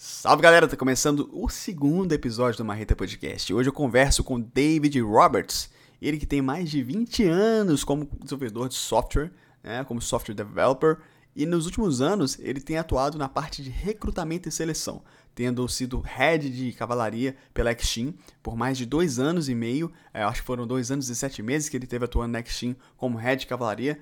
Salve 0.00 0.44
galera, 0.44 0.68
tá 0.68 0.76
começando 0.76 1.28
o 1.32 1.48
segundo 1.48 2.12
episódio 2.12 2.58
do 2.58 2.64
Marreta 2.64 2.94
Podcast. 2.94 3.52
Hoje 3.52 3.68
eu 3.68 3.72
converso 3.72 4.22
com 4.22 4.40
David 4.40 5.00
Roberts, 5.00 5.68
ele 6.00 6.18
que 6.18 6.24
tem 6.24 6.40
mais 6.40 6.70
de 6.70 6.84
20 6.84 7.24
anos 7.24 7.82
como 7.82 8.08
desenvolvedor 8.22 8.68
de 8.68 8.76
software, 8.76 9.32
né, 9.60 9.82
como 9.82 10.00
software 10.00 10.36
developer, 10.36 10.98
e 11.34 11.44
nos 11.44 11.66
últimos 11.66 12.00
anos 12.00 12.38
ele 12.38 12.60
tem 12.60 12.78
atuado 12.78 13.18
na 13.18 13.28
parte 13.28 13.60
de 13.60 13.70
recrutamento 13.70 14.48
e 14.48 14.52
seleção, 14.52 15.02
tendo 15.34 15.68
sido 15.68 15.98
head 15.98 16.48
de 16.48 16.72
cavalaria 16.74 17.34
pela 17.52 17.72
Extim 17.72 18.14
por 18.40 18.56
mais 18.56 18.78
de 18.78 18.86
dois 18.86 19.18
anos 19.18 19.48
e 19.48 19.54
meio, 19.56 19.92
é, 20.14 20.22
acho 20.22 20.42
que 20.42 20.46
foram 20.46 20.64
dois 20.64 20.92
anos 20.92 21.08
e 21.08 21.16
sete 21.16 21.42
meses 21.42 21.68
que 21.68 21.76
ele 21.76 21.88
teve 21.88 22.04
atuando 22.04 22.34
na 22.34 22.40
Extim 22.40 22.76
como 22.96 23.18
head 23.18 23.40
de 23.40 23.48
cavalaria. 23.48 23.98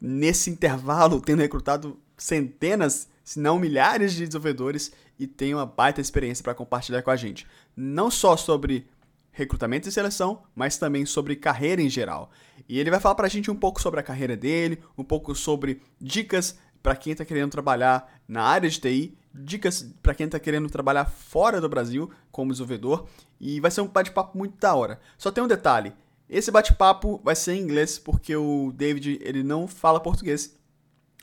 Nesse 0.00 0.48
intervalo, 0.48 1.20
tendo 1.20 1.40
recrutado 1.40 2.00
centenas, 2.16 3.08
se 3.28 3.38
não 3.38 3.58
milhares 3.58 4.14
de 4.14 4.24
desenvolvedores 4.24 4.90
e 5.18 5.26
tem 5.26 5.54
uma 5.54 5.66
baita 5.66 6.00
experiência 6.00 6.42
para 6.42 6.54
compartilhar 6.54 7.02
com 7.02 7.10
a 7.10 7.16
gente. 7.16 7.46
Não 7.76 8.10
só 8.10 8.38
sobre 8.38 8.88
recrutamento 9.30 9.86
e 9.86 9.92
seleção, 9.92 10.44
mas 10.54 10.78
também 10.78 11.04
sobre 11.04 11.36
carreira 11.36 11.82
em 11.82 11.90
geral. 11.90 12.30
E 12.66 12.78
ele 12.78 12.90
vai 12.90 12.98
falar 12.98 13.14
para 13.14 13.26
a 13.26 13.28
gente 13.28 13.50
um 13.50 13.54
pouco 13.54 13.82
sobre 13.82 14.00
a 14.00 14.02
carreira 14.02 14.34
dele, 14.34 14.82
um 14.96 15.04
pouco 15.04 15.34
sobre 15.34 15.82
dicas 16.00 16.58
para 16.82 16.96
quem 16.96 17.12
está 17.12 17.22
querendo 17.22 17.50
trabalhar 17.50 18.10
na 18.26 18.44
área 18.44 18.70
de 18.70 18.80
TI, 18.80 19.18
dicas 19.34 19.82
para 20.02 20.14
quem 20.14 20.24
está 20.24 20.40
querendo 20.40 20.70
trabalhar 20.70 21.04
fora 21.04 21.60
do 21.60 21.68
Brasil 21.68 22.10
como 22.32 22.52
desenvolvedor. 22.52 23.06
E 23.38 23.60
vai 23.60 23.70
ser 23.70 23.82
um 23.82 23.88
bate-papo 23.88 24.38
muito 24.38 24.58
da 24.58 24.74
hora. 24.74 24.98
Só 25.18 25.30
tem 25.30 25.44
um 25.44 25.48
detalhe: 25.48 25.92
esse 26.30 26.50
bate-papo 26.50 27.20
vai 27.22 27.36
ser 27.36 27.52
em 27.52 27.60
inglês 27.60 27.98
porque 27.98 28.34
o 28.34 28.72
David 28.74 29.18
ele 29.20 29.42
não 29.42 29.68
fala 29.68 30.00
português 30.00 30.57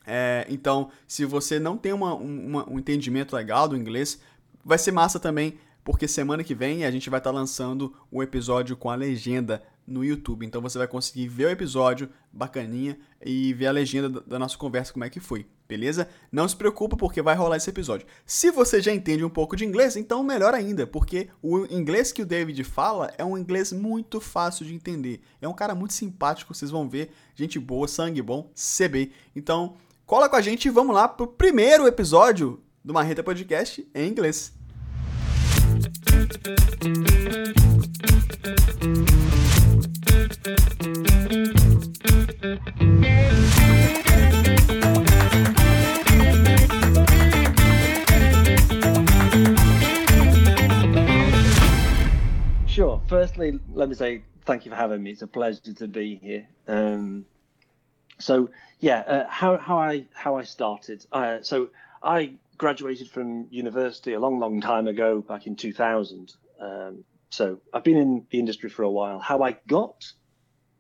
é, 0.05 0.45
então, 0.49 0.89
se 1.07 1.25
você 1.25 1.59
não 1.59 1.77
tem 1.77 1.93
uma, 1.93 2.13
uma, 2.13 2.69
um 2.69 2.79
entendimento 2.79 3.35
legal 3.35 3.67
do 3.67 3.77
inglês, 3.77 4.19
vai 4.63 4.77
ser 4.77 4.91
massa 4.91 5.19
também, 5.19 5.57
porque 5.83 6.07
semana 6.07 6.43
que 6.43 6.55
vem 6.55 6.85
a 6.85 6.91
gente 6.91 7.09
vai 7.09 7.19
estar 7.19 7.31
tá 7.31 7.35
lançando 7.35 7.93
o 8.11 8.21
episódio 8.23 8.75
com 8.75 8.89
a 8.89 8.95
legenda 8.95 9.61
no 9.87 10.03
YouTube. 10.03 10.45
Então 10.45 10.61
você 10.61 10.77
vai 10.77 10.87
conseguir 10.87 11.27
ver 11.27 11.45
o 11.45 11.49
episódio 11.49 12.09
bacaninha 12.31 12.97
e 13.23 13.53
ver 13.53 13.67
a 13.67 13.71
legenda 13.71 14.09
da 14.21 14.39
nossa 14.39 14.57
conversa, 14.57 14.91
como 14.91 15.05
é 15.05 15.09
que 15.09 15.19
foi, 15.19 15.45
beleza? 15.67 16.09
Não 16.31 16.47
se 16.47 16.55
preocupa 16.55 16.97
porque 16.97 17.21
vai 17.21 17.35
rolar 17.35 17.57
esse 17.57 17.69
episódio. 17.69 18.07
Se 18.25 18.51
você 18.51 18.81
já 18.81 18.91
entende 18.91 19.23
um 19.23 19.29
pouco 19.29 19.55
de 19.55 19.63
inglês, 19.63 19.95
então 19.95 20.23
melhor 20.23 20.53
ainda, 20.53 20.85
porque 20.87 21.29
o 21.41 21.65
inglês 21.65 22.11
que 22.11 22.21
o 22.21 22.25
David 22.25 22.63
fala 22.63 23.13
é 23.17 23.23
um 23.23 23.37
inglês 23.37 23.71
muito 23.71 24.19
fácil 24.19 24.65
de 24.65 24.73
entender. 24.73 25.21
É 25.41 25.47
um 25.47 25.53
cara 25.53 25.75
muito 25.75 25.93
simpático, 25.93 26.53
vocês 26.53 26.71
vão 26.71 26.89
ver, 26.89 27.11
gente 27.35 27.59
boa, 27.59 27.87
sangue 27.87 28.21
bom, 28.21 28.51
CB. 28.55 29.11
Então, 29.35 29.75
Cola 30.05 30.29
com 30.29 30.35
a 30.35 30.41
gente 30.41 30.67
e 30.67 30.69
vamos 30.69 30.93
lá 30.93 31.07
pro 31.07 31.25
primeiro 31.25 31.87
episódio 31.87 32.61
do 32.83 32.93
Marreta 32.93 33.23
Podcast 33.23 33.89
em 33.95 34.07
inglês. 34.07 34.53
Sure. 52.67 53.01
Firstly, 53.07 53.59
let 53.73 53.89
me 53.89 53.95
say 53.95 54.23
thank 54.45 54.67
you 54.67 54.71
for 54.71 54.79
having 54.79 55.01
me. 55.01 55.09
It's 55.13 55.23
a 55.23 55.27
pleasure 55.27 55.73
to 55.73 55.87
be 55.87 56.19
here. 56.21 56.47
Um, 56.67 57.25
so 58.19 58.51
yeah, 58.79 58.99
uh, 58.99 59.27
how 59.29 59.57
how 59.57 59.77
I 59.77 60.05
how 60.13 60.37
I 60.37 60.43
started. 60.43 61.05
Uh, 61.11 61.37
so 61.41 61.69
I 62.03 62.35
graduated 62.57 63.09
from 63.09 63.47
university 63.49 64.13
a 64.13 64.19
long, 64.19 64.39
long 64.39 64.61
time 64.61 64.87
ago, 64.87 65.21
back 65.21 65.47
in 65.47 65.55
2000. 65.55 66.33
Um, 66.59 67.03
so 67.29 67.59
I've 67.73 67.83
been 67.83 67.97
in 67.97 68.25
the 68.29 68.39
industry 68.39 68.69
for 68.69 68.83
a 68.83 68.89
while. 68.89 69.19
How 69.19 69.41
I 69.41 69.57
got 69.67 70.05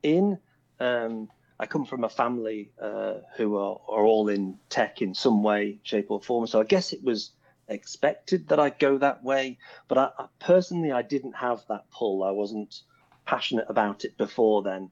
in, 0.03 0.37
um, 0.79 1.29
I 1.59 1.65
come 1.65 1.85
from 1.85 2.03
a 2.03 2.09
family 2.09 2.71
uh, 2.81 3.15
who 3.37 3.57
are, 3.57 3.79
are 3.89 4.05
all 4.05 4.29
in 4.29 4.57
tech 4.69 5.01
in 5.01 5.13
some 5.13 5.43
way, 5.43 5.79
shape, 5.83 6.07
or 6.09 6.21
form. 6.21 6.47
So 6.47 6.61
I 6.61 6.63
guess 6.63 6.93
it 6.93 7.03
was 7.03 7.31
expected 7.67 8.47
that 8.49 8.59
I'd 8.59 8.79
go 8.79 8.97
that 8.99 9.23
way. 9.23 9.57
But 9.87 9.97
I, 9.97 10.09
I 10.17 10.25
personally, 10.39 10.91
I 10.91 11.01
didn't 11.01 11.35
have 11.35 11.63
that 11.69 11.89
pull. 11.91 12.23
I 12.23 12.31
wasn't 12.31 12.81
passionate 13.25 13.65
about 13.67 14.05
it 14.05 14.17
before 14.17 14.61
then 14.61 14.91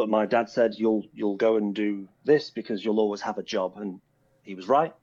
but 0.00 0.08
my 0.08 0.24
dad 0.24 0.48
said 0.48 0.72
you'll 0.78 1.04
you'll 1.12 1.36
go 1.36 1.58
and 1.58 1.74
do 1.74 2.08
this 2.24 2.48
because 2.48 2.82
you'll 2.82 3.00
always 3.00 3.20
have 3.20 3.36
a 3.36 3.42
job. 3.42 3.74
And 3.76 4.00
he 4.42 4.54
was 4.54 4.66
right. 4.66 4.94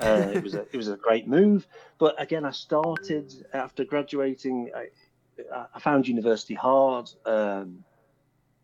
Uh, 0.00 0.30
it 0.32 0.42
was 0.42 0.54
a 0.54 0.62
it 0.72 0.78
was 0.78 0.88
a 0.88 0.96
great 0.96 1.28
move. 1.28 1.66
But 1.98 2.18
again 2.18 2.46
i 2.46 2.52
started 2.52 3.30
after 3.52 3.84
graduating 3.84 4.70
i, 4.74 4.86
I 5.74 5.78
found 5.78 6.08
university 6.08 6.54
hard. 6.54 7.10
Um, 7.26 7.84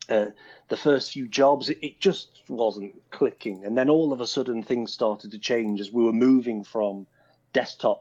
uh, 0.08 0.28
the 0.68 0.78
first 0.78 1.12
few 1.12 1.28
jobs 1.28 1.68
it, 1.68 1.78
it, 1.82 2.00
just 2.00 2.40
wasn't 2.48 2.94
clicking. 3.10 3.66
And 3.66 3.76
then 3.76 3.90
all 3.90 4.14
of 4.14 4.22
a 4.22 4.26
sudden 4.26 4.62
things 4.62 4.94
started 4.94 5.30
to 5.32 5.38
change 5.38 5.78
as 5.78 5.92
we 5.92 6.04
were 6.04 6.12
moving 6.14 6.64
from 6.64 7.06
desktop 7.52 8.00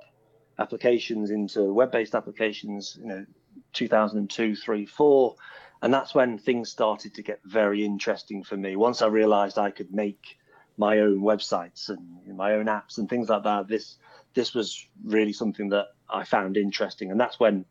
applications 0.59 1.29
into 1.29 1.73
web-based 1.73 2.16
applications 2.16 2.97
you 3.02 3.08
know 3.08 3.25
2002 3.73 4.56
3 4.56 4.85
4 4.85 5.35
and 5.81 5.94
that's 5.94 6.14
when 6.14 6.38
things 6.38 6.69
started 6.69 7.16
to 7.16 7.24
get 7.24 7.40
very 7.44 7.84
interesting 7.84 8.44
for 8.44 8.56
me. 8.56 8.75
Once 8.75 9.02
I 9.02 9.08
realized 9.08 9.58
I 9.58 9.72
could 9.72 9.94
make 9.94 10.38
my 10.78 11.00
own 11.00 11.22
websites 11.22 11.90
and 11.90 12.36
my 12.36 12.53
own 12.53 12.66
apps 12.66 12.97
and 12.97 13.09
things 13.09 13.30
like 13.30 13.44
that, 13.44 13.68
this 13.68 13.97
this 14.34 14.53
was 14.53 14.88
really 15.03 15.34
something 15.34 15.70
that 15.70 15.88
I 16.09 16.24
found 16.24 16.58
interesting, 16.58 17.12
and 17.12 17.20
that's 17.20 17.40
when 17.40 17.66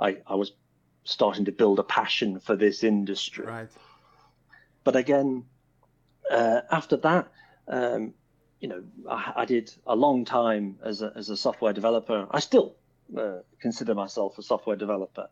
I, 0.00 0.18
I 0.26 0.34
was 0.34 0.52
starting 1.04 1.44
to 1.44 1.52
build 1.52 1.78
a 1.78 1.82
passion 1.82 2.40
for 2.40 2.56
this 2.56 2.82
industry. 2.82 3.46
Right. 3.46 3.68
But 4.84 4.96
again, 4.96 5.44
uh, 6.30 6.62
after 6.70 6.96
that, 6.98 7.28
um, 7.68 8.14
you 8.60 8.68
know, 8.68 8.82
I, 9.08 9.32
I, 9.36 9.44
did 9.44 9.72
a 9.86 9.94
long 9.94 10.24
time 10.24 10.78
as 10.84 11.02
a, 11.02 11.12
as 11.14 11.28
a 11.30 11.36
software 11.36 11.72
developer. 11.72 12.26
I 12.30 12.40
still 12.40 12.76
uh, 13.16 13.38
consider 13.60 13.94
myself 13.94 14.38
a 14.38 14.42
software 14.42 14.76
developer. 14.76 15.28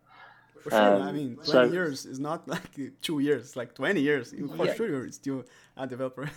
For 0.64 0.70
sure. 0.70 0.94
Um, 0.97 1.02
I 1.02 1.12
mean, 1.12 1.34
20 1.34 1.50
so, 1.50 1.62
years 1.64 2.06
is 2.06 2.19
not 2.19 2.48
like 2.54 2.62
two 3.02 3.19
years, 3.19 3.54
like 3.54 3.75
20 3.75 4.00
years. 4.00 4.32
For 4.56 4.64
yeah. 4.64 4.75
sure, 4.75 4.88
you're 4.88 5.12
still 5.12 5.44
a 5.76 5.86
developer. 5.86 6.30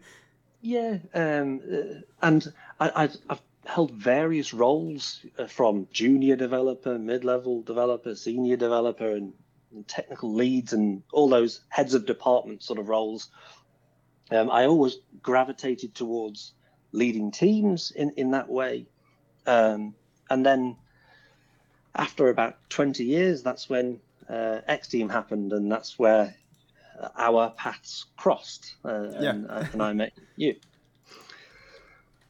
yeah. 0.60 0.98
Um, 1.14 1.60
uh, 1.72 2.00
and 2.20 2.52
I, 2.80 2.90
I've, 3.04 3.16
I've, 3.30 3.42
held 3.66 3.92
various 3.92 4.54
roles 4.54 5.26
uh, 5.38 5.46
from 5.46 5.86
junior 5.92 6.34
developer, 6.34 6.98
mid 6.98 7.22
level 7.22 7.60
developer, 7.62 8.14
senior 8.14 8.56
developer, 8.56 9.12
and, 9.12 9.34
and, 9.72 9.86
technical 9.86 10.32
leads, 10.32 10.72
and 10.72 11.02
all 11.12 11.28
those 11.28 11.60
heads 11.68 11.92
of 11.92 12.06
department 12.06 12.62
sort 12.62 12.78
of 12.78 12.88
roles. 12.88 13.28
Um, 14.30 14.50
I 14.50 14.64
always 14.64 14.96
gravitated 15.22 15.94
towards 15.94 16.54
leading 16.92 17.30
teams 17.30 17.92
in, 17.94 18.10
in 18.16 18.30
that 18.30 18.48
way. 18.48 18.86
Um, 19.46 19.94
and 20.30 20.44
then 20.44 20.76
after 21.94 22.28
about 22.28 22.56
20 22.70 23.04
years, 23.04 23.42
that's 23.42 23.68
when 23.68 24.00
uh, 24.28 24.60
X 24.66 24.88
Team 24.88 25.08
happened, 25.08 25.52
and 25.52 25.70
that's 25.70 25.98
where 25.98 26.34
our 27.16 27.50
paths 27.50 28.06
crossed, 28.16 28.74
uh, 28.84 29.08
yeah. 29.20 29.30
and, 29.30 29.50
uh, 29.50 29.64
and, 29.72 29.82
I 29.82 29.92
met 29.92 30.12
you. 30.36 30.56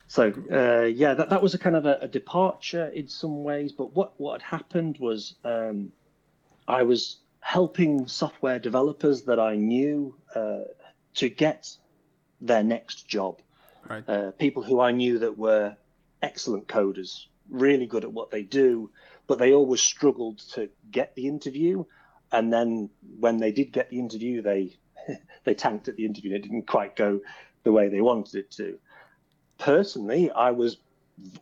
So 0.06 0.32
uh, 0.50 0.86
yeah, 0.86 1.14
that, 1.14 1.30
that 1.30 1.42
was 1.42 1.54
a 1.54 1.58
kind 1.58 1.76
of 1.76 1.86
a, 1.86 1.98
a, 2.02 2.08
departure 2.08 2.86
in 2.88 3.08
some 3.08 3.44
ways. 3.44 3.72
But 3.72 3.94
what 3.94 4.12
what 4.18 4.40
had 4.40 4.60
happened 4.60 4.96
was 4.98 5.34
um, 5.44 5.92
I 6.66 6.82
was 6.82 7.18
helping 7.40 8.06
software 8.08 8.58
developers 8.58 9.22
that 9.22 9.38
I 9.38 9.54
knew 9.56 10.14
uh, 10.34 10.60
to 11.14 11.28
get 11.28 11.76
their 12.40 12.62
next 12.62 13.06
job. 13.06 13.40
Right. 13.88 14.08
Uh, 14.08 14.30
people 14.32 14.62
who 14.62 14.80
I 14.80 14.92
knew 14.92 15.18
that 15.18 15.36
were 15.38 15.76
excellent 16.22 16.68
coders, 16.68 17.26
really 17.50 17.86
good 17.86 18.04
at 18.04 18.12
what 18.12 18.30
they 18.30 18.42
do, 18.42 18.90
but 19.26 19.38
they 19.38 19.52
always 19.52 19.80
struggled 19.80 20.38
to 20.54 20.68
get 20.90 21.14
the 21.14 21.26
interview. 21.26 21.84
And 22.32 22.52
then 22.52 22.90
when 23.18 23.38
they 23.38 23.52
did 23.52 23.72
get 23.72 23.90
the 23.90 23.98
interview, 23.98 24.42
they 24.42 24.76
they 25.44 25.54
tanked 25.54 25.88
at 25.88 25.96
the 25.96 26.04
interview. 26.04 26.34
It 26.34 26.42
didn't 26.42 26.66
quite 26.66 26.96
go 26.96 27.20
the 27.64 27.72
way 27.72 27.88
they 27.88 28.00
wanted 28.00 28.36
it 28.36 28.50
to. 28.52 28.78
Personally, 29.58 30.30
I 30.30 30.52
was 30.52 30.78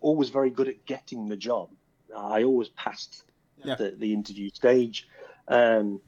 always 0.00 0.30
very 0.30 0.50
good 0.50 0.68
at 0.68 0.84
getting 0.86 1.28
the 1.28 1.36
job. 1.36 1.70
I 2.16 2.44
always 2.44 2.68
passed 2.70 3.24
yeah. 3.62 3.74
the, 3.74 3.90
the 3.90 4.12
interview 4.12 4.50
stage. 4.50 5.08
Um, 5.48 6.00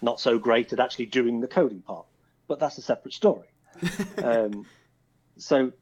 not 0.00 0.18
so 0.18 0.38
great 0.38 0.72
at 0.72 0.80
actually 0.80 1.06
doing 1.06 1.40
the 1.40 1.48
coding 1.48 1.82
part, 1.82 2.06
but 2.48 2.58
that's 2.58 2.78
a 2.78 2.82
separate 2.82 3.14
story. 3.14 3.48
um, 4.22 4.66
so 5.36 5.72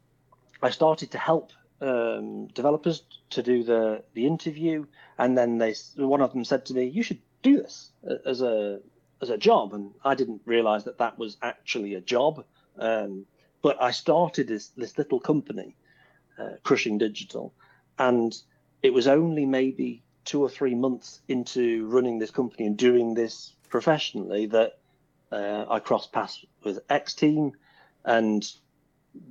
I 0.61 0.69
started 0.69 1.11
to 1.11 1.17
help 1.17 1.51
um, 1.81 2.47
developers 2.47 3.03
to 3.31 3.43
do 3.43 3.63
the 3.63 4.03
the 4.13 4.27
interview, 4.27 4.85
and 5.17 5.37
then 5.37 5.57
they 5.57 5.75
one 5.97 6.21
of 6.21 6.31
them 6.33 6.45
said 6.45 6.65
to 6.67 6.73
me, 6.73 6.85
"You 6.85 7.03
should 7.03 7.21
do 7.41 7.57
this 7.57 7.91
as 8.25 8.41
a 8.41 8.79
as 9.21 9.29
a 9.29 9.37
job," 9.37 9.73
and 9.73 9.93
I 10.03 10.15
didn't 10.15 10.41
realize 10.45 10.83
that 10.85 10.99
that 10.99 11.17
was 11.17 11.37
actually 11.41 11.95
a 11.95 12.01
job. 12.01 12.45
Um, 12.77 13.25
but 13.61 13.81
I 13.81 13.91
started 13.91 14.47
this 14.47 14.69
this 14.69 14.97
little 14.97 15.19
company, 15.19 15.75
uh, 16.37 16.57
Crushing 16.63 16.97
Digital, 16.97 17.53
and 17.97 18.35
it 18.81 18.93
was 18.93 19.07
only 19.07 19.45
maybe 19.45 20.03
two 20.23 20.41
or 20.41 20.49
three 20.49 20.75
months 20.75 21.21
into 21.27 21.87
running 21.87 22.19
this 22.19 22.31
company 22.31 22.67
and 22.67 22.77
doing 22.77 23.13
this 23.13 23.55
professionally 23.69 24.45
that 24.47 24.79
uh, 25.31 25.65
I 25.69 25.79
crossed 25.79 26.11
paths 26.11 26.45
with 26.63 26.79
X 26.89 27.13
Team, 27.13 27.53
and 28.05 28.47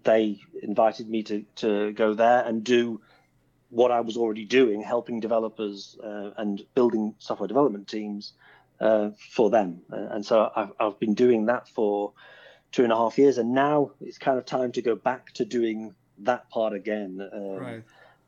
they 0.04 0.40
invited 0.62 1.08
me 1.08 1.22
to 1.24 1.44
to 1.56 1.92
go 1.92 2.14
there 2.14 2.44
and 2.44 2.64
do 2.64 3.00
what 3.70 3.90
I 3.90 4.00
was 4.00 4.16
already 4.16 4.44
doing, 4.44 4.82
helping 4.82 5.20
developers 5.20 5.96
uh, 6.02 6.30
and 6.36 6.62
building 6.74 7.14
software 7.18 7.46
development 7.46 7.86
teams 7.88 8.32
uh, 8.80 9.10
for 9.30 9.48
them. 9.48 9.80
Uh, 9.92 10.08
and 10.10 10.26
so 10.26 10.50
I've, 10.54 10.72
I've 10.80 10.98
been 10.98 11.14
doing 11.14 11.46
that 11.46 11.68
for 11.68 12.12
two 12.72 12.82
and 12.82 12.92
a 12.92 12.96
half 12.96 13.16
years, 13.16 13.38
and 13.38 13.54
now 13.54 13.92
it's 14.00 14.18
kind 14.18 14.38
of 14.38 14.44
time 14.44 14.72
to 14.72 14.82
go 14.82 14.96
back 14.96 15.32
to 15.34 15.44
doing 15.44 15.94
that 16.18 16.50
part 16.50 16.72
again. 16.72 17.28
Um, 17.32 17.56
right. 17.56 17.82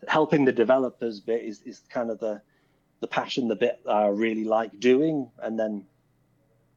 Helping 0.09 0.45
the 0.45 0.53
developers 0.53 1.21
bit 1.21 1.43
is, 1.43 1.63
is 1.63 1.81
kind 1.91 2.11
of 2.11 2.19
the 2.19 2.41
the 3.01 3.09
passion, 3.09 3.49
the 3.49 3.57
bit 3.57 3.81
I 3.89 4.07
really 4.07 4.45
like 4.45 4.79
doing, 4.79 5.29
and 5.41 5.59
then 5.59 5.87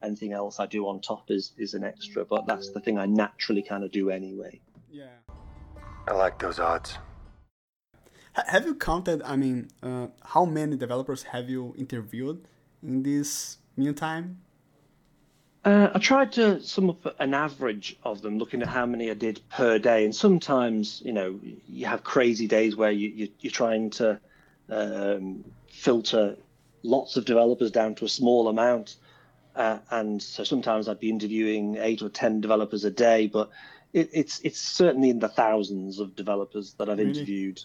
anything 0.06 0.32
else 0.32 0.58
I 0.60 0.66
do 0.66 0.86
on 0.88 1.00
top 1.00 1.30
is 1.30 1.52
is 1.58 1.74
an 1.74 1.84
extra. 1.84 2.24
But 2.24 2.46
that's 2.46 2.70
the 2.70 2.80
thing 2.80 2.98
I 2.98 3.06
naturally 3.06 3.62
kind 3.62 3.84
of 3.84 3.90
do 3.92 4.10
anyway. 4.10 4.60
Yeah. 4.90 5.16
I 6.08 6.12
like 6.14 6.38
those 6.38 6.58
odds. 6.58 6.98
Have 8.32 8.66
you 8.66 8.74
counted? 8.74 9.22
I 9.22 9.36
mean, 9.36 9.68
uh, 9.82 10.08
how 10.22 10.44
many 10.44 10.76
developers 10.76 11.22
have 11.24 11.48
you 11.48 11.74
interviewed 11.78 12.46
in 12.82 13.02
this 13.02 13.58
meantime? 13.76 14.38
Uh, 15.64 15.90
I 15.92 15.98
tried 15.98 16.30
to 16.32 16.62
sum 16.62 16.90
up 16.90 17.16
an 17.18 17.34
average 17.34 17.96
of 18.04 18.22
them, 18.22 18.38
looking 18.38 18.62
at 18.62 18.68
how 18.68 18.86
many 18.86 19.10
I 19.10 19.14
did 19.14 19.40
per 19.50 19.80
day. 19.80 20.04
And 20.04 20.14
sometimes, 20.14 21.02
you 21.04 21.12
know, 21.12 21.40
you 21.66 21.86
have 21.86 22.04
crazy 22.04 22.46
days 22.46 22.76
where 22.76 22.92
you, 22.92 23.08
you, 23.40 23.48
are 23.48 23.50
trying 23.50 23.90
to 23.90 24.20
um, 24.68 25.44
filter 25.68 26.36
lots 26.84 27.16
of 27.16 27.24
developers 27.24 27.72
down 27.72 27.96
to 27.96 28.04
a 28.04 28.08
small 28.08 28.46
amount. 28.46 28.96
Uh, 29.56 29.78
and 29.90 30.22
so 30.22 30.44
sometimes 30.44 30.88
I'd 30.88 31.00
be 31.00 31.10
interviewing 31.10 31.76
eight 31.78 32.02
or 32.02 32.08
10 32.08 32.40
developers 32.40 32.84
a 32.84 32.90
day, 32.90 33.26
but 33.26 33.50
it, 33.92 34.10
it's, 34.12 34.40
it's 34.40 34.60
certainly 34.60 35.10
in 35.10 35.18
the 35.18 35.28
thousands 35.28 35.98
of 35.98 36.14
developers 36.14 36.74
that 36.74 36.88
I've 36.88 36.98
really? 36.98 37.10
interviewed. 37.10 37.62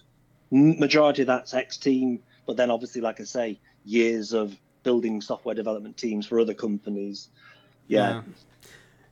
Majority 0.52 1.24
of 1.24 1.28
that's 1.28 1.54
X 1.54 1.78
team, 1.78 2.20
but 2.48 2.58
then 2.58 2.72
obviously, 2.72 3.02
like 3.02 3.20
I 3.20 3.26
say, 3.26 3.60
years 3.86 4.34
of 4.34 4.56
building 4.84 5.22
software 5.22 5.56
development 5.56 5.98
teams 5.98 6.26
for 6.26 6.40
other 6.40 6.54
companies 6.54 7.30
yeah. 7.92 8.22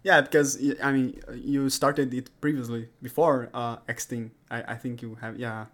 yeah. 0.04 0.22
because 0.22 0.58
I 0.82 0.92
mean, 0.92 1.20
you 1.36 1.70
started 1.70 2.14
it 2.14 2.30
previously 2.42 2.90
before 3.02 3.50
uh, 3.54 3.78
X 3.88 4.06
Team. 4.06 4.32
I, 4.50 4.74
I 4.74 4.76
think 4.76 5.02
you 5.02 5.18
have, 5.22 5.38
yeah, 5.38 5.66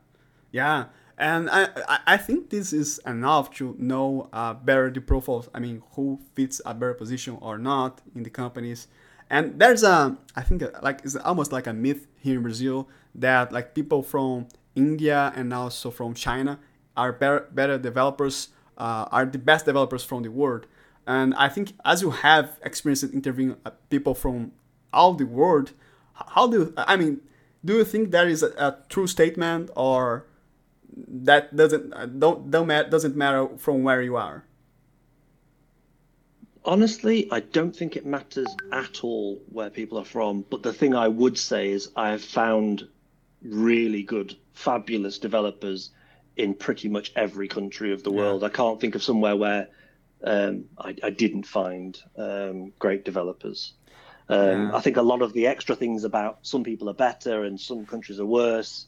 yeah, 0.51 0.85
and 1.17 1.49
I 1.49 1.69
I 2.05 2.17
think 2.17 2.49
this 2.49 2.73
is 2.73 2.99
enough 3.05 3.53
to 3.55 3.75
know 3.77 4.29
uh, 4.33 4.53
better 4.53 4.89
the 4.89 5.01
profiles. 5.01 5.49
I 5.53 5.59
mean, 5.59 5.81
who 5.95 6.19
fits 6.35 6.61
a 6.65 6.73
better 6.73 6.93
position 6.93 7.37
or 7.41 7.57
not 7.57 8.01
in 8.15 8.23
the 8.23 8.29
companies. 8.29 8.87
And 9.29 9.59
there's 9.59 9.83
a, 9.83 10.17
I 10.35 10.41
think 10.41 10.61
uh, 10.61 10.69
like 10.83 11.01
it's 11.03 11.15
almost 11.15 11.51
like 11.51 11.67
a 11.67 11.73
myth 11.73 12.07
here 12.19 12.35
in 12.35 12.43
Brazil 12.43 12.87
that 13.15 13.51
like 13.51 13.73
people 13.73 14.03
from 14.03 14.47
India 14.75 15.33
and 15.35 15.53
also 15.53 15.89
from 15.89 16.13
China 16.13 16.59
are 16.95 17.11
better, 17.11 17.47
better 17.51 17.77
developers, 17.77 18.49
uh, 18.77 19.05
are 19.11 19.25
the 19.25 19.39
best 19.39 19.65
developers 19.65 20.03
from 20.03 20.23
the 20.23 20.29
world. 20.29 20.67
And 21.07 21.33
I 21.35 21.49
think 21.49 21.73
as 21.83 22.01
you 22.01 22.11
have 22.11 22.59
experienced 22.63 23.03
interviewing 23.13 23.55
uh, 23.65 23.71
people 23.89 24.13
from 24.13 24.51
all 24.93 25.13
the 25.13 25.25
world, 25.25 25.71
how 26.13 26.47
do 26.47 26.57
you, 26.57 26.73
I 26.77 26.95
mean, 26.95 27.21
do 27.63 27.77
you 27.77 27.83
think 27.83 28.11
that 28.11 28.27
is 28.27 28.43
a, 28.43 28.49
a 28.57 28.77
true 28.89 29.07
statement 29.07 29.71
or 29.75 30.27
that 30.95 31.55
doesn't 31.55 32.19
don't 32.19 32.49
don't 32.49 32.67
matter, 32.67 32.89
doesn't 32.89 33.15
matter 33.15 33.49
from 33.57 33.83
where 33.83 34.01
you 34.01 34.15
are? 34.15 34.45
Honestly, 36.63 37.27
I 37.31 37.41
don't 37.41 37.75
think 37.75 37.95
it 37.95 38.05
matters 38.05 38.47
at 38.71 39.03
all 39.03 39.39
where 39.51 39.69
people 39.69 39.99
are 39.99 40.05
from. 40.05 40.45
But 40.49 40.63
the 40.63 40.73
thing 40.73 40.95
I 40.95 41.07
would 41.07 41.37
say 41.37 41.69
is 41.69 41.91
I 41.95 42.09
have 42.09 42.23
found 42.23 42.87
really 43.43 44.01
good, 44.01 44.35
fabulous 44.53 45.19
developers 45.19 45.91
in 46.35 46.53
pretty 46.55 46.89
much 46.89 47.11
every 47.15 47.47
country 47.47 47.93
of 47.93 48.03
the 48.03 48.11
yeah. 48.11 48.17
world. 48.17 48.43
I 48.43 48.49
can't 48.49 48.81
think 48.81 48.95
of 48.95 49.03
somewhere 49.03 49.35
where 49.35 49.67
um, 50.23 50.65
I, 50.77 50.95
I, 51.03 51.09
didn't 51.11 51.45
find 51.45 51.97
um, 52.17 52.73
great 52.79 53.05
developers. 53.05 53.73
Um, 54.27 54.69
yeah. 54.69 54.75
I 54.75 54.81
think 54.81 54.97
a 54.97 55.03
lot 55.03 55.21
of 55.21 55.33
the 55.33 55.47
extra 55.47 55.75
things 55.75 56.03
about 56.03 56.39
some 56.41 56.63
people 56.63 56.89
are 56.89 56.95
better 56.95 57.43
and 57.43 57.59
some 57.59 57.85
countries 57.85 58.19
are 58.19 58.25
worse, 58.25 58.87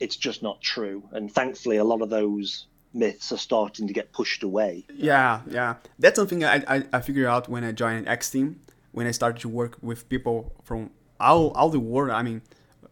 it's 0.00 0.16
just 0.16 0.42
not 0.42 0.60
true. 0.60 1.02
And 1.12 1.30
thankfully, 1.32 1.76
a 1.76 1.84
lot 1.84 2.02
of 2.02 2.10
those 2.10 2.66
myths 2.92 3.32
are 3.32 3.38
starting 3.38 3.86
to 3.86 3.92
get 3.92 4.12
pushed 4.12 4.42
away. 4.42 4.84
Yeah, 4.94 5.40
yeah. 5.48 5.76
That's 5.98 6.16
something 6.16 6.44
I, 6.44 6.62
I, 6.68 6.84
I 6.92 7.00
figured 7.00 7.26
out 7.26 7.48
when 7.48 7.64
I 7.64 7.72
joined 7.72 8.08
X 8.08 8.30
Team, 8.30 8.60
when 8.92 9.06
I 9.06 9.10
started 9.10 9.40
to 9.42 9.48
work 9.48 9.78
with 9.82 10.08
people 10.08 10.52
from 10.62 10.90
all, 11.18 11.50
all 11.52 11.70
the 11.70 11.80
world. 11.80 12.10
I 12.10 12.22
mean, 12.22 12.42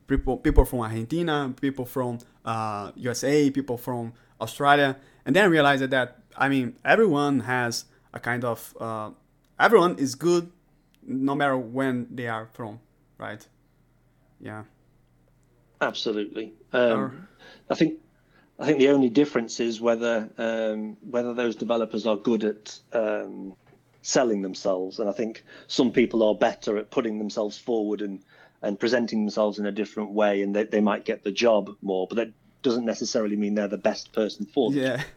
people, 0.07 0.37
people 0.37 0.65
from 0.65 0.81
Argentina, 0.81 1.55
people 1.61 1.85
from 1.85 2.19
uh, 2.45 2.91
USA, 2.97 3.51
people 3.51 3.77
from 3.77 4.13
Australia. 4.41 4.97
And 5.25 5.37
then 5.37 5.45
I 5.45 5.47
realized 5.47 5.89
that 5.89 6.23
I 6.37 6.49
mean, 6.49 6.77
everyone 6.85 7.41
has 7.41 7.85
a 8.13 8.21
kind 8.21 8.45
of 8.45 8.75
uh, 8.81 9.11
everyone 9.59 9.99
is 9.99 10.15
good, 10.15 10.51
no 11.03 11.35
matter 11.35 11.57
when 11.57 12.09
they 12.11 12.29
are 12.29 12.49
from, 12.53 12.81
right? 13.19 13.47
Yeah. 14.41 14.65
Absolutely. 15.81 16.55
Um, 16.73 17.29
I 17.71 17.75
think 17.75 17.99
I 18.59 18.67
think 18.67 18.79
the 18.79 18.91
only 18.91 19.09
difference 19.09 19.61
is 19.61 19.81
whether 19.81 20.29
um, 20.39 20.97
whether 21.11 21.35
those 21.35 21.57
developers 21.57 22.07
are 22.07 22.17
good 22.17 22.45
at 22.45 22.79
um, 22.93 23.55
selling 24.03 24.43
themselves, 24.43 24.99
and 24.99 25.09
I 25.09 25.13
think 25.13 25.45
some 25.67 25.91
people 25.91 26.23
are 26.23 26.35
better 26.35 26.77
at 26.79 26.91
putting 26.91 27.19
themselves 27.19 27.59
forward 27.59 28.01
and 28.03 28.21
and 28.63 28.79
presenting 28.79 29.25
themselves 29.25 29.59
in 29.59 29.67
a 29.67 29.73
different 29.73 30.11
way, 30.11 30.43
and 30.43 30.55
they, 30.55 30.65
they 30.65 30.81
might 30.81 31.05
get 31.05 31.25
the 31.25 31.33
job 31.33 31.75
more, 31.83 32.07
but 32.07 32.17
that 32.17 32.33
doesn't 32.63 32.85
necessarily 32.85 33.35
mean 33.37 33.57
they're 33.57 33.67
the 33.67 33.77
best 33.77 34.13
person 34.13 34.47
for 34.47 34.71
the 34.71 34.81
yeah. 34.81 35.03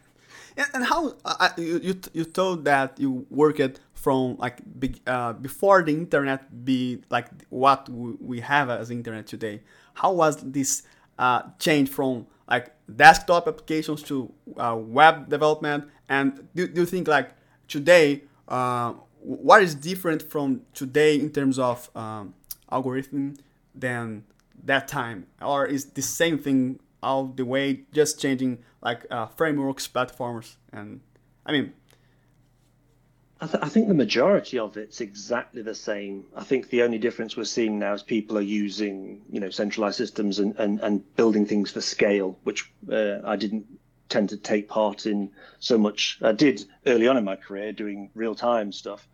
And, 0.58 0.66
and 0.72 0.84
how 0.86 1.14
uh, 1.24 1.50
you, 1.58 2.00
you 2.14 2.24
told 2.24 2.64
that 2.64 2.98
you 2.98 3.26
worked 3.28 3.78
from 3.92 4.36
like 4.38 4.60
uh, 5.06 5.34
before 5.34 5.82
the 5.82 5.92
internet 5.92 6.64
be 6.64 7.02
like 7.10 7.28
what 7.50 7.88
we 7.90 8.40
have 8.40 8.70
as 8.70 8.90
internet 8.90 9.26
today. 9.26 9.60
How 9.92 10.12
was 10.12 10.36
this 10.42 10.82
uh, 11.18 11.42
change 11.58 11.88
from 11.88 12.26
like 12.48 12.72
desktop 12.94 13.48
applications 13.48 14.02
to 14.04 14.32
uh, 14.56 14.76
web 14.78 15.28
development? 15.28 15.84
And 16.08 16.48
do, 16.54 16.66
do 16.68 16.80
you 16.82 16.86
think 16.86 17.08
like 17.08 17.30
today, 17.68 18.22
uh, 18.48 18.94
what 19.20 19.62
is 19.62 19.74
different 19.74 20.22
from 20.22 20.62
today 20.72 21.18
in 21.18 21.30
terms 21.30 21.58
of 21.58 21.90
um, 21.96 22.34
algorithm 22.70 23.36
than 23.74 24.24
that 24.64 24.88
time, 24.88 25.26
or 25.42 25.66
is 25.66 25.86
the 25.86 26.02
same 26.02 26.38
thing 26.38 26.80
all 27.02 27.26
the 27.26 27.44
way, 27.44 27.82
just 27.92 28.20
changing 28.20 28.58
like 28.82 29.06
uh, 29.10 29.26
frameworks, 29.26 29.86
platforms, 29.86 30.56
and 30.72 31.00
I 31.44 31.52
mean. 31.52 31.72
I, 33.40 33.46
th- 33.46 33.62
I, 33.62 33.68
think 33.68 33.88
the 33.88 33.94
majority 33.94 34.58
of 34.58 34.78
it's 34.78 35.02
exactly 35.02 35.60
the 35.60 35.74
same. 35.74 36.24
I 36.34 36.42
think 36.42 36.70
the 36.70 36.82
only 36.82 36.96
difference 36.96 37.36
we're 37.36 37.44
seeing 37.44 37.78
now 37.78 37.92
is 37.92 38.02
people 38.02 38.38
are 38.38 38.42
using, 38.42 39.22
you 39.30 39.40
know, 39.40 39.50
centralized 39.50 39.98
systems 39.98 40.38
and, 40.38 40.56
and, 40.56 40.80
and 40.80 41.16
building 41.16 41.44
things 41.44 41.70
for 41.70 41.82
scale, 41.82 42.38
which 42.44 42.70
uh, 42.90 43.18
I 43.24 43.36
didn't 43.36 43.66
tend 44.08 44.30
to 44.30 44.38
take 44.38 44.68
part 44.68 45.04
in 45.04 45.32
so 45.58 45.76
much. 45.76 46.18
I 46.22 46.32
did 46.32 46.64
early 46.86 47.08
on 47.08 47.18
in 47.18 47.24
my 47.24 47.36
career 47.36 47.72
doing 47.72 48.10
real 48.14 48.34
time 48.34 48.72
stuff, 48.72 49.06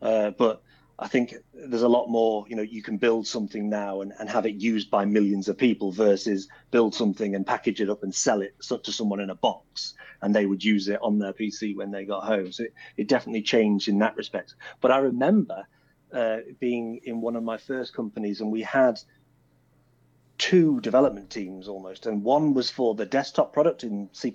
uh, 0.00 0.30
but 0.30 0.62
I 0.98 1.08
think 1.08 1.34
there's 1.52 1.82
a 1.82 1.88
lot 1.88 2.08
more, 2.08 2.46
you 2.48 2.56
know, 2.56 2.62
you 2.62 2.82
can 2.82 2.96
build 2.96 3.26
something 3.26 3.68
now 3.68 4.00
and, 4.00 4.12
and 4.18 4.30
have 4.30 4.46
it 4.46 4.54
used 4.54 4.90
by 4.90 5.04
millions 5.04 5.46
of 5.46 5.58
people 5.58 5.92
versus 5.92 6.48
build 6.70 6.94
something 6.94 7.34
and 7.34 7.46
package 7.46 7.82
it 7.82 7.90
up 7.90 8.02
and 8.02 8.14
sell 8.14 8.40
it 8.40 8.54
to 8.60 8.92
someone 8.92 9.20
in 9.20 9.28
a 9.28 9.34
box 9.34 9.92
and 10.22 10.34
they 10.34 10.46
would 10.46 10.64
use 10.64 10.88
it 10.88 10.98
on 11.02 11.18
their 11.18 11.34
PC 11.34 11.76
when 11.76 11.90
they 11.90 12.06
got 12.06 12.24
home. 12.24 12.50
So 12.50 12.64
it, 12.64 12.74
it 12.96 13.08
definitely 13.08 13.42
changed 13.42 13.88
in 13.88 13.98
that 13.98 14.16
respect. 14.16 14.54
But 14.80 14.90
I 14.90 14.98
remember 14.98 15.66
uh, 16.12 16.38
being 16.60 17.00
in 17.04 17.20
one 17.20 17.36
of 17.36 17.42
my 17.42 17.58
first 17.58 17.92
companies 17.92 18.40
and 18.40 18.50
we 18.50 18.62
had 18.62 18.98
two 20.38 20.80
development 20.80 21.30
teams 21.30 21.68
almost, 21.68 22.06
and 22.06 22.22
one 22.22 22.54
was 22.54 22.70
for 22.70 22.94
the 22.94 23.06
desktop 23.06 23.52
product 23.52 23.84
in 23.84 24.08
C 24.12 24.32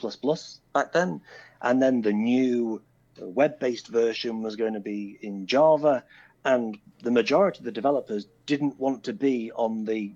back 0.73 0.93
then, 0.93 1.21
and 1.61 1.81
then 1.81 2.01
the 2.01 2.13
new 2.13 2.81
web-based 3.19 3.87
version 3.87 4.41
was 4.41 4.55
going 4.55 4.73
to 4.73 4.79
be 4.79 5.17
in 5.21 5.45
Java, 5.45 6.03
and 6.45 6.77
the 7.03 7.11
majority 7.11 7.59
of 7.59 7.65
the 7.65 7.71
developers 7.71 8.27
didn't 8.45 8.79
want 8.79 9.03
to 9.05 9.13
be 9.13 9.51
on 9.53 9.85
the 9.85 10.13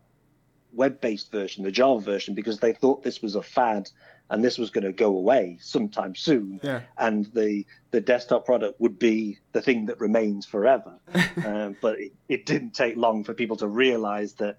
web-based 0.73 1.31
version, 1.31 1.63
the 1.63 1.71
Java 1.71 2.01
version, 2.01 2.35
because 2.35 2.59
they 2.59 2.73
thought 2.73 3.03
this 3.03 3.21
was 3.21 3.35
a 3.35 3.41
fad 3.41 3.89
and 4.29 4.43
this 4.43 4.57
was 4.57 4.71
going 4.71 4.83
to 4.83 4.91
go 4.91 5.15
away 5.15 5.57
sometime 5.61 6.15
soon. 6.15 6.59
Yeah. 6.63 6.81
And 6.97 7.25
the 7.33 7.65
the 7.91 8.01
desktop 8.01 8.45
product 8.45 8.81
would 8.81 8.97
be 8.97 9.39
the 9.51 9.61
thing 9.61 9.85
that 9.85 9.99
remains 9.99 10.45
forever. 10.45 10.99
um, 11.45 11.77
but 11.81 11.99
it, 11.99 12.13
it 12.27 12.45
didn't 12.45 12.71
take 12.71 12.97
long 12.97 13.23
for 13.23 13.33
people 13.33 13.57
to 13.57 13.67
realize 13.67 14.33
that 14.33 14.57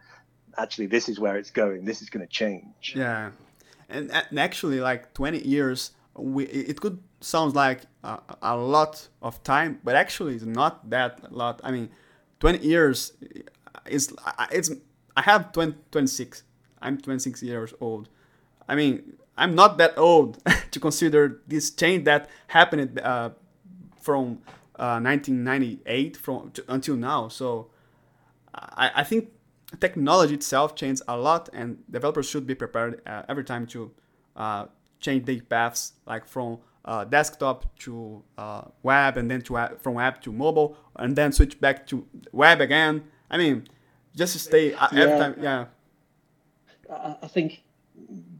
actually 0.57 0.87
this 0.87 1.09
is 1.09 1.19
where 1.19 1.37
it's 1.37 1.51
going. 1.51 1.85
This 1.85 2.01
is 2.01 2.11
going 2.11 2.27
to 2.27 2.33
change. 2.33 2.95
Yeah. 2.95 3.33
and, 3.89 4.11
and 4.11 4.39
actually 4.39 4.81
like 4.81 5.13
20 5.15 5.39
years 5.41 5.91
we, 6.19 6.45
it 6.45 6.81
could 6.81 7.03
sound 7.21 7.55
like 7.55 7.83
a, 8.05 8.19
a, 8.43 8.57
lot 8.57 9.09
of 9.23 9.43
time 9.43 9.81
but 9.83 9.97
actually 9.97 10.35
it's 10.35 10.45
not 10.45 10.89
that 10.91 11.33
lot. 11.33 11.61
I 11.65 11.71
mean 11.71 11.91
20 12.41 12.67
years 12.67 13.13
is 13.87 14.15
it's 14.51 14.73
i 15.17 15.23
have 15.23 15.53
20, 15.53 15.77
26 15.91 16.43
i'm 16.83 16.99
26 16.99 17.43
years 17.43 17.75
old. 17.81 18.09
I 18.69 18.75
mean 18.75 19.15
i'm 19.37 19.55
not 19.55 19.79
that 19.79 19.97
old 19.99 20.43
to 20.71 20.81
consider 20.81 21.41
this 21.47 21.71
change 21.71 22.05
that 22.05 22.29
happened 22.49 23.01
uh, 23.01 23.31
from 24.01 24.39
uh, 24.79 25.01
1998 25.01 26.17
from 26.17 26.51
to, 26.53 26.65
until 26.69 26.97
now. 26.97 27.29
So 27.29 27.69
I, 28.55 28.91
I 28.97 29.05
think 29.05 29.31
technology 29.81 30.35
itself 30.35 30.75
changed 30.75 31.03
a 31.09 31.17
lot, 31.17 31.49
and 31.53 31.83
developers 31.91 32.29
should 32.29 32.47
be 32.47 32.55
prepared 32.55 33.01
uh, 33.07 33.23
every 33.29 33.45
time 33.45 33.67
to 33.69 33.91
uh, 34.37 34.67
change 35.01 35.25
their 35.25 35.41
paths, 35.41 35.93
like 36.07 36.27
from 36.27 36.59
uh, 36.87 37.05
desktop 37.05 37.77
to 37.81 38.23
uh, 38.39 38.63
web, 38.83 39.17
and 39.17 39.31
then 39.31 39.43
to 39.43 39.77
from 39.81 39.95
web 39.95 40.21
to 40.23 40.33
mobile, 40.33 40.77
and 40.97 41.17
then 41.17 41.33
switch 41.33 41.61
back 41.61 41.87
to 41.89 42.07
web 42.33 42.61
again. 42.61 43.05
I 43.31 43.39
mean, 43.39 43.67
just 44.15 44.39
stay 44.39 44.73
uh, 44.73 44.87
every 44.93 45.01
yeah. 45.01 45.19
time. 45.19 45.35
Yeah. 45.41 45.65
I 47.23 47.27
think 47.27 47.63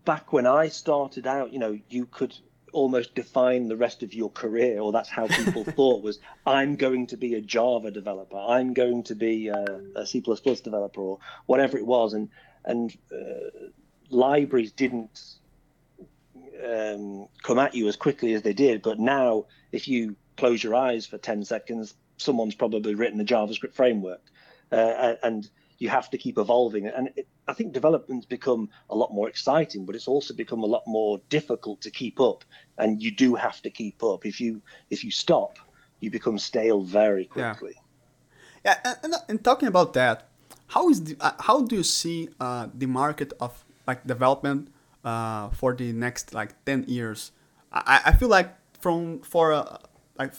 back 0.05 0.33
when 0.33 0.47
I 0.47 0.69
started 0.69 1.27
out, 1.27 1.53
you 1.53 1.59
know, 1.59 1.79
you 1.89 2.07
could 2.07 2.37
almost 2.73 3.15
define 3.15 3.69
the 3.69 3.77
rest 3.77 4.03
of 4.03 4.15
your 4.15 4.31
career, 4.31 4.81
or 4.81 4.93
that's 4.93 5.09
how 5.09 5.27
people 5.27 5.65
thought 5.77 6.03
was 6.03 6.21
I'm 6.47 6.77
going 6.77 7.07
to 7.09 7.17
be 7.17 7.35
a 7.35 7.41
Java 7.41 7.91
developer, 7.91 8.37
I'm 8.37 8.75
going 8.75 9.03
to 9.05 9.15
be 9.15 9.49
a, 9.49 9.81
a 9.97 10.07
C 10.07 10.21
developer, 10.21 11.01
or 11.01 11.19
whatever 11.47 11.77
it 11.79 11.87
was, 11.87 12.13
and 12.13 12.29
and 12.65 12.97
uh, 13.13 13.69
libraries 14.11 14.73
didn't 14.73 15.37
um, 16.65 17.29
come 17.43 17.59
at 17.59 17.75
you 17.75 17.89
as 17.89 17.97
quickly 17.97 18.35
as 18.35 18.43
they 18.43 18.53
did. 18.53 18.83
But 18.83 18.99
now, 18.99 19.47
if 19.73 19.89
you 19.89 20.17
close 20.37 20.63
your 20.63 20.75
eyes 20.75 21.07
for 21.07 21.19
ten 21.19 21.45
seconds, 21.45 21.95
someone's 22.17 22.55
probably 22.55 22.95
written 22.95 23.21
a 23.21 23.25
JavaScript 23.25 23.75
framework, 23.75 24.23
uh, 24.73 25.15
and 25.23 25.49
you 25.79 25.89
have 25.89 26.11
to 26.11 26.19
keep 26.19 26.39
evolving. 26.39 26.87
And 26.87 27.11
it, 27.17 27.29
I 27.47 27.53
think 27.53 27.73
development's 27.73 28.27
become 28.27 28.71
a 28.91 28.97
lot 28.97 29.13
more 29.13 29.29
exciting, 29.29 29.85
but 29.85 29.95
it's 29.95 30.09
also 30.09 30.35
become 30.35 30.63
a 30.63 30.67
lot 30.67 30.83
more 30.87 31.21
difficult 31.29 31.81
to 31.83 31.91
keep 31.91 32.21
up. 32.21 32.45
And 32.79 33.03
you 33.03 33.11
do 33.11 33.35
have 33.35 33.61
to 33.63 33.71
keep 33.71 34.03
up. 34.03 34.25
If 34.25 34.41
you 34.41 34.63
if 34.91 35.05
you 35.05 35.11
stop, 35.11 35.59
you 36.01 36.11
become 36.11 36.39
stale 36.39 36.81
very 36.83 37.27
quickly. 37.27 37.75
Yeah, 38.65 38.79
yeah 38.85 38.95
and, 39.03 39.15
and 39.29 39.45
talking 39.45 39.69
about 39.69 39.93
that, 39.93 40.29
how 40.69 40.89
is 40.89 41.05
the, 41.05 41.17
uh, 41.21 41.33
how 41.41 41.63
do 41.63 41.77
you 41.77 41.83
see 41.83 42.29
uh, 42.41 42.69
the 42.75 42.87
market 42.87 43.33
of 43.41 43.65
like 43.87 44.07
development 44.07 44.69
uh, 45.07 45.49
for 45.51 45.73
the 45.73 45.93
next 45.93 46.35
like 46.35 46.53
ten 46.67 46.85
years? 46.89 47.33
I, 47.73 48.01
I 48.07 48.13
feel 48.13 48.29
like 48.29 48.51
from 48.81 49.21
for 49.21 49.53
uh, 49.53 49.79
like 50.19 50.35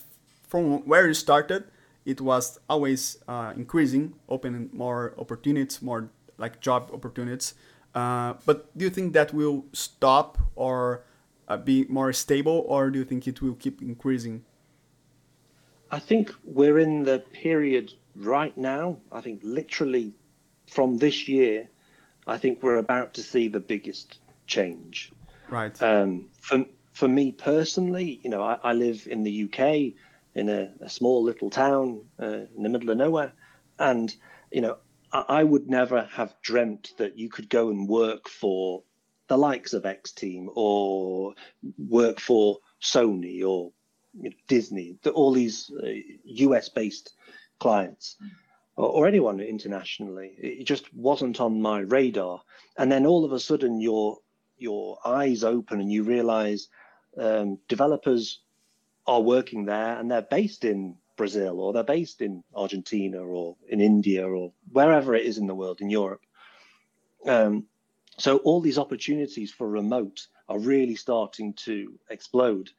from 0.48 0.86
where 0.88 1.08
you 1.08 1.14
started, 1.14 1.64
it 2.06 2.22
was 2.22 2.60
always 2.70 3.18
uh, 3.28 3.54
increasing, 3.56 4.14
opening 4.30 4.70
more 4.74 5.14
opportunities, 5.18 5.82
more 5.82 6.10
like 6.38 6.60
job 6.60 6.92
opportunities. 6.94 7.56
Uh, 7.96 8.34
but 8.46 8.78
do 8.78 8.86
you 8.86 8.92
think 8.92 9.14
that 9.14 9.34
will 9.34 9.66
stop 9.74 10.38
or 10.56 11.04
uh, 11.48 11.58
be 11.58 11.86
more 11.90 12.14
stable, 12.14 12.66
or 12.68 12.92
do 12.92 13.00
you 13.00 13.06
think 13.06 13.28
it 13.28 13.42
will 13.42 13.56
keep 13.56 13.82
increasing? 13.82 14.44
I 15.90 16.00
think 16.00 16.34
we're 16.44 16.80
in 16.80 17.04
the 17.04 17.20
period 17.20 17.94
right 18.16 18.56
now. 18.58 18.98
I 19.12 19.22
think 19.22 19.40
literally 19.42 20.14
from 20.68 20.98
this 20.98 21.30
year, 21.30 21.70
I 22.28 22.38
think 22.38 22.62
we're 22.62 22.78
about 22.78 23.14
to 23.14 23.24
see 23.24 23.48
the 23.48 23.62
biggest 23.62 24.20
change. 24.48 25.12
Right. 25.50 25.82
Um, 25.82 26.30
for 26.42 26.66
for 26.94 27.08
me 27.08 27.32
personally, 27.32 28.20
you 28.24 28.30
know, 28.30 28.42
I, 28.42 28.58
I 28.64 28.74
live 28.74 29.08
in 29.10 29.24
the 29.24 29.44
UK 29.44 29.94
in 30.36 30.50
a, 30.50 30.72
a 30.82 30.90
small 30.90 31.24
little 31.24 31.50
town 31.50 32.02
uh, 32.22 32.46
in 32.56 32.64
the 32.64 32.70
middle 32.70 32.90
of 32.90 32.98
nowhere, 32.98 33.34
and 33.80 34.16
you 34.52 34.62
know, 34.62 34.78
I 35.12 35.44
would 35.44 35.70
never 35.70 36.04
have 36.14 36.36
dreamt 36.42 36.94
that 36.98 37.18
you 37.18 37.30
could 37.30 37.50
go 37.50 37.70
and 37.70 37.88
work 37.88 38.28
for 38.28 38.84
the 39.28 39.38
likes 39.38 39.74
of 39.74 39.86
X 39.86 40.12
Team 40.12 40.50
or 40.54 41.34
work 41.78 42.20
for 42.20 42.58
Sony 42.82 43.42
or 43.42 43.72
you 44.14 44.30
know, 44.30 44.36
Disney, 44.48 44.98
all 45.14 45.32
these 45.32 45.72
uh, 45.84 45.88
US 46.24 46.70
based 46.70 47.14
clients 47.60 48.18
or, 48.76 48.90
or, 48.90 49.08
anyone 49.08 49.40
internationally. 49.40 50.36
It 50.38 50.66
just 50.66 50.94
wasn't 50.94 51.40
on 51.40 51.62
my 51.62 51.80
radar. 51.80 52.42
And 52.78 52.92
then 52.92 53.06
all 53.06 53.26
of 53.26 53.32
a 53.32 53.40
sudden, 53.40 53.82
your 53.82 54.18
your 54.58 55.00
eyes 55.06 55.44
open 55.44 55.80
and 55.80 55.92
you 55.92 56.04
realize 56.04 56.68
um, 57.18 57.60
developers 57.68 58.40
are 59.06 59.22
working 59.22 59.66
there 59.66 59.98
and 59.98 60.12
they're 60.12 60.22
based 60.22 60.66
in 60.66 60.96
Brazil 61.16 61.60
or 61.60 61.74
they're 61.74 61.84
based 61.84 62.22
in 62.22 62.44
Argentina 62.56 63.20
or 63.20 63.56
in 63.68 63.82
India 63.82 64.28
or 64.28 64.52
wherever 64.72 65.16
it 65.16 65.26
is 65.26 65.38
in 65.38 65.48
the 65.48 65.56
world, 65.56 65.82
in 65.82 65.90
Europe. 65.90 66.22
Um, 67.26 67.66
so 68.18 68.38
all 68.38 68.62
these 68.62 68.78
opportunities 68.78 69.52
for 69.52 69.68
remote 69.68 70.28
are 70.50 70.60
really 70.60 70.96
starting 70.96 71.54
to 71.54 72.00
explode. 72.10 72.70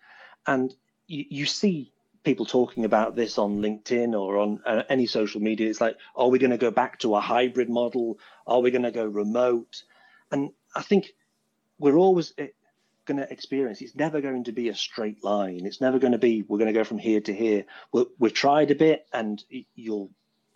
And 0.47 0.75
you, 1.07 1.25
you 1.29 1.47
see 1.47 1.93
people 2.25 2.47
talking 2.47 2.85
about 2.85 3.15
this 3.15 3.39
on 3.39 3.63
LinkedIn 3.63 4.19
or 4.19 4.39
on 4.39 4.61
uh, 4.67 4.83
any 4.89 5.07
social 5.07 5.41
media. 5.41 5.69
It's 5.69 5.81
like, 5.81 5.97
are 6.17 6.29
we 6.29 6.39
going 6.39 6.51
to 6.51 6.59
go 6.59 6.71
back 6.71 6.99
to 7.01 7.15
a 7.15 7.21
hybrid 7.21 7.71
model? 7.71 8.19
Are 8.47 8.61
we 8.61 8.71
going 8.71 8.83
to 8.83 8.91
go 8.91 9.07
remote? 9.07 9.83
And 10.31 10.51
I 10.75 10.83
think 10.83 11.15
we're 11.79 11.97
always 11.97 12.33
going 13.07 13.19
to 13.19 13.33
experience. 13.33 13.81
It's 13.81 13.97
never 13.97 14.21
going 14.21 14.45
to 14.45 14.53
be 14.53 14.69
a 14.69 14.75
straight 14.75 15.25
line. 15.25 15.67
It's 15.67 15.81
never 15.81 15.99
going 15.99 16.13
to 16.13 16.19
be 16.19 16.43
we're 16.43 16.59
going 16.59 16.73
to 16.73 16.79
go 16.79 16.85
from 16.85 16.99
here 16.99 17.21
to 17.21 17.35
here. 17.35 17.65
we 17.93 18.07
we've 18.19 18.35
tried 18.35 18.71
a 18.71 18.75
bit, 18.75 19.07
and 19.13 19.43
you'll 19.75 20.11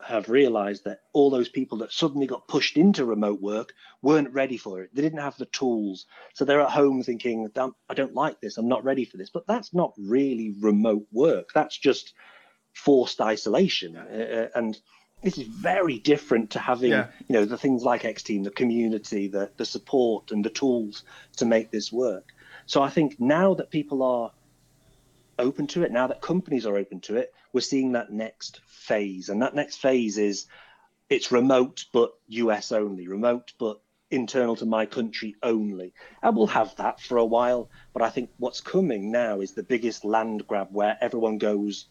have 0.05 0.29
realized 0.29 0.85
that 0.85 1.01
all 1.13 1.31
those 1.31 1.49
people 1.49 1.79
that 1.79 1.93
suddenly 1.93 2.27
got 2.27 2.49
pushed 2.49 2.77
into 2.77 3.05
remote 3.05 3.41
work 3.41 3.73
weren't 4.03 4.33
ready 4.33 4.57
for 4.57 4.83
it. 4.83 4.91
They 4.93 5.03
didn't 5.03 5.21
have 5.21 5.37
the 5.37 5.47
tools. 5.47 6.07
So 6.35 6.45
they're 6.45 6.61
at 6.61 6.71
home 6.71 7.03
thinking, 7.03 7.49
I 7.89 7.95
don't 7.95 8.15
like 8.15 8.41
this. 8.41 8.59
I'm 8.59 8.69
not 8.69 8.85
ready 8.85 9.05
for 9.05 9.17
this. 9.17 9.31
But 9.31 9.47
that's 9.47 9.73
not 9.73 9.93
really 9.97 10.55
remote 10.61 11.07
work. 11.13 11.51
That's 11.55 11.79
just 11.79 12.15
forced 12.73 13.21
isolation. 13.21 13.97
Uh, 13.97 14.49
and 14.55 14.79
this 15.23 15.39
is 15.39 15.47
very 15.47 15.99
different 15.99 16.51
to 16.51 16.59
having 16.59 16.91
yeah. 16.91 17.07
you 17.29 17.33
know 17.33 17.45
the 17.45 17.57
things 17.57 17.85
like 17.85 18.05
X 18.05 18.23
Team, 18.23 18.43
the 18.43 18.51
community, 18.51 19.29
the 19.29 19.51
the 19.57 19.65
support 19.65 20.33
and 20.33 20.45
the 20.45 20.51
tools 20.51 21.05
to 21.37 21.45
make 21.45 21.71
this 21.71 21.93
work. 21.93 22.33
So 22.67 22.83
I 22.83 22.91
think 22.91 23.21
now 23.21 23.55
that 23.55 23.71
people 23.71 24.03
are 24.03 24.33
open 25.39 25.67
to 25.69 25.83
it, 25.83 25.93
now 25.93 26.09
that 26.09 26.21
companies 26.21 26.67
are 26.67 26.77
open 26.77 27.01
to 27.01 27.17
it, 27.17 27.33
we're 27.53 27.61
seeing 27.61 27.93
that 27.93 28.13
next 28.13 28.61
phase. 28.67 29.29
And 29.29 29.43
that 29.43 29.55
next 29.55 29.77
phase 29.77 30.19
is 30.19 30.47
it's 31.09 31.33
remote 31.33 31.85
but 31.93 32.13
US 32.29 32.73
only, 32.73 33.09
remote 33.09 33.53
but 33.59 33.81
internal 34.11 34.57
to 34.57 34.67
my 34.67 34.87
country 34.87 35.37
only. 35.43 35.95
And 36.23 36.37
we'll 36.37 36.47
have 36.49 36.75
that 36.77 37.01
for 37.01 37.17
a 37.19 37.25
while. 37.25 37.71
But 37.93 38.03
I 38.03 38.11
think 38.11 38.31
what's 38.39 38.61
coming 38.61 39.11
now 39.11 39.41
is 39.41 39.53
the 39.53 39.63
biggest 39.63 40.05
land 40.05 40.47
grab 40.47 40.69
where 40.71 40.99
everyone 41.01 41.39
goes 41.39 41.87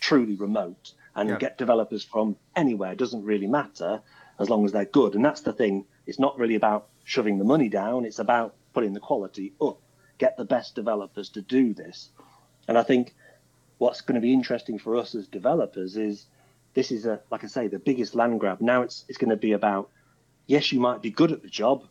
truly 0.00 0.34
remote 0.34 0.94
and 1.14 1.28
yeah. 1.28 1.38
get 1.38 1.58
developers 1.58 2.04
from 2.04 2.36
anywhere. 2.54 2.92
It 2.92 2.98
doesn't 2.98 3.24
really 3.24 3.46
matter 3.46 4.02
as 4.38 4.48
long 4.48 4.64
as 4.64 4.72
they're 4.72 4.84
good. 4.84 5.14
And 5.14 5.24
that's 5.24 5.42
the 5.42 5.52
thing. 5.52 5.84
It's 6.06 6.18
not 6.18 6.38
really 6.38 6.54
about 6.54 6.88
shoving 7.04 7.38
the 7.38 7.44
money 7.44 7.68
down. 7.68 8.04
It's 8.04 8.18
about 8.18 8.54
putting 8.72 8.92
the 8.92 9.00
quality 9.00 9.52
up, 9.60 9.78
get 10.18 10.36
the 10.36 10.44
best 10.44 10.74
developers 10.74 11.30
to 11.30 11.42
do 11.42 11.74
this. 11.74 12.08
And 12.68 12.78
I 12.78 12.82
think 12.82 13.14
what's 13.78 14.02
going 14.02 14.14
to 14.14 14.20
be 14.20 14.32
interesting 14.32 14.78
for 14.78 14.96
us 14.96 15.14
as 15.14 15.26
developers 15.26 15.96
is 15.96 16.26
this 16.74 16.92
is 16.92 17.06
a 17.06 17.20
like 17.30 17.42
I 17.42 17.48
say 17.48 17.66
the 17.66 17.78
biggest 17.78 18.14
land 18.14 18.38
grab. 18.40 18.60
Now 18.60 18.82
it's 18.82 19.04
it's 19.08 19.18
going 19.18 19.30
to 19.30 19.36
be 19.36 19.52
about 19.52 19.90
yes, 20.46 20.72
you 20.72 20.80
might 20.80 21.02
be 21.02 21.10
good 21.10 21.32
at 21.32 21.42
the 21.42 21.48
job, 21.48 21.84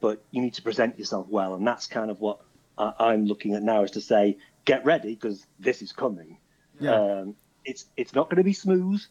but 0.00 0.22
you 0.30 0.42
need 0.42 0.54
to 0.54 0.62
present 0.62 0.98
yourself 0.98 1.26
well, 1.28 1.54
and 1.54 1.66
that's 1.66 1.86
kind 1.86 2.10
of 2.10 2.20
what 2.20 2.40
I, 2.76 3.12
am 3.12 3.26
looking 3.26 3.54
at 3.54 3.62
now 3.62 3.82
is 3.82 3.92
to 3.92 4.00
say 4.00 4.38
get 4.64 4.84
ready 4.84 5.14
because 5.14 5.46
this 5.58 5.82
is 5.82 5.92
coming. 5.92 6.38
Yeah. 6.80 6.94
Um, 6.94 7.36
it's 7.64 7.86
it's 7.96 8.14
not 8.14 8.28
going 8.28 8.38
to 8.38 8.44
be 8.44 8.52
smooth. 8.52 9.02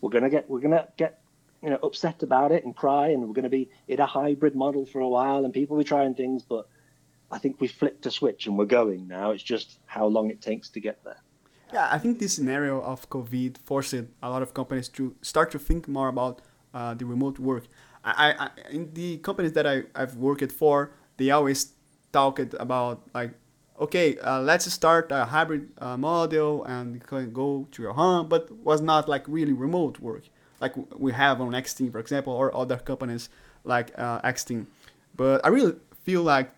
We're 0.00 0.10
gonna 0.10 0.30
get 0.30 0.48
we're 0.48 0.60
gonna 0.60 0.88
get 0.96 1.20
you 1.62 1.70
know 1.70 1.78
upset 1.82 2.22
about 2.22 2.52
it 2.52 2.64
and 2.64 2.74
cry 2.74 3.08
and 3.08 3.22
we're 3.22 3.34
going 3.34 3.44
to 3.44 3.56
be 3.60 3.68
in 3.88 4.00
a 4.00 4.06
hybrid 4.06 4.54
model 4.54 4.86
for 4.86 5.00
a 5.00 5.08
while 5.08 5.44
and 5.44 5.52
people 5.52 5.76
will 5.76 5.82
be 5.82 5.88
trying 5.88 6.14
things 6.14 6.42
but 6.42 6.68
i 7.30 7.38
think 7.38 7.60
we 7.60 7.66
flipped 7.66 8.06
a 8.06 8.10
switch 8.10 8.46
and 8.46 8.56
we're 8.56 8.64
going 8.64 9.06
now. 9.08 9.30
It's 9.32 9.42
just 9.42 9.78
how 9.86 10.06
long 10.06 10.30
it 10.30 10.40
takes 10.40 10.68
to 10.70 10.80
get 10.80 11.02
there. 11.04 11.20
Yeah 11.72 11.88
i 11.90 11.98
think 11.98 12.18
this 12.18 12.34
scenario 12.34 12.80
of 12.82 13.10
covid 13.10 13.58
forced 13.58 13.94
a 14.26 14.28
lot 14.34 14.42
of 14.42 14.54
companies 14.54 14.88
to 14.90 15.14
start 15.22 15.50
to 15.50 15.58
think 15.58 15.88
more 15.88 16.08
about 16.08 16.40
uh, 16.74 16.92
the 16.94 17.06
remote 17.06 17.38
work. 17.38 17.64
I, 18.04 18.34
I 18.44 18.48
in 18.70 18.94
the 18.94 19.18
companies 19.18 19.52
that 19.52 19.66
I, 19.66 19.76
i've 20.00 20.16
worked 20.16 20.52
for 20.52 20.92
they 21.18 21.30
always 21.30 21.72
talked 22.12 22.54
about 22.66 22.96
like 23.18 23.32
okay 23.80 24.18
uh, 24.18 24.40
let's 24.40 24.70
start 24.72 25.10
a 25.12 25.24
hybrid 25.24 25.68
uh, 25.78 25.96
model 25.96 26.64
and 26.64 26.94
you 26.94 27.00
can 27.00 27.32
go 27.32 27.66
to 27.70 27.82
your 27.82 27.92
home 27.92 28.28
but 28.28 28.50
was 28.58 28.80
not 28.80 29.08
like 29.08 29.24
really 29.28 29.52
remote 29.52 29.98
work 30.00 30.24
like 30.60 30.74
we 30.98 31.12
have 31.12 31.40
on 31.40 31.52
Xteam, 31.52 31.92
for 31.92 31.98
example, 31.98 32.32
or 32.32 32.54
other 32.56 32.76
companies 32.76 33.28
like 33.64 33.92
uh, 33.96 34.20
Xteam. 34.22 34.66
But 35.16 35.44
I 35.44 35.48
really 35.48 35.74
feel 36.02 36.22
like 36.22 36.50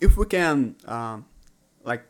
if 0.00 0.16
we 0.16 0.26
can 0.26 0.76
um, 0.86 1.26
like 1.84 2.04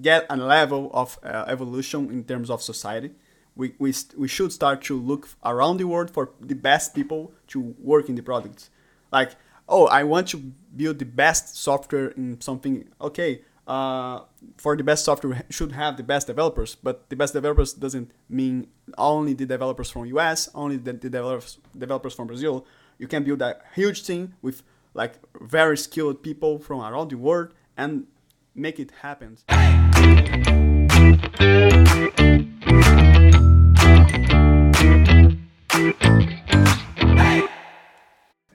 get 0.00 0.26
a 0.30 0.36
level 0.36 0.90
of 0.92 1.18
uh, 1.22 1.44
evolution 1.48 2.10
in 2.10 2.24
terms 2.24 2.50
of 2.50 2.62
society 2.62 3.12
we, 3.56 3.74
we, 3.78 3.92
we 4.16 4.28
should 4.28 4.52
start 4.52 4.80
to 4.82 4.98
look 4.98 5.28
around 5.44 5.78
the 5.78 5.84
world 5.84 6.10
for 6.10 6.30
the 6.40 6.54
best 6.54 6.94
people 6.94 7.32
to 7.48 7.74
work 7.78 8.08
in 8.08 8.14
the 8.14 8.22
products 8.22 8.70
like 9.12 9.32
oh 9.70 9.86
i 9.86 10.02
want 10.02 10.28
to 10.28 10.36
build 10.76 10.98
the 10.98 11.04
best 11.04 11.56
software 11.56 12.08
in 12.10 12.40
something 12.40 12.86
okay 13.00 13.42
uh, 13.66 14.20
for 14.56 14.76
the 14.76 14.82
best 14.82 15.04
software 15.04 15.42
should 15.48 15.72
have 15.72 15.96
the 15.96 16.02
best 16.02 16.26
developers 16.26 16.74
but 16.74 17.08
the 17.08 17.16
best 17.16 17.32
developers 17.32 17.72
doesn't 17.72 18.10
mean 18.28 18.66
only 18.98 19.32
the 19.32 19.46
developers 19.46 19.90
from 19.90 20.04
us 20.18 20.48
only 20.54 20.76
the, 20.76 20.92
the 20.92 21.08
developers 21.08 21.58
developers 21.78 22.14
from 22.14 22.26
brazil 22.26 22.66
you 22.98 23.08
can 23.08 23.24
build 23.24 23.40
a 23.40 23.56
huge 23.74 24.04
team 24.06 24.34
with 24.42 24.62
like 24.94 25.14
very 25.40 25.76
skilled 25.76 26.22
people 26.22 26.58
from 26.58 26.80
around 26.80 27.10
the 27.10 27.16
world 27.16 27.54
and 27.76 28.06
make 28.54 28.78
it 28.78 28.90
happen. 29.02 29.38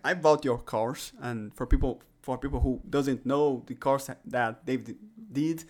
I 0.06 0.14
bought 0.14 0.46
your 0.46 0.60
course, 0.60 1.14
and 1.20 1.52
for 1.56 1.66
people 1.66 2.02
for 2.22 2.38
people 2.38 2.60
who 2.60 2.80
doesn't 2.90 3.26
know 3.26 3.64
the 3.66 3.76
course 3.76 4.10
that 4.26 4.66
David 4.66 4.98
did, 5.32 5.64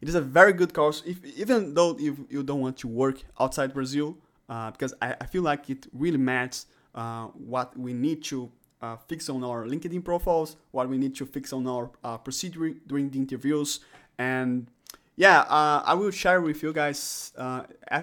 it 0.00 0.08
is 0.08 0.14
a 0.14 0.20
very 0.20 0.52
good 0.52 0.72
course. 0.74 1.02
If 1.06 1.24
even 1.24 1.74
though 1.74 1.96
if 1.98 2.14
you 2.28 2.42
don't 2.42 2.60
want 2.60 2.76
to 2.78 2.88
work 2.88 3.22
outside 3.40 3.72
Brazil, 3.72 4.16
uh, 4.48 4.70
because 4.70 4.94
I, 5.00 5.16
I, 5.20 5.26
feel 5.26 5.42
like 5.42 5.68
it 5.70 5.86
really 5.92 6.18
matches 6.18 6.66
uh, 6.94 7.26
what 7.52 7.76
we 7.78 7.92
need 7.92 8.24
to 8.24 8.50
uh, 8.80 8.96
fix 8.96 9.28
on 9.28 9.42
our 9.42 9.64
LinkedIn 9.64 10.04
profiles, 10.04 10.56
what 10.70 10.88
we 10.88 10.98
need 10.98 11.14
to 11.16 11.26
fix 11.26 11.52
on 11.52 11.66
our 11.66 11.90
uh, 12.04 12.18
procedure 12.18 12.70
during 12.86 13.10
the 13.10 13.18
interviews, 13.18 13.80
and 14.18 14.70
yeah, 15.16 15.40
uh, 15.40 15.82
I 15.84 15.94
will 15.94 16.12
share 16.12 16.40
with 16.40 16.62
you 16.62 16.72
guys 16.72 17.32
uh, 17.36 17.62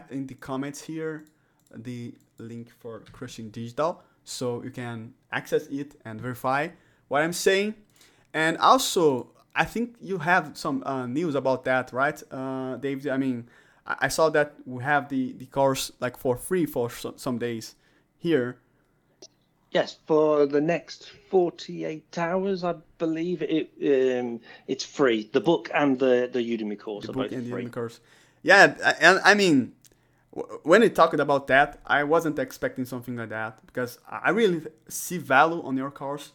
in 0.10 0.28
the 0.28 0.36
comments 0.36 0.82
here 0.82 1.26
the 1.74 2.14
link 2.38 2.72
for 2.80 3.00
Crushing 3.14 3.50
Digital, 3.50 4.04
so 4.26 4.62
you 4.64 4.72
can 4.72 5.14
access 5.32 5.68
it 5.68 5.96
and 6.04 6.20
verify 6.20 6.70
what 7.08 7.22
I'm 7.22 7.34
saying. 7.34 7.76
And 8.34 8.58
also, 8.58 9.32
I 9.56 9.64
think 9.64 9.96
you 10.02 10.18
have 10.18 10.58
some 10.58 10.84
uh, 10.86 11.06
news 11.08 11.36
about 11.36 11.64
that, 11.64 11.94
right, 11.94 12.22
uh, 12.32 12.76
David? 12.76 13.08
I 13.08 13.18
mean, 13.18 13.48
I, 13.88 13.96
I 14.02 14.08
saw 14.10 14.30
that 14.32 14.56
we 14.66 14.84
have 14.84 15.08
the 15.08 15.32
the 15.34 15.46
course 15.46 15.92
like 16.02 16.18
for 16.18 16.36
free 16.36 16.66
for 16.66 16.90
some 16.90 17.38
days 17.38 17.76
here 18.18 18.58
Yes, 19.76 20.00
for 20.06 20.46
the 20.46 20.62
next 20.62 21.12
48 21.30 22.18
hours, 22.18 22.64
I 22.64 22.76
believe 22.98 23.42
it 23.42 23.72
um, 23.84 24.40
it's 24.68 24.86
free. 24.86 25.30
The 25.34 25.42
book 25.42 25.70
and 25.74 26.00
the, 26.00 26.30
the 26.32 26.40
Udemy 26.40 26.80
course 26.80 27.08
the 27.08 27.12
book 27.12 27.30
both 27.30 27.38
and 27.38 27.52
free. 27.52 27.66
Udemy 27.66 27.74
course. 27.74 28.00
Yeah, 28.42 28.96
and 29.02 29.20
I 29.26 29.34
mean, 29.34 29.74
when 30.64 30.82
he 30.82 30.90
talked 30.90 31.20
about 31.20 31.48
that, 31.48 31.80
I 31.86 32.04
wasn't 32.04 32.40
expecting 32.40 32.86
something 32.86 33.16
like 33.16 33.30
that 33.30 33.66
because 33.66 34.00
I 34.10 34.32
really 34.32 34.62
see 34.90 35.18
value 35.18 35.64
on 35.64 35.78
your 35.78 35.92
course, 35.92 36.34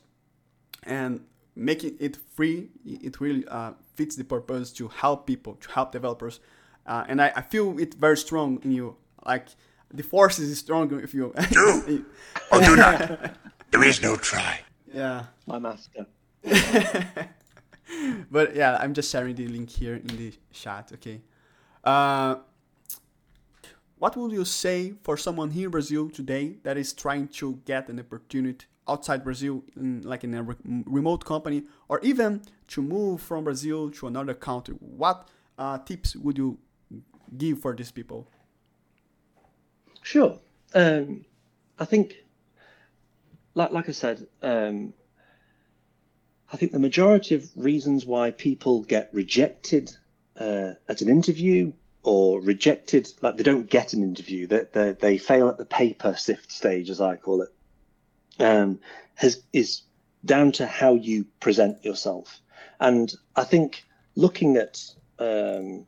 and 0.83 1.21
making 1.55 1.97
it 2.01 2.17
free, 2.35 2.71
it 2.85 3.21
really 3.21 3.47
uh, 3.47 3.73
fits 3.95 4.17
the 4.17 4.25
purpose 4.25 4.73
to 4.73 4.89
help 4.89 5.27
people, 5.27 5.55
to 5.57 5.71
help 5.71 5.93
developers, 5.93 6.41
uh, 6.87 7.05
and 7.09 7.21
I, 7.21 7.33
I 7.37 7.43
feel 7.43 7.79
it 7.79 7.95
very 7.95 8.17
strong 8.17 8.59
in 8.65 8.73
you, 8.73 8.97
like 9.27 9.49
the 9.93 10.03
force 10.03 10.39
is 10.39 10.59
stronger 10.59 11.01
if 11.01 11.13
you 11.15 11.35
do 11.51 12.05
or 12.51 12.61
do 12.63 12.77
not. 12.77 13.35
There 13.71 13.85
is 13.85 14.01
no 14.03 14.17
try. 14.17 14.61
Yeah. 14.93 15.25
My 15.47 15.59
master. 15.59 16.07
but 18.31 18.57
yeah, 18.57 18.79
I'm 18.81 18.95
just 18.95 19.11
sharing 19.11 19.35
the 19.35 19.47
link 19.49 19.71
here 19.71 19.95
in 19.97 20.07
the 20.07 20.33
chat. 20.53 20.91
Okay. 20.95 21.21
Uh, 21.85 22.37
what 24.01 24.17
would 24.17 24.33
you 24.33 24.47
say 24.47 24.95
for 25.03 25.19
someone 25.19 25.51
here 25.51 25.67
in 25.67 25.71
Brazil 25.71 26.09
today 26.09 26.57
that 26.63 26.79
is 26.79 26.95
trying 26.95 27.29
to 27.29 27.61
get 27.67 27.89
an 27.91 28.01
opportunity 28.01 28.65
outside 28.89 29.23
Brazil, 29.23 29.63
in, 29.77 30.01
like 30.03 30.25
in 30.25 30.33
a 30.33 30.43
re- 30.43 30.57
remote 30.87 31.23
company, 31.27 31.65
or 31.87 32.01
even 32.01 32.41
to 32.69 32.81
move 32.81 33.21
from 33.21 33.45
Brazil 33.45 33.91
to 33.91 34.07
another 34.07 34.33
country? 34.33 34.75
What 34.81 35.29
uh, 35.59 35.77
tips 35.79 36.17
would 36.17 36.39
you 36.39 36.59
give 37.37 37.61
for 37.61 37.77
these 37.77 37.93
people? 37.93 38.27
Sure. 40.03 40.39
Um, 40.75 41.27
I 41.79 41.85
think, 41.85 42.25
like 43.55 43.71
like 43.71 43.91
I 43.91 43.93
said, 43.93 44.27
um, 44.41 44.95
I 46.51 46.57
think 46.57 46.73
the 46.73 46.79
majority 46.79 47.35
of 47.35 47.51
reasons 47.55 48.07
why 48.07 48.31
people 48.31 48.83
get 48.83 49.11
rejected 49.13 49.95
uh, 50.39 50.73
at 50.89 51.03
an 51.03 51.11
interview 51.11 51.73
or 52.03 52.41
rejected, 52.41 53.09
like 53.21 53.37
they 53.37 53.43
don't 53.43 53.69
get 53.69 53.93
an 53.93 54.03
interview, 54.03 54.47
that 54.47 54.73
they, 54.73 54.93
they, 54.93 55.19
fail 55.19 55.49
at 55.49 55.59
the 55.59 55.67
paper 55.67 56.15
sift 56.17 56.51
stage, 56.51 56.89
as 56.89 57.01
I 57.01 57.17
call 57.17 57.43
it, 57.43 57.53
um, 58.39 58.81
has 59.17 59.43
is 59.53 59.83
down 60.25 60.53
to 60.53 60.67
how 60.67 60.95
you 60.95 61.27
present 61.41 61.85
yourself. 61.85 62.41
And 62.79 63.13
I 63.37 63.45
think 63.45 63.85
looking 64.17 64.57
at 64.57 64.83
um, 65.19 65.87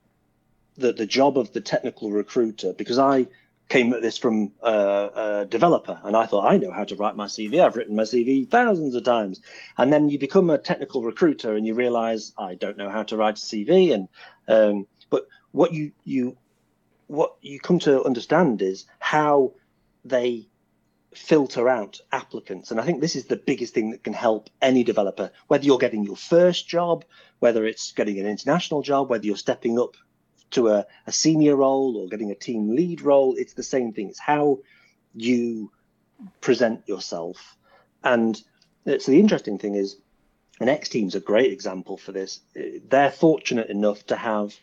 the 0.76 0.92
the 0.92 1.06
job 1.06 1.38
of 1.38 1.52
the 1.52 1.60
technical 1.60 2.10
recruiter, 2.10 2.72
because 2.72 2.98
I 2.98 3.26
came 3.68 3.94
at 3.94 4.02
this 4.02 4.18
from 4.18 4.52
a 4.62 5.46
developer, 5.48 5.98
and 6.04 6.14
I 6.14 6.26
thought 6.26 6.46
I 6.46 6.58
know 6.58 6.70
how 6.70 6.84
to 6.84 6.96
write 6.96 7.16
my 7.16 7.26
CV. 7.26 7.64
I've 7.64 7.76
written 7.76 7.96
my 7.96 8.02
CV 8.02 8.46
thousands 8.46 8.94
of 8.94 9.04
times, 9.04 9.40
and 9.78 9.90
then 9.90 10.10
you 10.10 10.18
become 10.18 10.50
a 10.50 10.58
technical 10.58 11.02
recruiter, 11.02 11.56
and 11.56 11.66
you 11.66 11.74
realize 11.74 12.32
I 12.36 12.54
don't 12.54 12.76
know 12.76 12.90
how 12.90 13.02
to 13.04 13.16
write 13.16 13.38
a 13.38 13.40
CV. 13.40 13.94
And 13.94 14.08
um, 14.46 14.86
but 15.08 15.26
what 15.52 15.72
you 15.72 15.92
you 16.04 16.36
what 17.06 17.36
you 17.40 17.60
come 17.60 17.78
to 17.78 18.02
understand 18.04 18.62
is 18.62 18.86
how 18.98 19.52
they 20.04 20.48
filter 21.14 21.68
out 21.68 22.00
applicants. 22.10 22.70
And 22.70 22.80
I 22.80 22.84
think 22.84 23.00
this 23.00 23.16
is 23.16 23.26
the 23.26 23.36
biggest 23.36 23.74
thing 23.74 23.90
that 23.90 24.02
can 24.02 24.14
help 24.14 24.48
any 24.62 24.82
developer, 24.82 25.30
whether 25.48 25.64
you're 25.64 25.78
getting 25.78 26.04
your 26.04 26.16
first 26.16 26.66
job, 26.66 27.04
whether 27.38 27.66
it's 27.66 27.92
getting 27.92 28.18
an 28.18 28.26
international 28.26 28.82
job, 28.82 29.10
whether 29.10 29.26
you're 29.26 29.36
stepping 29.36 29.78
up 29.78 29.96
to 30.52 30.68
a, 30.68 30.86
a 31.06 31.12
senior 31.12 31.56
role 31.56 31.96
or 31.96 32.08
getting 32.08 32.30
a 32.30 32.34
team 32.34 32.74
lead 32.74 33.02
role, 33.02 33.34
it's 33.36 33.54
the 33.54 33.62
same 33.62 33.92
thing. 33.92 34.08
It's 34.08 34.18
how 34.18 34.60
you 35.14 35.70
present 36.40 36.82
yourself. 36.86 37.56
And 38.02 38.36
so 38.86 39.10
the 39.10 39.20
interesting 39.20 39.58
thing 39.58 39.74
is, 39.74 39.96
and 40.60 40.70
X 40.70 40.88
Team's 40.88 41.14
a 41.14 41.20
great 41.20 41.52
example 41.52 41.96
for 41.96 42.12
this. 42.12 42.40
They're 42.88 43.10
fortunate 43.10 43.68
enough 43.68 44.06
to 44.06 44.16
have 44.16 44.54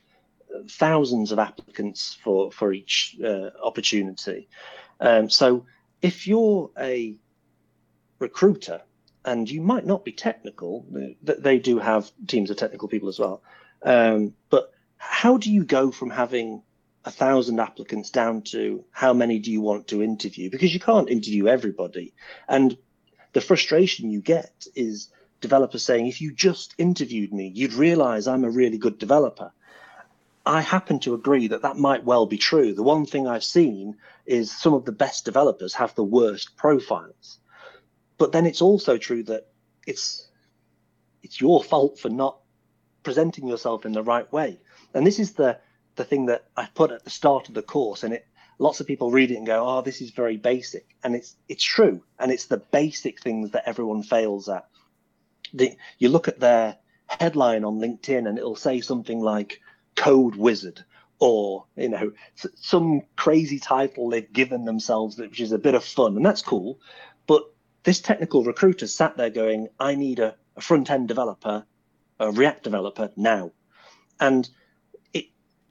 thousands 0.70 1.32
of 1.32 1.40
applicants 1.40 2.18
for 2.24 2.52
for 2.52 2.74
each 2.74 3.18
uh, 3.24 3.50
opportunity. 3.64 4.48
Um, 5.00 5.30
so 5.30 5.66
if 6.02 6.28
you're 6.28 6.72
a 6.78 7.16
recruiter 8.20 8.82
and 9.26 9.50
you 9.50 9.62
might 9.62 9.86
not 9.86 10.06
be 10.06 10.12
technical, 10.12 10.86
they 11.22 11.60
do 11.60 11.80
have 11.80 12.12
teams 12.28 12.50
of 12.50 12.58
technical 12.58 12.88
people 12.88 13.10
as 13.10 13.20
well. 13.20 13.42
Um, 13.84 14.34
but 14.50 14.72
how 14.98 15.38
do 15.38 15.52
you 15.52 15.64
go 15.64 15.92
from 15.92 16.10
having 16.10 16.64
a 17.06 17.12
thousand 17.12 17.60
applicants 17.60 18.10
down 18.10 18.42
to 18.42 18.84
how 18.92 19.14
many 19.14 19.40
do 19.40 19.52
you 19.52 19.62
want 19.62 19.88
to 19.88 20.04
interview? 20.04 20.50
Because 20.50 20.74
you 20.74 20.80
can't 20.80 21.10
interview 21.10 21.48
everybody. 21.48 22.14
And 22.48 22.78
the 23.34 23.42
frustration 23.42 24.10
you 24.10 24.22
get 24.22 24.66
is 24.76 25.10
developers 25.42 25.84
saying, 25.84 26.08
if 26.08 26.22
you 26.22 26.34
just 26.34 26.76
interviewed 26.78 27.34
me, 27.34 27.52
you'd 27.54 27.74
realize 27.74 28.28
I'm 28.28 28.44
a 28.44 28.50
really 28.50 28.78
good 28.78 28.98
developer. 29.00 29.52
I 30.46 30.62
happen 30.62 31.00
to 31.02 31.14
agree 31.14 31.48
that 31.50 31.62
that 31.62 31.78
might 31.78 32.04
well 32.04 32.26
be 32.26 32.38
true. 32.38 32.74
The 32.74 32.84
one 32.84 33.06
thing 33.06 33.28
I've 33.28 33.44
seen 33.44 33.98
is 34.26 34.52
some 34.52 34.74
of 34.74 34.86
the 34.86 34.92
best 34.92 35.26
developers 35.26 35.74
have 35.76 35.94
the 35.96 36.04
worst 36.04 36.56
profiles. 36.58 37.40
But 38.18 38.32
then 38.32 38.46
it's 38.46 38.62
also 38.62 38.98
true 38.98 39.24
that 39.24 39.48
it's 39.86 40.28
it's 41.22 41.42
your 41.42 41.64
fault 41.64 42.00
for 42.00 42.10
not 42.10 42.40
presenting 43.04 43.48
yourself 43.48 43.86
in 43.86 43.92
the 43.92 44.04
right 44.04 44.32
way 44.32 44.60
and 44.94 45.06
this 45.06 45.20
is 45.20 45.34
the 45.34 45.60
the 45.96 46.04
thing 46.04 46.28
that 46.28 46.46
I 46.56 46.68
put 46.74 46.92
at 46.92 47.04
the 47.04 47.10
start 47.10 47.50
of 47.50 47.56
the 47.56 47.62
course, 47.62 48.04
and 48.04 48.14
it 48.14 48.26
lots 48.58 48.80
of 48.80 48.88
people 48.88 49.12
read 49.12 49.32
it 49.32 49.36
and 49.36 49.46
go, 49.46 49.68
"Oh, 49.68 49.82
this 49.82 50.02
is 50.02 50.12
very 50.12 50.38
basic," 50.38 50.96
and 51.04 51.16
it's 51.16 51.36
it's 51.48 51.64
true, 51.64 52.04
and 52.18 52.32
it's 52.32 52.46
the 52.46 52.58
basic 52.58 53.22
things 53.22 53.52
that 53.52 53.68
everyone 53.68 54.04
fails 54.04 54.50
at. 54.50 54.66
The, 55.54 55.76
you 55.98 56.10
look 56.10 56.28
at 56.28 56.40
their 56.40 56.78
headline 57.08 57.64
on 57.64 57.80
LinkedIn, 57.80 58.28
and 58.28 58.38
it'll 58.38 58.56
say 58.56 58.82
something 58.82 59.20
like 59.20 59.60
"Code 60.00 60.36
Wizard," 60.38 60.86
or 61.20 61.66
you 61.76 61.90
know 61.90 62.14
some 62.56 63.02
crazy 63.18 63.60
title 63.60 64.10
they've 64.10 64.32
given 64.32 64.64
themselves, 64.64 65.18
which 65.18 65.42
is 65.42 65.52
a 65.52 65.58
bit 65.58 65.76
of 65.76 65.84
fun, 65.84 66.16
and 66.16 66.26
that's 66.26 66.42
cool. 66.42 66.80
But 67.28 67.44
this 67.84 68.00
technical 68.00 68.44
recruiter 68.46 68.88
sat 68.88 69.18
there 69.18 69.30
going, 69.30 69.68
"I 69.78 69.96
need 69.96 70.20
a, 70.20 70.38
a 70.56 70.62
front 70.62 70.90
end 70.90 71.10
developer, 71.10 71.66
a 72.20 72.32
React 72.32 72.64
developer 72.64 73.12
now," 73.18 73.52
and 74.22 74.50
it 75.14 75.26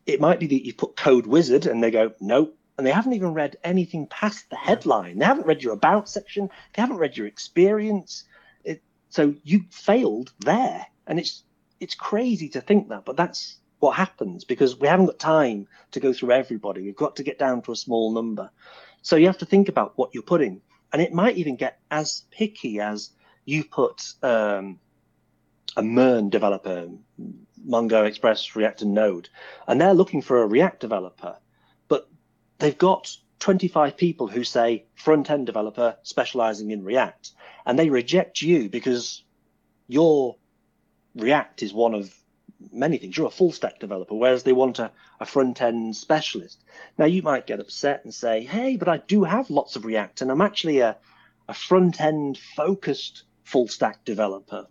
it 0.04 0.20
might 0.20 0.40
be 0.40 0.46
that 0.48 0.66
you 0.66 0.74
put 0.74 0.94
code 0.94 1.26
wizard 1.26 1.64
and 1.64 1.82
they 1.82 1.90
go, 1.90 2.12
nope. 2.20 2.54
And 2.76 2.86
they 2.86 2.92
haven't 2.92 3.14
even 3.14 3.34
read 3.34 3.56
anything 3.64 4.06
past 4.06 4.50
the 4.50 4.56
headline. 4.56 5.18
They 5.18 5.24
haven't 5.24 5.46
read 5.46 5.62
your 5.62 5.72
about 5.72 6.08
section. 6.08 6.48
They 6.74 6.82
haven't 6.82 6.98
read 6.98 7.16
your 7.16 7.26
experience. 7.26 8.24
It, 8.62 8.82
So 9.08 9.34
you 9.42 9.64
failed 9.70 10.32
there, 10.40 10.86
and 11.06 11.18
it's 11.18 11.44
it's 11.80 11.94
crazy 11.94 12.48
to 12.50 12.60
think 12.60 12.88
that, 12.90 13.04
but 13.04 13.16
that's 13.16 13.58
what 13.80 13.96
happens 13.96 14.44
because 14.44 14.78
we 14.78 14.88
haven't 14.88 15.06
got 15.06 15.18
time 15.18 15.68
to 15.92 16.00
go 16.00 16.12
through 16.12 16.32
everybody. 16.32 16.82
We've 16.82 16.96
got 16.96 17.16
to 17.16 17.22
get 17.22 17.38
down 17.38 17.62
to 17.62 17.72
a 17.72 17.76
small 17.76 18.12
number. 18.12 18.50
So 19.02 19.16
you 19.16 19.26
have 19.26 19.38
to 19.38 19.46
think 19.46 19.68
about 19.68 19.92
what 19.96 20.10
you're 20.12 20.22
putting, 20.22 20.60
and 20.92 21.00
it 21.00 21.12
might 21.12 21.36
even 21.36 21.56
get 21.56 21.80
as 21.90 22.24
picky 22.30 22.80
as 22.80 23.10
you 23.44 23.64
put 23.64 24.02
um, 24.22 24.78
a 25.76 25.82
MERN 25.82 26.28
developer, 26.28 26.88
Mongo 27.66 28.04
Express 28.06 28.56
React 28.56 28.82
and 28.82 28.94
Node, 28.94 29.28
and 29.66 29.80
they're 29.80 29.94
looking 29.94 30.22
for 30.22 30.42
a 30.42 30.46
React 30.46 30.80
developer, 30.80 31.36
but 31.88 32.08
they've 32.58 32.76
got 32.76 33.16
25 33.38 33.96
people 33.96 34.26
who 34.26 34.42
say 34.42 34.84
front 34.96 35.30
end 35.30 35.46
developer 35.46 35.96
specializing 36.02 36.72
in 36.72 36.84
React, 36.84 37.30
and 37.64 37.78
they 37.78 37.90
reject 37.90 38.42
you 38.42 38.68
because 38.68 39.22
your 39.86 40.36
React 41.14 41.62
is 41.62 41.72
one 41.72 41.94
of 41.94 42.12
many 42.72 42.98
things. 42.98 43.16
You're 43.16 43.26
a 43.26 43.30
full 43.30 43.52
stack 43.52 43.78
developer, 43.78 44.14
whereas 44.14 44.42
they 44.42 44.52
want 44.52 44.78
a, 44.78 44.90
a 45.20 45.26
front 45.26 45.62
end 45.62 45.96
specialist. 45.96 46.62
Now, 46.96 47.06
you 47.06 47.22
might 47.22 47.46
get 47.46 47.60
upset 47.60 48.04
and 48.04 48.12
say, 48.12 48.44
hey, 48.44 48.76
but 48.76 48.88
I 48.88 48.98
do 48.98 49.24
have 49.24 49.50
lots 49.50 49.76
of 49.76 49.84
React, 49.84 50.22
and 50.22 50.30
I'm 50.30 50.40
actually 50.40 50.80
a, 50.80 50.96
a 51.48 51.54
front 51.54 52.00
end 52.00 52.38
focused 52.38 53.24
full 53.44 53.68
stack 53.68 54.04
developer. 54.04 54.66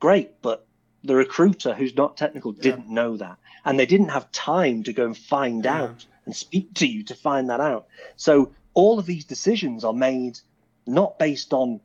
Great, 0.00 0.40
but 0.42 0.66
the 1.02 1.14
recruiter 1.14 1.74
who's 1.74 1.96
not 1.96 2.16
technical 2.16 2.52
didn't 2.52 2.88
yeah. 2.88 2.94
know 2.94 3.16
that. 3.16 3.36
And 3.64 3.78
they 3.78 3.86
didn't 3.86 4.08
have 4.08 4.32
time 4.32 4.82
to 4.84 4.92
go 4.92 5.04
and 5.04 5.16
find 5.16 5.64
yeah. 5.64 5.82
out 5.82 6.06
and 6.24 6.34
speak 6.34 6.74
to 6.74 6.86
you 6.86 7.04
to 7.04 7.14
find 7.14 7.50
that 7.50 7.60
out. 7.60 7.86
So 8.16 8.52
all 8.72 8.98
of 8.98 9.06
these 9.06 9.24
decisions 9.24 9.84
are 9.84 9.92
made 9.92 10.38
not 10.86 11.18
based 11.18 11.52
on 11.52 11.80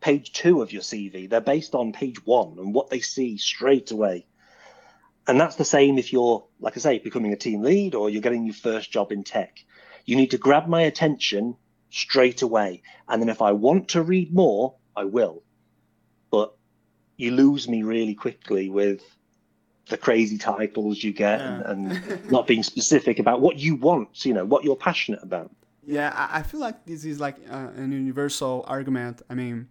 page 0.00 0.32
two 0.32 0.62
of 0.62 0.72
your 0.72 0.82
CV, 0.82 1.28
they're 1.28 1.40
based 1.40 1.74
on 1.74 1.92
page 1.92 2.24
one 2.24 2.56
and 2.58 2.72
what 2.72 2.88
they 2.88 3.00
see 3.00 3.36
straight 3.36 3.90
away. 3.90 4.26
And 5.26 5.40
that's 5.40 5.56
the 5.56 5.64
same 5.64 5.98
if 5.98 6.12
you're, 6.12 6.44
like 6.60 6.76
I 6.76 6.80
say, 6.80 6.98
becoming 6.98 7.32
a 7.32 7.36
team 7.36 7.62
lead 7.62 7.94
or 7.94 8.10
you're 8.10 8.22
getting 8.22 8.44
your 8.44 8.54
first 8.54 8.90
job 8.90 9.12
in 9.12 9.22
tech. 9.22 9.64
You 10.04 10.16
need 10.16 10.30
to 10.32 10.38
grab 10.38 10.66
my 10.66 10.82
attention 10.82 11.56
straight 11.90 12.42
away. 12.42 12.82
And 13.08 13.20
then 13.20 13.28
if 13.28 13.42
I 13.42 13.52
want 13.52 13.88
to 13.90 14.02
read 14.02 14.32
more, 14.32 14.74
I 14.96 15.04
will. 15.04 15.42
But 16.30 16.54
you 17.16 17.32
lose 17.32 17.68
me 17.68 17.82
really 17.82 18.14
quickly 18.14 18.70
with 18.70 19.02
the 19.88 19.96
crazy 19.96 20.38
titles 20.38 21.02
you 21.02 21.12
get 21.12 21.40
yeah. 21.40 21.62
and, 21.66 21.92
and 21.92 22.30
not 22.30 22.46
being 22.46 22.62
specific 22.62 23.18
about 23.18 23.40
what 23.40 23.58
you 23.58 23.74
want, 23.76 24.24
you 24.24 24.32
know, 24.32 24.44
what 24.44 24.64
you're 24.64 24.76
passionate 24.76 25.22
about. 25.22 25.50
Yeah, 25.86 26.28
I 26.30 26.42
feel 26.42 26.60
like 26.60 26.84
this 26.86 27.04
is 27.04 27.20
like 27.20 27.36
uh, 27.50 27.68
an 27.76 27.90
universal 27.90 28.64
argument. 28.68 29.22
I 29.28 29.34
mean, 29.34 29.68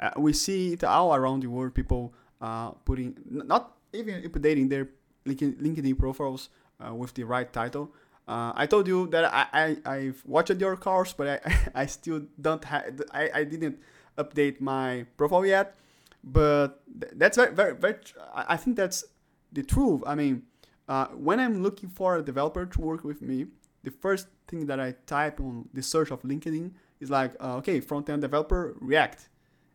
uh, 0.00 0.10
we 0.16 0.32
see 0.32 0.72
it 0.74 0.84
all 0.84 1.14
around 1.14 1.42
the 1.42 1.46
world. 1.46 1.74
People 1.74 2.12
uh, 2.40 2.70
putting 2.84 3.16
not 3.30 3.75
even 3.96 4.22
updating 4.22 4.68
their 4.68 4.88
LinkedIn 5.26 5.98
profiles 5.98 6.50
uh, 6.80 6.94
with 6.94 7.14
the 7.14 7.24
right 7.24 7.52
title. 7.52 7.92
Uh, 8.28 8.52
I 8.54 8.66
told 8.66 8.88
you 8.88 9.06
that 9.08 9.24
I, 9.32 9.46
I 9.52 9.94
I've 9.94 10.22
watched 10.26 10.60
your 10.60 10.76
course, 10.76 11.12
but 11.12 11.26
I 11.28 11.56
I 11.82 11.86
still 11.86 12.22
don't 12.40 12.64
have 12.64 13.02
I, 13.12 13.30
I 13.34 13.44
didn't 13.44 13.78
update 14.18 14.60
my 14.60 15.06
profile 15.16 15.46
yet. 15.46 15.76
But 16.24 16.82
that's 17.12 17.36
very 17.36 17.54
very 17.54 17.74
very. 17.74 17.96
I 18.34 18.56
think 18.56 18.76
that's 18.76 19.04
the 19.52 19.62
truth. 19.62 20.02
I 20.06 20.14
mean, 20.16 20.42
uh, 20.88 21.06
when 21.14 21.38
I'm 21.38 21.62
looking 21.62 21.88
for 21.88 22.16
a 22.16 22.22
developer 22.22 22.66
to 22.66 22.80
work 22.80 23.04
with 23.04 23.22
me, 23.22 23.46
the 23.84 23.92
first 23.92 24.26
thing 24.48 24.66
that 24.66 24.80
I 24.80 24.94
type 25.06 25.40
on 25.40 25.68
the 25.72 25.82
search 25.82 26.10
of 26.10 26.22
LinkedIn 26.22 26.72
is 27.00 27.10
like, 27.10 27.34
uh, 27.40 27.56
okay, 27.56 27.78
front 27.78 28.10
end 28.10 28.22
developer 28.22 28.74
React 28.80 29.28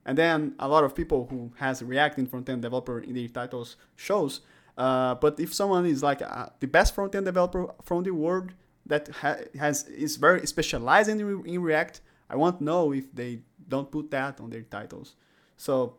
and 0.06 0.18
then 0.18 0.56
a 0.60 0.68
lot 0.68 0.84
of 0.84 0.96
people 0.96 1.28
who 1.30 1.52
has 1.58 1.84
React 1.84 2.20
in 2.20 2.26
front-end 2.26 2.62
developer 2.62 3.00
in 3.00 3.14
their 3.14 3.28
titles 3.28 3.78
shows. 3.96 4.42
Uh, 4.78 5.16
but 5.16 5.40
if 5.40 5.54
someone 5.54 5.86
is 5.86 6.02
like 6.02 6.22
uh, 6.22 6.48
the 6.60 6.68
best 6.68 6.96
front-end 6.96 7.26
developer 7.26 7.68
from 7.84 8.04
the 8.04 8.12
world 8.12 8.54
that 8.86 9.10
ha- 9.10 9.38
has 9.60 9.88
is 9.88 10.16
very 10.16 10.46
specialized 10.48 11.10
in, 11.10 11.20
in 11.46 11.62
React, 11.62 12.02
I 12.30 12.36
won't 12.36 12.62
know 12.62 12.94
if 12.94 13.14
they 13.14 13.42
don't 13.68 13.92
put 13.92 14.10
that 14.12 14.40
on 14.40 14.50
their 14.50 14.64
titles. 14.64 15.16
So, 15.58 15.98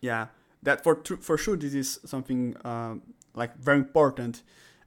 yeah, 0.00 0.26
that 0.62 0.82
for 0.82 0.96
tr- 0.96 1.16
for 1.20 1.38
sure 1.38 1.56
this 1.56 1.74
is 1.74 2.00
something 2.04 2.56
uh, 2.64 2.96
like 3.34 3.56
very 3.58 3.78
important. 3.78 4.42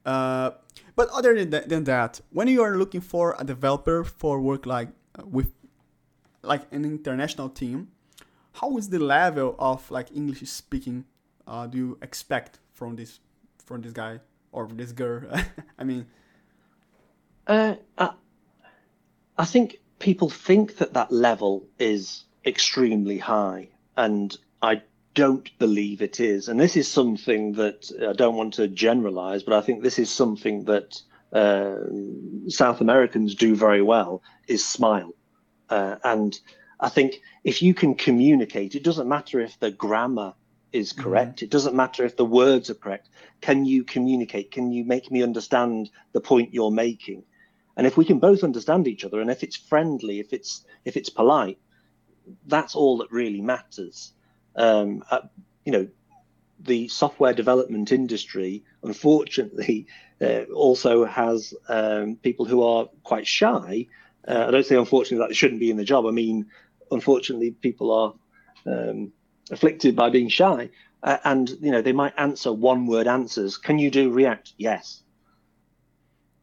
Uh, 0.05 0.51
but 0.95 1.09
other 1.09 1.35
than 1.35 1.49
that, 1.51 1.69
than 1.69 1.83
that, 1.85 2.21
when 2.31 2.47
you 2.47 2.61
are 2.61 2.77
looking 2.77 3.01
for 3.01 3.35
a 3.39 3.43
developer 3.43 4.03
for 4.03 4.41
work 4.41 4.65
like 4.65 4.89
uh, 5.17 5.25
with 5.25 5.53
like 6.43 6.63
an 6.71 6.85
international 6.85 7.49
team, 7.49 7.89
how 8.59 8.77
is 8.77 8.89
the 8.89 8.99
level 8.99 9.55
of 9.59 9.89
like 9.91 10.07
English 10.15 10.41
speaking 10.49 11.05
uh, 11.47 11.65
do 11.65 11.77
you 11.77 11.97
expect 12.01 12.59
from 12.73 12.95
this 12.95 13.19
from 13.65 13.81
this 13.81 13.93
guy 13.93 14.19
or 14.51 14.67
this 14.67 14.91
girl? 14.91 15.23
I 15.79 15.83
mean, 15.83 16.05
uh, 17.47 17.75
I, 17.97 18.11
I 19.37 19.45
think 19.45 19.77
people 19.99 20.29
think 20.29 20.77
that 20.77 20.93
that 20.93 21.11
level 21.11 21.65
is 21.79 22.25
extremely 22.45 23.17
high, 23.17 23.69
and 23.95 24.37
I 24.61 24.81
don't 25.13 25.49
believe 25.57 26.01
it 26.01 26.19
is. 26.19 26.47
And 26.49 26.59
this 26.59 26.75
is 26.75 26.87
something 26.87 27.53
that 27.53 27.91
I 28.07 28.13
don't 28.13 28.35
want 28.35 28.53
to 28.55 28.67
generalize, 28.67 29.43
but 29.43 29.53
I 29.53 29.61
think 29.61 29.83
this 29.83 29.99
is 29.99 30.09
something 30.09 30.65
that 30.65 31.01
uh, 31.33 31.77
South 32.49 32.81
Americans 32.81 33.35
do 33.35 33.55
very 33.55 33.81
well 33.81 34.21
is 34.47 34.65
smile. 34.65 35.13
Uh, 35.69 35.95
and 36.03 36.39
I 36.79 36.89
think 36.89 37.21
if 37.43 37.61
you 37.61 37.73
can 37.73 37.95
communicate, 37.95 38.75
it 38.75 38.83
doesn't 38.83 39.07
matter 39.07 39.39
if 39.39 39.59
the 39.59 39.71
grammar 39.71 40.33
is 40.71 40.93
mm-hmm. 40.93 41.03
correct. 41.03 41.35
Mm-hmm. 41.37 41.45
It 41.45 41.51
doesn't 41.51 41.75
matter 41.75 42.05
if 42.05 42.17
the 42.17 42.25
words 42.25 42.69
are 42.69 42.75
correct. 42.75 43.09
Can 43.41 43.65
you 43.65 43.83
communicate? 43.83 44.51
Can 44.51 44.71
you 44.71 44.83
make 44.83 45.11
me 45.11 45.23
understand 45.23 45.89
the 46.13 46.21
point 46.21 46.53
you're 46.53 46.71
making? 46.71 47.23
And 47.75 47.85
if 47.85 47.95
we 47.95 48.05
can 48.05 48.19
both 48.19 48.43
understand 48.43 48.87
each 48.87 49.05
other, 49.05 49.21
and 49.21 49.29
if 49.29 49.43
it's 49.43 49.55
friendly, 49.55 50.19
if 50.19 50.33
it's 50.33 50.65
if 50.83 50.97
it's 50.97 51.09
polite, 51.09 51.59
that's 52.47 52.75
all 52.75 52.97
that 52.97 53.11
really 53.11 53.41
matters. 53.41 54.13
Um, 54.55 55.03
uh, 55.11 55.21
you 55.63 55.71
know, 55.71 55.87
the 56.59 56.87
software 56.87 57.33
development 57.33 57.91
industry, 57.91 58.63
unfortunately, 58.81 59.85
uh, 60.21 60.43
also 60.53 61.05
has 61.05 61.53
um, 61.69 62.15
people 62.15 62.45
who 62.45 62.63
are 62.63 62.87
quite 63.03 63.27
shy. 63.27 63.87
Uh, 64.27 64.45
I 64.47 64.51
don't 64.51 64.65
say 64.65 64.75
unfortunately 64.75 65.19
that 65.19 65.29
they 65.29 65.35
shouldn't 65.35 65.59
be 65.59 65.69
in 65.69 65.77
the 65.77 65.83
job. 65.83 66.05
I 66.07 66.11
mean, 66.11 66.47
unfortunately, 66.91 67.51
people 67.51 67.91
are 67.91 68.13
um, 68.65 69.11
afflicted 69.51 69.95
by 69.95 70.09
being 70.09 70.29
shy, 70.29 70.69
uh, 71.03 71.17
and 71.23 71.49
you 71.61 71.71
know 71.71 71.81
they 71.81 71.93
might 71.93 72.13
answer 72.17 72.51
one-word 72.51 73.07
answers. 73.07 73.57
Can 73.57 73.79
you 73.79 73.91
do 73.91 74.11
React? 74.11 74.53
Yes. 74.57 75.03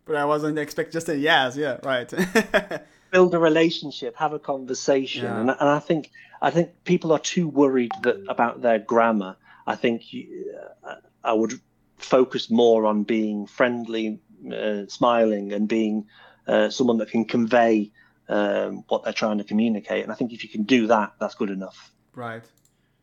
But 0.07 0.17
I 0.17 0.25
wasn't 0.25 0.59
expecting 0.59 0.93
just 0.93 1.09
a 1.09 1.17
yes. 1.17 1.57
Yeah, 1.57 1.79
right. 1.83 2.13
Build 3.11 3.35
a 3.35 3.39
relationship, 3.39 4.17
have 4.17 4.33
a 4.33 4.39
conversation, 4.39 5.25
yeah. 5.25 5.41
and, 5.41 5.51
and 5.51 5.69
I 5.69 5.79
think 5.79 6.11
I 6.43 6.51
think 6.51 6.71
people 6.85 7.13
are 7.13 7.19
too 7.19 7.49
worried 7.49 7.93
that 8.03 8.17
about 8.29 8.61
their 8.61 8.79
grammar. 8.79 9.37
I 9.67 9.77
think 9.77 10.13
you, 10.13 10.55
uh, 10.87 10.97
I 11.23 11.33
would 11.33 11.59
focus 11.97 12.51
more 12.51 12.87
on 12.87 13.05
being 13.05 13.47
friendly, 13.47 14.21
uh, 14.53 14.87
smiling, 14.89 15.53
and 15.53 15.67
being 15.67 16.07
uh, 16.47 16.69
someone 16.69 16.99
that 16.99 17.11
can 17.11 17.25
convey 17.25 17.91
um, 18.29 18.85
what 18.89 19.05
they're 19.05 19.13
trying 19.13 19.39
to 19.39 19.45
communicate. 19.45 20.03
And 20.03 20.13
I 20.13 20.15
think 20.15 20.33
if 20.33 20.43
you 20.43 20.51
can 20.51 20.63
do 20.63 20.87
that, 20.87 21.15
that's 21.19 21.35
good 21.35 21.51
enough. 21.51 21.93
Right. 22.15 22.45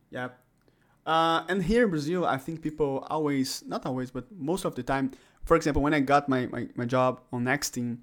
Yeah. 0.09 0.29
Uh, 1.05 1.43
and 1.49 1.63
here 1.63 1.83
in 1.85 1.89
Brazil, 1.89 2.25
I 2.25 2.37
think 2.37 2.61
people 2.61 3.05
always, 3.09 3.63
not 3.67 3.85
always, 3.85 4.11
but 4.11 4.25
most 4.37 4.65
of 4.65 4.75
the 4.75 4.83
time, 4.83 5.11
for 5.45 5.55
example, 5.55 5.81
when 5.81 5.93
I 5.93 5.99
got 5.99 6.29
my, 6.29 6.45
my, 6.47 6.67
my 6.75 6.85
job 6.85 7.21
on 7.33 7.45
Nexteam, 7.45 7.97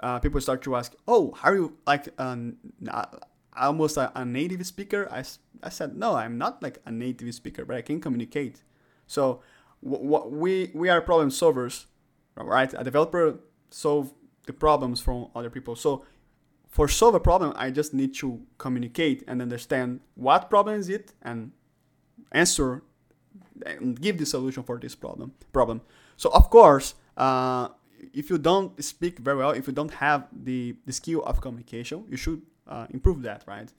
uh, 0.00 0.18
people 0.18 0.40
start 0.40 0.62
to 0.62 0.76
ask, 0.76 0.94
oh, 1.08 1.32
how 1.32 1.50
are 1.50 1.54
you 1.54 1.76
like 1.86 2.08
um, 2.18 2.56
almost 3.56 3.96
a, 3.96 4.12
a, 4.18 4.24
native 4.24 4.66
speaker? 4.66 5.08
I, 5.10 5.24
I 5.62 5.70
said, 5.70 5.96
no, 5.96 6.16
I'm 6.16 6.36
not 6.36 6.62
like 6.62 6.78
a 6.84 6.90
native 6.90 7.32
speaker, 7.34 7.64
but 7.64 7.76
I 7.76 7.82
can 7.82 8.00
communicate. 8.00 8.62
So 9.06 9.40
w- 9.82 10.10
w- 10.10 10.36
we, 10.36 10.70
we 10.74 10.88
are 10.90 11.00
problem 11.00 11.30
solvers, 11.30 11.86
right? 12.36 12.72
A 12.76 12.84
developer 12.84 13.38
solve 13.70 14.12
the 14.46 14.52
problems 14.52 15.00
from 15.00 15.28
other 15.34 15.48
people. 15.48 15.76
So 15.76 16.04
for 16.74 16.88
solve 16.88 17.14
a 17.14 17.20
problem, 17.20 17.52
I 17.54 17.70
just 17.70 17.94
need 17.94 18.16
to 18.16 18.40
communicate 18.58 19.22
and 19.28 19.40
understand 19.40 20.00
what 20.16 20.50
problem 20.50 20.80
is 20.80 20.88
it 20.88 21.12
and 21.22 21.52
answer 22.32 22.82
and 23.64 24.00
give 24.00 24.18
the 24.18 24.26
solution 24.26 24.64
for 24.64 24.76
this 24.80 24.96
problem. 24.96 25.34
Problem. 25.52 25.82
So 26.16 26.30
of 26.30 26.50
course, 26.50 26.96
uh, 27.16 27.68
if 28.12 28.28
you 28.28 28.38
don't 28.38 28.82
speak 28.82 29.20
very 29.20 29.36
well, 29.36 29.52
if 29.52 29.68
you 29.68 29.72
don't 29.72 29.94
have 29.94 30.26
the, 30.32 30.74
the 30.84 30.92
skill 30.92 31.22
of 31.22 31.40
communication, 31.40 32.06
you 32.10 32.16
should 32.16 32.42
uh, 32.66 32.88
improve 32.90 33.22
that, 33.22 33.44
right? 33.46 33.72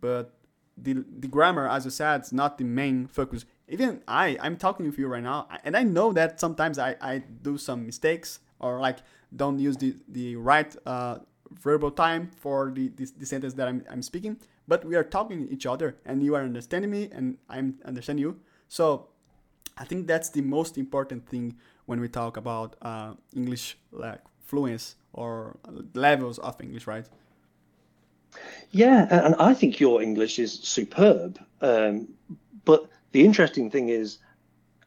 But 0.00 0.34
the, 0.76 1.04
the 1.20 1.28
grammar, 1.28 1.68
as 1.68 1.84
you 1.84 1.92
said, 1.92 2.22
is 2.22 2.32
not 2.32 2.58
the 2.58 2.64
main 2.64 3.06
focus. 3.06 3.44
Even 3.68 4.02
I, 4.08 4.36
I'm 4.40 4.56
talking 4.56 4.84
with 4.86 4.98
you 4.98 5.06
right 5.06 5.22
now, 5.22 5.46
and 5.62 5.76
I 5.76 5.84
know 5.84 6.12
that 6.14 6.40
sometimes 6.40 6.80
I, 6.80 6.96
I 7.00 7.18
do 7.18 7.56
some 7.56 7.86
mistakes 7.86 8.40
or 8.58 8.80
like 8.80 8.98
don't 9.36 9.60
use 9.60 9.76
the, 9.76 9.94
the 10.08 10.34
right 10.34 10.74
uh, 10.84 11.18
verbal 11.60 11.90
time 11.90 12.30
for 12.36 12.70
the, 12.74 12.88
the, 12.88 13.10
the 13.18 13.26
sentence 13.26 13.54
that 13.54 13.68
I'm, 13.68 13.84
I'm 13.90 14.02
speaking. 14.02 14.36
but 14.68 14.84
we 14.84 14.94
are 14.96 15.04
talking 15.04 15.48
each 15.50 15.66
other, 15.66 15.96
and 16.04 16.22
you 16.22 16.34
are 16.34 16.42
understanding 16.42 16.90
me, 16.90 17.08
and 17.12 17.36
I'm 17.48 17.78
understanding 17.84 18.22
you. 18.22 18.40
So 18.68 19.08
I 19.76 19.84
think 19.84 20.06
that's 20.06 20.30
the 20.30 20.42
most 20.42 20.78
important 20.78 21.28
thing 21.28 21.56
when 21.86 22.00
we 22.00 22.08
talk 22.08 22.36
about 22.36 22.76
uh, 22.82 23.14
English 23.34 23.76
like 23.90 24.20
fluence 24.48 24.94
or 25.12 25.56
levels 25.94 26.38
of 26.38 26.60
English, 26.60 26.86
right? 26.86 27.06
Yeah, 28.70 29.06
and 29.10 29.34
I 29.38 29.52
think 29.54 29.80
your 29.80 30.00
English 30.00 30.38
is 30.38 30.52
superb. 30.52 31.38
Um, 31.60 32.08
but 32.64 32.88
the 33.12 33.24
interesting 33.24 33.70
thing 33.70 33.88
is, 33.90 34.18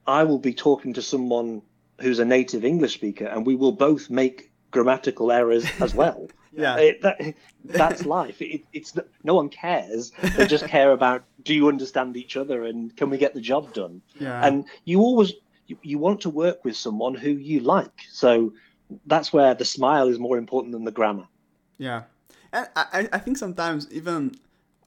I 0.07 0.23
will 0.23 0.39
be 0.39 0.53
talking 0.53 0.93
to 0.93 1.01
someone 1.01 1.61
who's 2.01 2.19
a 2.19 2.25
native 2.25 2.65
English 2.65 2.93
speaker, 2.93 3.25
and 3.25 3.45
we 3.45 3.55
will 3.55 3.71
both 3.71 4.09
make 4.09 4.51
grammatical 4.71 5.31
errors 5.31 5.65
as 5.79 5.93
well. 6.01 6.27
Yeah. 6.55 6.77
It, 6.77 7.01
that, 7.01 7.35
that's 7.63 8.05
life. 8.05 8.41
It, 8.41 8.63
it's 8.73 8.97
no 9.23 9.35
one 9.35 9.49
cares. 9.49 10.11
They 10.37 10.47
just 10.47 10.67
care 10.67 10.91
about 10.91 11.23
do 11.43 11.53
you 11.53 11.67
understand 11.67 12.15
each 12.17 12.37
other 12.37 12.63
and 12.63 12.95
can 12.95 13.09
we 13.09 13.17
get 13.17 13.33
the 13.33 13.41
job 13.41 13.73
done. 13.73 14.01
Yeah. 14.19 14.45
And 14.45 14.65
you 14.85 14.99
always 14.99 15.33
you, 15.67 15.77
you 15.81 15.97
want 15.97 16.21
to 16.21 16.29
work 16.29 16.63
with 16.63 16.75
someone 16.75 17.15
who 17.15 17.31
you 17.31 17.59
like. 17.59 18.01
So 18.09 18.53
that's 19.05 19.33
where 19.33 19.53
the 19.53 19.65
smile 19.65 20.07
is 20.07 20.19
more 20.19 20.37
important 20.37 20.73
than 20.73 20.83
the 20.83 20.91
grammar. 20.91 21.27
Yeah, 21.77 22.03
and 22.53 22.67
I, 22.75 23.09
I 23.11 23.17
think 23.19 23.37
sometimes 23.37 23.87
even, 23.91 24.35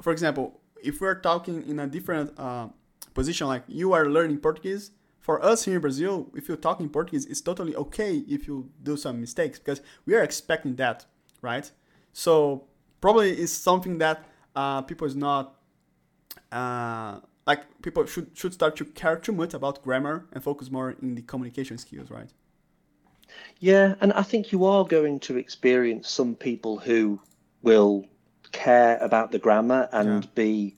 for 0.00 0.12
example, 0.12 0.61
if 0.83 1.00
we're 1.00 1.20
talking 1.20 1.68
in 1.68 1.81
a 1.81 1.87
different 1.87 2.33
uh, 2.38 2.68
position, 3.14 3.46
like 3.46 3.64
you 3.66 3.92
are 3.92 4.07
learning 4.07 4.38
Portuguese, 4.38 4.92
for 5.18 5.44
us 5.44 5.64
here 5.64 5.74
in 5.74 5.81
Brazil, 5.83 6.31
if 6.35 6.48
you're 6.48 6.57
talking 6.57 6.88
Portuguese, 6.88 7.26
it's 7.26 7.42
totally 7.42 7.76
okay 7.76 8.24
if 8.28 8.46
you 8.46 8.70
do 8.83 8.96
some 8.96 9.20
mistakes 9.20 9.59
because 9.59 9.83
we 10.07 10.14
are 10.14 10.22
expecting 10.22 10.76
that, 10.76 11.04
right? 11.42 11.70
So 12.12 12.64
probably 13.01 13.31
it's 13.31 13.53
something 13.53 13.98
that 13.98 14.24
uh, 14.57 14.83
people 14.83 15.07
is 15.07 15.14
not 15.16 15.55
uh, 16.53 17.20
like 17.46 17.83
people 17.83 18.05
should 18.07 18.31
should 18.35 18.53
start 18.55 18.77
to 18.77 18.85
care 18.85 19.16
too 19.16 19.33
much 19.33 19.55
about 19.55 19.83
grammar 19.83 20.27
and 20.33 20.42
focus 20.42 20.70
more 20.70 20.90
in 21.03 21.14
the 21.14 21.22
communication 21.22 21.79
skills, 21.79 22.11
right? 22.11 22.31
Yeah, 23.61 23.94
and 24.01 24.12
I 24.12 24.22
think 24.22 24.53
you 24.53 24.64
are 24.64 24.85
going 24.85 25.20
to 25.20 25.37
experience 25.37 26.09
some 26.09 26.35
people 26.35 26.79
who 26.79 27.20
will 27.62 28.07
care 28.53 28.96
about 28.98 29.31
the 29.33 29.38
grammar 29.38 29.88
and 29.92 30.24
Yeah. 30.24 30.31
be 30.35 30.77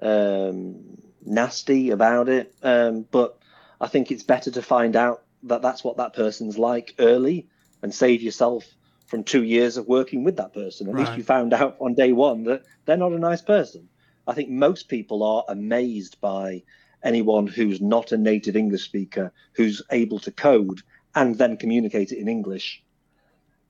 um, 0.00 0.98
nasty 1.24 1.90
about 1.90 2.28
it. 2.28 2.54
Um, 2.62 3.06
but 3.10 3.38
I 3.80 3.88
think 3.88 4.10
it's 4.10 4.22
better 4.22 4.50
to 4.50 4.62
find 4.62 4.96
out 4.96 5.22
that 5.44 5.62
that's 5.62 5.82
what 5.84 5.96
that 5.96 6.14
person's 6.14 6.58
like 6.58 6.94
early 6.98 7.48
and 7.82 7.94
save 7.94 8.22
yourself 8.22 8.64
from 9.08 9.24
two 9.24 9.42
years 9.42 9.78
of 9.78 9.88
working 9.88 10.22
with 10.22 10.36
that 10.36 10.52
person. 10.52 10.88
At 10.88 10.94
least 10.94 11.16
you 11.16 11.22
found 11.24 11.54
out 11.54 11.76
on 11.80 11.94
day 11.94 12.12
one 12.12 12.44
that 12.44 12.62
they're 12.84 12.96
not 12.96 13.12
a 13.12 13.18
nice 13.18 13.40
person. 13.40 13.88
I 14.26 14.34
think 14.34 14.50
most 14.50 14.88
people 14.88 15.22
are 15.22 15.44
amazed 15.48 16.20
by 16.20 16.62
anyone 17.02 17.46
who's 17.46 17.80
not 17.80 18.12
a 18.12 18.18
native 18.18 18.54
English 18.54 18.84
speaker 18.84 19.32
who's 19.54 19.80
able 19.90 20.18
to 20.20 20.30
code 20.30 20.82
and 21.14 21.38
then 21.38 21.56
communicate 21.56 22.12
it 22.12 22.18
in 22.18 22.28
English. 22.28 22.82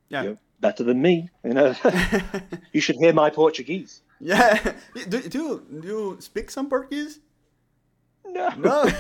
Yeah. 0.09 0.23
You're 0.25 0.39
better 0.61 0.83
than 0.83 1.01
me, 1.01 1.31
you 1.45 1.55
know. 1.55 1.73
you 2.73 2.81
should 2.81 2.97
hear 2.97 3.13
my 3.13 3.31
Portuguese. 3.31 4.03
Yeah. 4.21 4.73
Do, 5.09 5.21
do, 5.21 5.39
you, 5.39 5.81
do 5.81 5.89
you 5.89 6.17
speak 6.19 6.51
some 6.51 6.69
Portuguese? 6.69 7.21
No. 8.27 8.49
No. 8.59 8.91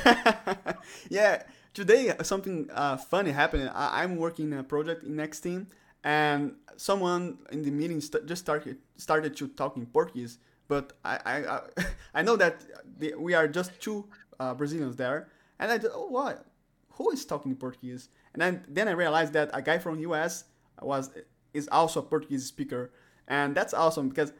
yeah. 1.08 1.42
Today 1.74 2.14
something 2.22 2.70
uh, 2.72 2.96
funny 2.96 3.32
happened. 3.32 3.70
I, 3.74 4.02
I'm 4.02 4.16
working 4.16 4.52
in 4.52 4.58
a 4.58 4.62
project 4.62 5.02
in 5.02 5.16
Next 5.16 5.40
Team, 5.40 5.66
and 6.04 6.54
someone 6.76 7.38
in 7.50 7.62
the 7.62 7.70
meeting 7.70 8.00
st- 8.00 8.26
just 8.26 8.42
started 8.42 8.78
started 8.96 9.36
to 9.36 9.48
talk 9.48 9.76
in 9.76 9.86
Portuguese. 9.86 10.38
But 10.68 10.92
I 11.04 11.18
I, 11.24 11.60
I, 12.14 12.22
know 12.22 12.36
that 12.36 12.64
the, 12.98 13.14
we 13.14 13.34
are 13.34 13.48
just 13.48 13.80
two 13.80 14.06
uh, 14.38 14.54
Brazilians 14.54 14.96
there, 14.96 15.28
and 15.58 15.72
I 15.72 15.80
oh 15.92 16.06
what? 16.06 16.44
Who 16.92 17.10
is 17.10 17.24
talking 17.24 17.52
in 17.52 17.56
Portuguese? 17.56 18.08
And 18.34 18.42
then 18.42 18.64
then 18.68 18.88
I 18.88 18.92
realized 18.92 19.32
that 19.32 19.50
a 19.52 19.62
guy 19.62 19.78
from 19.78 19.98
US 20.00 20.44
was 20.80 21.10
is 21.54 21.68
also 21.68 22.00
a 22.00 22.02
Portuguese 22.02 22.46
speaker, 22.46 22.92
and 23.26 23.54
that's 23.54 23.74
awesome 23.74 24.08
because 24.08 24.32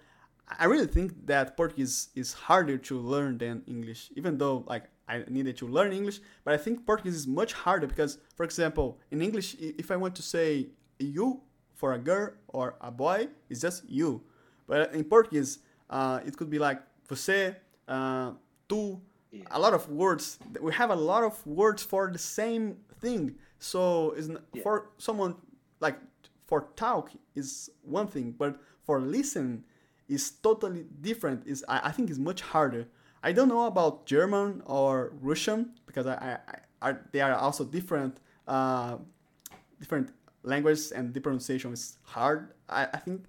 I 0.59 0.65
really 0.67 0.87
think 0.87 1.27
that 1.27 1.57
Portuguese 1.57 2.09
is 2.15 2.33
harder 2.33 2.79
to 2.79 2.99
learn 2.99 3.39
than 3.39 3.63
English, 3.67 4.11
even 4.17 4.39
though 4.39 4.65
like 4.67 4.85
I 5.09 5.25
needed 5.29 5.57
to 5.59 5.67
learn 5.67 5.93
English. 5.93 6.21
But 6.45 6.55
I 6.55 6.57
think 6.57 6.87
Portuguese 6.87 7.17
is 7.17 7.27
much 7.27 7.53
harder 7.53 7.87
because, 7.87 8.19
for 8.37 8.45
example, 8.45 8.99
in 9.11 9.23
English, 9.23 9.57
if 9.59 9.91
I 9.91 9.97
want 9.97 10.15
to 10.17 10.23
say 10.23 10.69
you 10.99 11.43
for 11.79 11.95
a 11.95 11.99
girl 11.99 12.33
or 12.49 12.75
a 12.81 12.91
boy, 12.91 13.29
it's 13.49 13.61
just 13.63 13.89
you. 13.89 14.21
But 14.67 14.93
in 14.93 15.05
Portuguese, 15.05 15.61
uh, 15.89 16.21
it 16.27 16.37
could 16.37 16.51
be 16.51 16.59
like 16.59 16.83
você, 17.09 17.57
uh, 17.87 18.33
tu, 18.69 19.01
a 19.51 19.59
lot 19.59 19.73
of 19.75 19.89
words. 19.89 20.39
We 20.61 20.73
have 20.75 20.91
a 20.91 20.97
lot 20.97 21.23
of 21.23 21.35
words 21.47 21.83
for 21.83 22.11
the 22.13 22.19
same 22.19 22.77
thing. 23.01 23.37
So 23.59 24.13
it's 24.17 24.29
n- 24.29 24.39
for 24.63 24.91
someone 24.99 25.37
like 25.81 25.97
for 26.47 26.69
talk 26.77 27.11
is 27.35 27.71
one 27.83 28.09
thing, 28.09 28.35
but 28.37 28.59
for 28.83 29.01
listen 29.01 29.65
is 30.09 30.31
totally 30.43 30.85
different. 31.01 31.47
Is 31.47 31.65
I, 31.69 31.89
I 31.89 31.93
think 31.93 32.11
is 32.11 32.19
much 32.19 32.41
harder. 32.41 32.89
I 33.23 33.33
don't 33.33 33.49
know 33.49 33.67
about 33.67 34.07
German 34.07 34.63
or 34.67 35.13
Russian 35.21 35.75
because 35.87 36.07
I, 36.07 36.39
I, 36.83 36.91
I 36.91 36.95
they 37.13 37.21
are 37.21 37.35
also 37.35 37.65
different 37.65 38.19
uh, 38.49 38.97
different 39.79 40.11
languages 40.49 40.93
and 40.93 41.13
the 41.15 41.21
pronunciation 41.21 41.73
is 41.73 41.99
hard. 42.03 42.41
I, 42.69 42.83
I 42.97 42.99
think, 42.99 43.25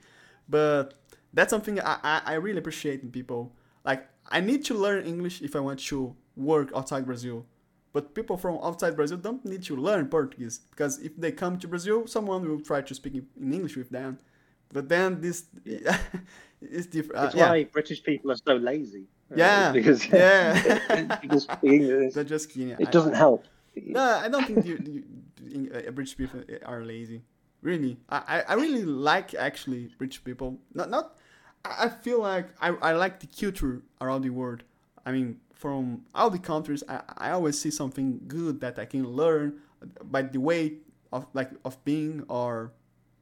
but 0.48 0.94
that's 1.34 1.50
something 1.50 1.80
I, 1.80 1.98
I, 2.04 2.22
I 2.26 2.34
really 2.36 2.60
appreciate 2.60 3.02
in 3.04 3.12
people. 3.12 3.42
Like 3.86 4.08
I 4.30 4.40
need 4.42 4.66
to 4.66 4.74
learn 4.74 5.06
English 5.06 5.42
if 5.42 5.56
I 5.56 5.60
want 5.60 5.80
to 5.92 6.16
work 6.36 6.72
outside 6.76 7.06
Brazil. 7.06 7.46
But 7.92 8.14
people 8.14 8.38
from 8.38 8.60
outside 8.64 8.96
Brazil 8.96 9.18
don't 9.18 9.44
need 9.44 9.64
to 9.64 9.76
learn 9.76 10.08
Portuguese 10.08 10.60
because 10.72 11.00
if 11.00 11.16
they 11.18 11.32
come 11.32 11.58
to 11.60 11.68
Brazil, 11.68 12.06
someone 12.08 12.48
will 12.48 12.62
try 12.62 12.82
to 12.82 12.94
speak 12.94 13.16
in 13.16 13.54
English 13.54 13.76
with 13.76 13.90
them. 13.90 14.20
But 14.72 14.88
then 14.90 15.22
this 15.22 15.46
is 16.62 16.86
different. 16.86 17.16
That's 17.22 17.36
uh, 17.36 17.38
yeah. 17.40 17.50
why 17.50 17.64
British 17.66 18.04
people 18.04 18.32
are 18.32 18.38
so 18.38 18.56
lazy. 18.56 19.06
Uh, 19.32 19.36
Yeah, 19.44 19.72
Because 19.78 20.06
yeah. 20.08 21.16
people 21.22 21.40
speak 21.40 21.64
English. 21.64 22.14
They're 22.14 22.24
just 22.36 22.50
kidding. 22.52 22.70
It 22.80 22.88
I- 22.90 22.92
doesn't 22.92 23.16
help. 23.16 23.46
No, 23.76 24.02
I 24.02 24.28
don't 24.28 24.46
think 24.46 24.66
you, 24.66 24.76
you- 24.86 25.04
uh, 25.56 25.92
British 25.92 26.18
people 26.18 26.42
are 26.66 26.84
lazy. 26.84 27.24
Really, 27.62 27.98
I, 28.10 28.44
I- 28.48 28.54
really 28.54 28.86
like 28.86 29.34
actually 29.36 29.90
British 29.98 30.24
people. 30.24 30.60
Not 30.74 30.90
not. 30.90 31.18
I 31.66 31.90
feel 31.90 32.22
like 32.22 32.48
I, 32.62 32.70
I 32.70 32.94
like 32.94 33.20
the 33.20 33.28
culture 33.28 33.82
around 34.00 34.22
the 34.22 34.30
world. 34.30 34.64
I 35.06 35.12
mean, 35.12 35.40
from 35.54 36.06
all 36.16 36.30
the 36.30 36.40
countries, 36.40 36.84
I, 36.88 37.02
I 37.18 37.32
always 37.32 37.60
see 37.60 37.70
something 37.72 38.22
good 38.28 38.62
that 38.62 38.80
I 38.80 38.86
can 38.86 39.06
learn 39.06 39.60
by 40.04 40.22
the 40.22 40.40
way 40.40 40.76
of 41.12 41.26
like 41.34 41.52
of 41.66 41.84
being 41.84 42.24
or 42.30 42.72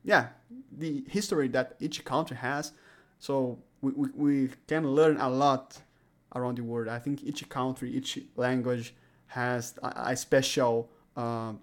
yeah 0.03 0.27
the 0.71 1.03
history 1.07 1.47
that 1.49 1.75
each 1.79 2.03
country 2.05 2.37
has. 2.37 2.73
So 3.19 3.57
we, 3.81 3.91
we, 3.93 4.09
we 4.15 4.49
can 4.67 4.87
learn 4.91 5.17
a 5.17 5.29
lot 5.29 5.79
around 6.35 6.57
the 6.57 6.63
world. 6.63 6.87
I 6.87 6.99
think 6.99 7.23
each 7.23 7.47
country, 7.49 7.91
each 7.91 8.19
language 8.35 8.93
has 9.27 9.73
a, 9.81 10.11
a 10.11 10.15
special 10.15 10.89
um, 11.15 11.59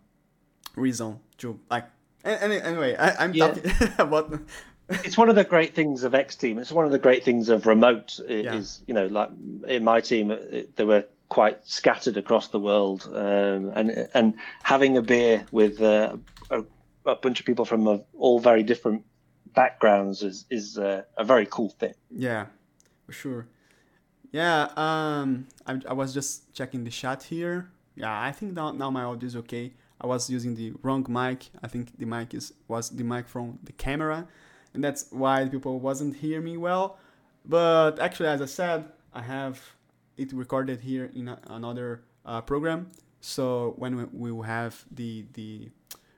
reason 0.76 1.20
to 1.38 1.58
like. 1.70 1.86
Any, 2.24 2.58
anyway, 2.60 2.96
I, 2.96 3.24
I'm 3.24 3.34
Yeah. 3.34 3.48
talking 3.48 3.72
about. 3.98 4.38
it's 4.88 5.16
one 5.18 5.28
of 5.28 5.34
the 5.36 5.44
great 5.44 5.74
things 5.74 6.04
of 6.04 6.14
X 6.14 6.36
Team. 6.36 6.58
It's 6.58 6.72
one 6.72 6.84
of 6.86 6.90
the 6.92 6.98
great 6.98 7.24
things 7.24 7.48
of 7.48 7.66
remote. 7.66 8.18
i- 8.28 8.32
Yeah. 8.32 8.54
Is 8.54 8.82
you 8.86 8.94
know, 8.94 9.06
like 9.06 9.30
in 9.68 9.84
my 9.84 10.00
team, 10.00 10.30
uh, 10.30 10.34
it, 10.34 10.76
they 10.76 10.84
were 10.84 11.04
quite 11.28 11.58
scattered 11.66 12.16
across 12.16 12.48
the 12.48 12.60
world, 12.60 13.08
um, 13.14 13.72
and 13.74 14.08
and 14.14 14.34
having 14.62 14.96
a 14.96 15.02
beer 15.02 15.44
with 15.52 15.80
uh, 15.82 16.16
a, 16.50 16.62
a 17.06 17.16
bunch 17.16 17.40
of 17.40 17.46
people 17.46 17.64
from 17.64 17.86
uh 17.88 17.98
all 18.18 18.40
very 18.40 18.62
different 18.62 19.02
backgrounds 19.54 20.22
is 20.22 20.46
is 20.50 20.78
uh, 20.78 21.02
a 21.18 21.24
very 21.24 21.46
cool 21.46 21.70
thing. 21.70 21.94
Yeah, 22.10 22.46
for 23.06 23.12
sure. 23.12 23.46
Yeah, 24.32 24.68
um, 24.76 25.46
I, 25.66 25.80
I 25.88 25.92
was 25.92 26.12
just 26.12 26.52
checking 26.52 26.84
the 26.84 26.90
chat 26.90 27.22
here. 27.24 27.70
Yeah, 27.94 28.20
I 28.20 28.32
think 28.32 28.54
now, 28.54 28.72
now 28.72 28.90
my 28.90 29.04
audio 29.04 29.26
is 29.28 29.36
okay. 29.36 29.72
I 30.00 30.06
was 30.06 30.28
using 30.28 30.54
the 30.54 30.72
wrong 30.82 31.06
mic. 31.08 31.50
I 31.62 31.68
think 31.68 31.98
the 31.98 32.06
mic 32.06 32.34
is 32.34 32.52
was 32.68 32.90
the 32.90 33.04
mic 33.04 33.28
from 33.28 33.58
the 33.62 33.72
camera, 33.72 34.26
and 34.72 34.82
that's 34.82 35.06
why 35.10 35.48
people 35.48 35.80
wasn't 35.80 36.16
hear 36.16 36.40
me 36.40 36.56
well. 36.56 36.98
But 37.44 37.98
actually, 37.98 38.28
as 38.28 38.40
I 38.42 38.46
said, 38.46 38.86
I 39.12 39.22
have 39.22 39.60
it 40.16 40.32
recorded 40.32 40.80
here 40.80 41.10
in 41.14 41.28
a, 41.28 41.38
another 41.48 42.02
uh, 42.24 42.40
program. 42.40 42.90
So 43.20 43.74
when 43.76 44.08
we, 44.12 44.32
will 44.32 44.42
have 44.42 44.84
the 44.90 45.24
the 45.34 45.70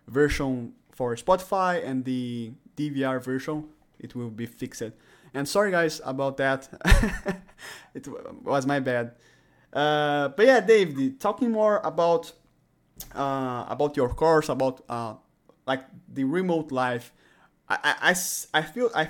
version 0.09 0.73
for 0.93 1.15
Spotify 1.15 1.85
and 1.87 2.05
the 2.05 2.53
DVR 2.77 3.23
version, 3.23 3.69
it 3.99 4.15
will 4.15 4.31
be 4.31 4.47
fixed. 4.47 4.93
And 5.35 5.47
sorry 5.47 5.71
guys 5.71 6.01
about 6.05 6.37
that. 6.39 6.69
it 7.95 8.09
was 8.43 8.67
my 8.67 8.81
bad. 8.81 9.13
Uh, 9.73 10.29
but 10.29 10.47
yeah, 10.47 10.61
Dave, 10.61 11.19
talking 11.19 11.51
more 11.51 11.81
about 11.85 12.33
uh, 13.15 13.65
about 13.69 13.97
your 13.97 14.09
course, 14.09 14.49
about 14.49 14.85
uh, 14.89 15.15
like 15.67 15.85
the 16.13 16.25
remote 16.25 16.73
life. 16.73 17.13
I, 17.69 18.13
I, 18.13 18.15
I 18.55 18.63
feel 18.63 18.91
I 18.95 19.09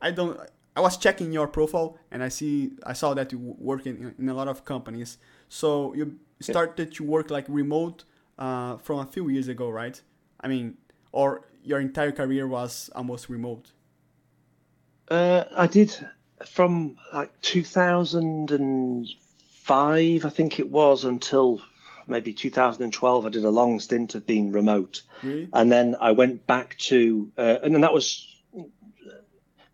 I 0.00 0.10
don't 0.10 0.38
I 0.76 0.80
was 0.80 0.96
checking 0.96 1.32
your 1.32 1.48
profile 1.48 1.98
and 2.10 2.22
I 2.22 2.28
see 2.28 2.72
I 2.84 2.92
saw 2.92 3.14
that 3.14 3.32
you 3.32 3.38
work 3.58 3.86
in, 3.86 4.14
in 4.18 4.28
a 4.28 4.34
lot 4.34 4.48
of 4.48 4.64
companies. 4.64 5.18
So 5.48 5.94
you 5.94 6.18
started 6.40 6.92
to 6.94 7.04
work 7.04 7.30
like 7.30 7.44
remote 7.48 8.04
uh, 8.38 8.76
from 8.78 9.00
a 9.00 9.06
few 9.06 9.28
years 9.28 9.48
ago, 9.48 9.68
right? 9.68 10.00
I 10.40 10.48
mean, 10.48 10.76
or 11.12 11.44
your 11.62 11.80
entire 11.80 12.12
career 12.12 12.46
was 12.46 12.90
almost 12.94 13.28
remote. 13.28 13.72
Uh, 15.08 15.44
I 15.56 15.66
did 15.66 15.92
from 16.46 16.96
like 17.12 17.38
2005, 17.42 20.24
I 20.24 20.28
think 20.30 20.58
it 20.58 20.70
was, 20.70 21.04
until 21.04 21.60
maybe 22.06 22.32
2012. 22.32 23.26
I 23.26 23.28
did 23.28 23.44
a 23.44 23.50
long 23.50 23.80
stint 23.80 24.14
of 24.14 24.26
being 24.26 24.52
remote, 24.52 25.02
and 25.52 25.70
then 25.70 25.96
I 26.00 26.12
went 26.12 26.46
back 26.46 26.76
to, 26.88 27.30
uh, 27.38 27.58
and 27.62 27.74
then 27.74 27.82
that 27.82 27.92
was 27.92 28.26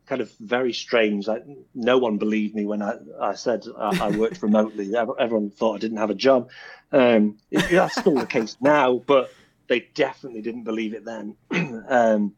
kind 0.06 0.20
of 0.20 0.30
very 0.38 0.72
strange. 0.72 1.26
Like 1.26 1.44
no 1.74 1.98
one 1.98 2.18
believed 2.18 2.54
me 2.54 2.64
when 2.64 2.82
I, 2.82 2.94
I 3.20 3.34
said 3.34 3.64
I, 3.76 4.06
I 4.06 4.16
worked 4.16 4.42
remotely. 4.42 4.94
Everyone 5.18 5.50
thought 5.50 5.74
I 5.76 5.78
didn't 5.78 5.98
have 5.98 6.10
a 6.10 6.14
job. 6.14 6.50
Um, 6.92 7.38
it- 7.50 7.70
that's 7.70 7.98
still 7.98 8.14
the 8.14 8.26
case 8.26 8.56
now, 8.60 8.98
but 9.06 9.30
they 9.68 9.80
definitely 9.94 10.42
didn't 10.42 10.62
believe 10.64 10.94
it 10.94 11.04
then. 11.04 11.36
um, 11.88 12.34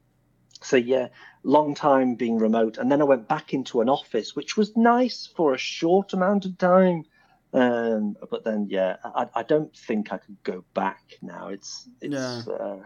so 0.62 0.76
yeah, 0.76 1.08
long 1.42 1.74
time 1.74 2.14
being 2.14 2.38
remote, 2.38 2.78
and 2.78 2.90
then 2.90 3.00
I 3.00 3.04
went 3.04 3.28
back 3.28 3.52
into 3.54 3.80
an 3.80 3.88
office, 3.88 4.34
which 4.34 4.56
was 4.56 4.76
nice 4.76 5.28
for 5.36 5.54
a 5.54 5.58
short 5.58 6.12
amount 6.14 6.46
of 6.46 6.56
time. 6.58 7.04
Um, 7.52 8.16
but 8.30 8.44
then 8.44 8.66
yeah, 8.68 8.96
I, 9.04 9.26
I 9.36 9.42
don't 9.42 9.74
think 9.74 10.12
I 10.12 10.18
could 10.18 10.36
go 10.42 10.64
back 10.74 11.02
now. 11.22 11.48
It's 11.48 11.88
it's 12.00 12.46
Yeah. 12.46 12.52
uh, 12.52 12.80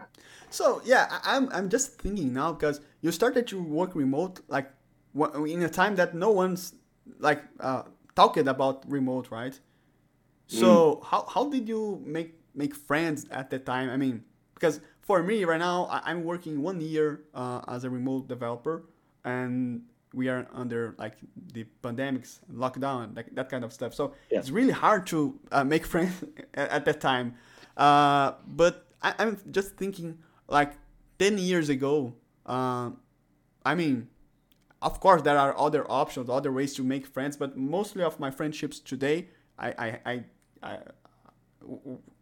So 0.49 0.81
yeah, 0.85 1.07
I, 1.09 1.35
I'm 1.35 1.49
I'm 1.51 1.69
just 1.69 1.99
thinking 1.99 2.33
now 2.33 2.53
because 2.53 2.79
you 3.01 3.11
started 3.11 3.47
to 3.47 3.61
work 3.61 3.95
remote 3.95 4.39
like 4.47 4.71
in 5.47 5.63
a 5.63 5.69
time 5.69 5.95
that 5.95 6.15
no 6.15 6.31
one's 6.31 6.73
like 7.19 7.43
uh, 7.59 7.83
talking 8.15 8.47
about 8.47 8.89
remote, 8.89 9.31
right? 9.31 9.59
So 10.47 11.01
how 11.03 11.25
how 11.33 11.49
did 11.49 11.67
you 11.67 12.01
make 12.05 12.35
make 12.53 12.75
friends 12.75 13.25
at 13.31 13.49
that 13.49 13.65
time? 13.65 13.89
I 13.89 13.97
mean, 13.97 14.23
because 14.53 14.81
for 15.01 15.23
me 15.23 15.43
right 15.45 15.59
now, 15.59 15.85
I, 15.85 16.11
I'm 16.11 16.23
working 16.23 16.61
one 16.61 16.79
year 16.81 17.23
uh, 17.33 17.61
as 17.67 17.83
a 17.83 17.89
remote 17.89 18.27
developer, 18.27 18.83
and 19.25 19.83
we 20.13 20.29
are 20.29 20.47
under 20.53 20.95
like 20.97 21.15
the 21.53 21.65
pandemics, 21.83 22.39
lockdown, 22.53 23.15
like 23.15 23.33
that 23.35 23.49
kind 23.49 23.63
of 23.63 23.73
stuff. 23.73 23.93
So 23.93 24.13
Yeah. 24.29 24.39
it's 24.39 24.51
really 24.51 24.71
hard 24.73 25.07
to 25.07 25.39
uh, 25.51 25.63
make 25.63 25.85
friends 25.93 26.23
at, 26.53 26.69
at 26.69 26.85
that 26.85 27.01
time. 27.01 27.35
Uh, 27.75 28.33
but 28.47 28.87
I, 29.01 29.13
I'm 29.19 29.37
just 29.51 29.75
thinking 29.75 30.19
like 30.47 30.73
10 31.19 31.37
years 31.39 31.69
ago, 31.69 32.13
uh, 32.45 32.91
I 33.65 33.75
mean, 33.75 34.09
of 34.81 34.99
course 34.99 35.21
there 35.23 35.37
are 35.39 35.57
other 35.57 35.89
options, 35.89 36.29
other 36.29 36.51
ways 36.51 36.73
to 36.75 36.83
make 36.83 37.07
friends, 37.07 37.37
but 37.37 37.57
mostly 37.57 38.03
of 38.03 38.19
my 38.19 38.29
friendships 38.29 38.79
today, 38.79 39.29
I 39.57 39.99
I 40.05 40.15
I 40.61 40.77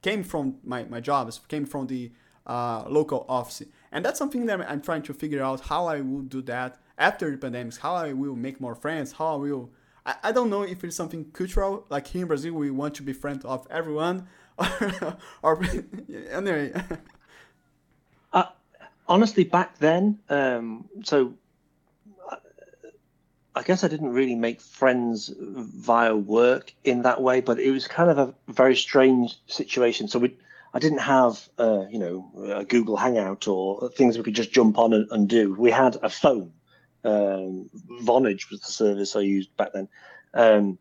came 0.01 0.23
from 0.23 0.57
my, 0.63 0.83
my 0.85 0.99
jobs, 0.99 1.39
came 1.47 1.65
from 1.65 1.87
the 1.87 2.11
uh, 2.45 2.83
local 2.87 3.25
office. 3.27 3.63
And 3.91 4.05
that's 4.05 4.17
something 4.19 4.45
that 4.45 4.61
I'm 4.69 4.81
trying 4.81 5.01
to 5.03 5.13
figure 5.13 5.43
out 5.43 5.61
how 5.61 5.87
I 5.87 6.01
would 6.01 6.29
do 6.29 6.41
that 6.43 6.77
after 7.01 7.35
the 7.35 7.37
pandemics, 7.37 7.79
how 7.79 7.95
I 7.95 8.13
will 8.13 8.35
make 8.35 8.61
more 8.61 8.75
friends, 8.75 9.11
how 9.13 9.33
I 9.33 9.37
will. 9.37 9.71
I, 10.05 10.15
I 10.25 10.31
don't 10.31 10.49
know 10.49 10.61
if 10.61 10.83
it's 10.83 10.95
something 10.95 11.25
cultural, 11.31 11.85
like 11.89 12.07
here 12.07 12.21
in 12.21 12.27
Brazil, 12.27 12.53
we 12.53 12.69
want 12.69 12.93
to 12.95 13.03
be 13.03 13.11
friends 13.11 13.43
of 13.43 13.67
everyone, 13.69 14.27
or, 14.57 15.17
or 15.41 15.63
anyway. 16.29 16.71
Uh, 18.31 18.43
honestly, 19.07 19.43
back 19.43 19.79
then, 19.79 20.19
um, 20.29 20.87
so 21.03 21.33
uh, 22.31 22.35
I 23.55 23.63
guess 23.63 23.83
I 23.83 23.87
didn't 23.87 24.13
really 24.13 24.35
make 24.35 24.61
friends 24.61 25.33
via 25.37 26.15
work 26.15 26.73
in 26.83 27.01
that 27.01 27.21
way, 27.21 27.41
but 27.41 27.59
it 27.59 27.71
was 27.71 27.87
kind 27.87 28.11
of 28.11 28.17
a 28.19 28.33
very 28.47 28.75
strange 28.75 29.39
situation. 29.47 30.07
So 30.07 30.19
we, 30.19 30.37
I 30.73 30.79
didn't 30.79 30.99
have, 30.99 31.49
uh, 31.57 31.85
you 31.89 31.99
know, 31.99 32.31
a 32.55 32.63
Google 32.63 32.95
Hangout 32.95 33.47
or 33.47 33.89
things 33.89 34.17
we 34.17 34.23
could 34.23 34.35
just 34.35 34.51
jump 34.51 34.77
on 34.77 34.93
and, 34.93 35.07
and 35.11 35.27
do. 35.27 35.55
We 35.55 35.71
had 35.71 35.97
a 36.03 36.09
phone. 36.09 36.53
Um, 37.03 37.69
Vonage 38.03 38.49
was 38.51 38.61
the 38.61 38.71
service 38.71 39.15
I 39.15 39.21
used 39.21 39.55
back 39.57 39.73
then, 39.73 39.87
um, 40.33 40.77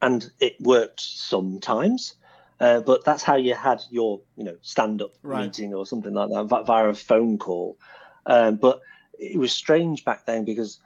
and 0.00 0.30
it 0.40 0.54
worked 0.60 1.00
sometimes. 1.00 2.14
Uh, 2.60 2.80
but 2.80 3.04
that's 3.04 3.22
how 3.22 3.34
you 3.34 3.54
had 3.54 3.82
your, 3.90 4.20
you 4.36 4.44
know, 4.44 4.56
stand-up 4.62 5.12
Right. 5.22 5.46
meeting 5.46 5.74
or 5.74 5.84
something 5.84 6.14
like 6.14 6.30
that 6.30 6.64
via 6.66 6.88
a 6.88 6.94
phone 6.94 7.36
call. 7.36 7.76
Um, 8.26 8.56
but 8.56 8.80
it 9.18 9.38
was 9.38 9.52
strange 9.52 10.04
back 10.04 10.24
then 10.24 10.44
because 10.44 10.80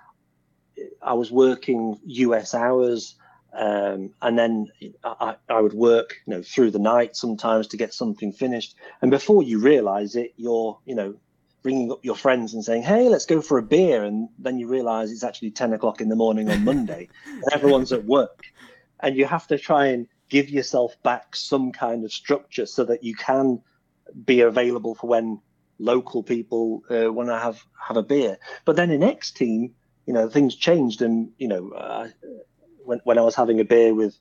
I 1.02 1.12
was 1.12 1.30
working 1.30 1.98
US 2.04 2.54
hours, 2.54 3.16
um, 3.52 4.14
and 4.22 4.38
then 4.38 4.66
I, 5.04 5.36
I 5.48 5.60
would 5.60 5.72
work, 5.72 6.16
you 6.26 6.34
know, 6.34 6.42
through 6.42 6.70
the 6.70 6.78
night 6.78 7.16
sometimes 7.16 7.66
to 7.68 7.76
get 7.76 7.94
something 7.94 8.32
finished. 8.32 8.74
And 9.02 9.10
before 9.10 9.42
you 9.42 9.58
realize 9.58 10.16
it, 10.16 10.32
you're, 10.36 10.78
you 10.84 10.94
know, 10.94 11.14
ringing 11.62 11.90
up 11.92 12.04
your 12.04 12.16
friends 12.16 12.54
and 12.54 12.64
saying, 12.64 12.82
"Hey, 12.82 13.08
let's 13.08 13.26
go 13.26 13.40
for 13.40 13.58
a 13.58 13.62
beer," 13.62 14.04
and 14.04 14.28
then 14.38 14.58
you 14.58 14.68
realize 14.68 15.10
it's 15.10 15.24
actually 15.24 15.50
ten 15.50 15.72
o'clock 15.72 16.00
in 16.00 16.08
the 16.08 16.16
morning 16.16 16.50
on 16.50 16.64
Monday, 16.64 17.08
and 17.26 17.44
everyone's 17.52 17.92
at 17.92 18.04
work, 18.04 18.44
and 19.00 19.16
you 19.16 19.26
have 19.26 19.46
to 19.48 19.58
try 19.58 19.86
and 19.86 20.06
give 20.28 20.48
yourself 20.50 20.94
back 21.02 21.34
some 21.34 21.72
kind 21.72 22.04
of 22.04 22.12
structure 22.12 22.66
so 22.66 22.84
that 22.84 23.02
you 23.02 23.14
can 23.14 23.60
be 24.24 24.40
available 24.40 24.94
for 24.94 25.06
when 25.06 25.40
local 25.78 26.22
people 26.22 26.82
uh, 26.90 27.12
want 27.12 27.28
to 27.28 27.38
have 27.38 27.60
have 27.80 27.96
a 27.96 28.02
beer. 28.02 28.38
But 28.64 28.76
then 28.76 28.90
in 28.90 29.02
X 29.02 29.30
Team, 29.30 29.74
you 30.06 30.12
know, 30.12 30.28
things 30.28 30.54
changed, 30.54 31.02
and 31.02 31.30
you 31.38 31.48
know, 31.48 31.70
uh, 31.70 32.08
when 32.84 33.00
when 33.04 33.18
I 33.18 33.22
was 33.22 33.34
having 33.34 33.60
a 33.60 33.64
beer 33.64 33.94
with 33.94 34.18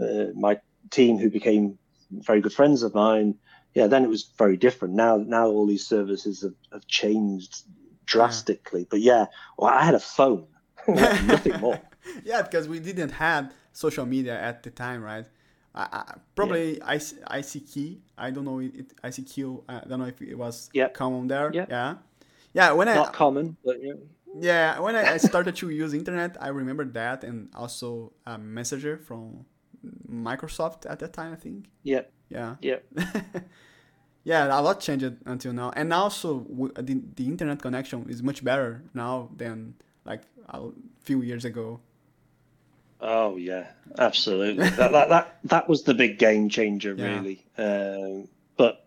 uh, 0.00 0.26
my 0.34 0.60
team, 0.90 1.18
who 1.18 1.30
became 1.30 1.78
very 2.10 2.40
good 2.40 2.52
friends 2.52 2.82
of 2.82 2.94
mine, 2.94 3.36
yeah, 3.74 3.86
then 3.86 4.04
it 4.04 4.08
was 4.08 4.30
very 4.36 4.56
different. 4.56 4.94
Now, 4.94 5.16
now 5.16 5.46
all 5.46 5.66
these 5.66 5.86
services 5.86 6.42
have, 6.42 6.54
have 6.72 6.86
changed 6.86 7.62
drastically. 8.06 8.86
But 8.90 9.00
yeah, 9.00 9.26
well, 9.56 9.70
I 9.70 9.84
had 9.84 9.94
a 9.94 10.00
phone, 10.00 10.46
nothing 10.88 11.60
more. 11.60 11.80
yeah, 12.24 12.42
because 12.42 12.68
we 12.68 12.80
didn't 12.80 13.10
have 13.10 13.52
social 13.72 14.06
media 14.06 14.38
at 14.40 14.62
the 14.62 14.70
time, 14.70 15.02
right? 15.02 15.26
I, 15.74 15.82
I, 15.92 16.14
probably 16.34 16.72
IC, 16.78 17.24
ICQ. 17.30 17.98
I 18.18 18.30
don't 18.30 18.44
know 18.44 18.58
it. 18.58 18.96
ICQ. 19.02 19.62
Uh, 19.68 19.80
I 19.84 19.88
don't 19.88 20.00
know 20.00 20.06
if 20.06 20.20
it 20.20 20.34
was 20.36 20.68
Yep. 20.74 20.94
common 20.94 21.28
there. 21.28 21.50
Yep. 21.52 21.70
Yeah. 21.70 21.94
Yeah. 22.52 22.72
When 22.72 22.88
I 22.88 22.94
Not 22.94 23.12
common, 23.12 23.56
but 23.64 23.76
yeah. 23.80 23.92
yeah 24.40 24.80
when 24.80 24.96
I, 24.96 25.14
I 25.14 25.16
started 25.30 25.54
to 25.56 25.70
use 25.70 25.94
internet, 25.94 26.36
I 26.40 26.48
remember 26.48 26.84
that 26.86 27.22
and 27.22 27.50
also 27.54 28.12
a 28.26 28.36
messenger 28.36 28.96
from 28.98 29.46
Microsoft 30.10 30.90
at 30.90 30.98
that 30.98 31.12
time. 31.12 31.32
I 31.32 31.36
think. 31.36 31.66
Yeah, 31.84 32.02
Yeah. 32.30 32.56
yeah. 32.62 32.76
yeah, 34.24 34.46
a 34.46 34.62
lot 34.62 34.80
changed 34.80 35.12
until 35.26 35.52
now, 35.52 35.72
and 35.74 35.92
also 35.92 36.40
w- 36.40 36.72
the 36.74 37.02
the 37.16 37.26
internet 37.26 37.60
connection 37.60 38.06
is 38.08 38.22
much 38.22 38.44
better 38.44 38.82
now 38.94 39.28
than 39.36 39.74
like 40.04 40.22
a 40.48 40.68
few 41.02 41.22
years 41.22 41.44
ago. 41.44 41.80
Oh 43.00 43.36
yeah, 43.36 43.66
absolutely. 43.98 44.68
that, 44.68 44.92
that 44.92 45.08
that 45.08 45.38
that 45.44 45.68
was 45.68 45.82
the 45.84 45.94
big 45.94 46.18
game 46.18 46.48
changer, 46.48 46.94
Yeah. 46.96 47.06
really. 47.16 47.44
Um, 47.58 48.28
but 48.56 48.86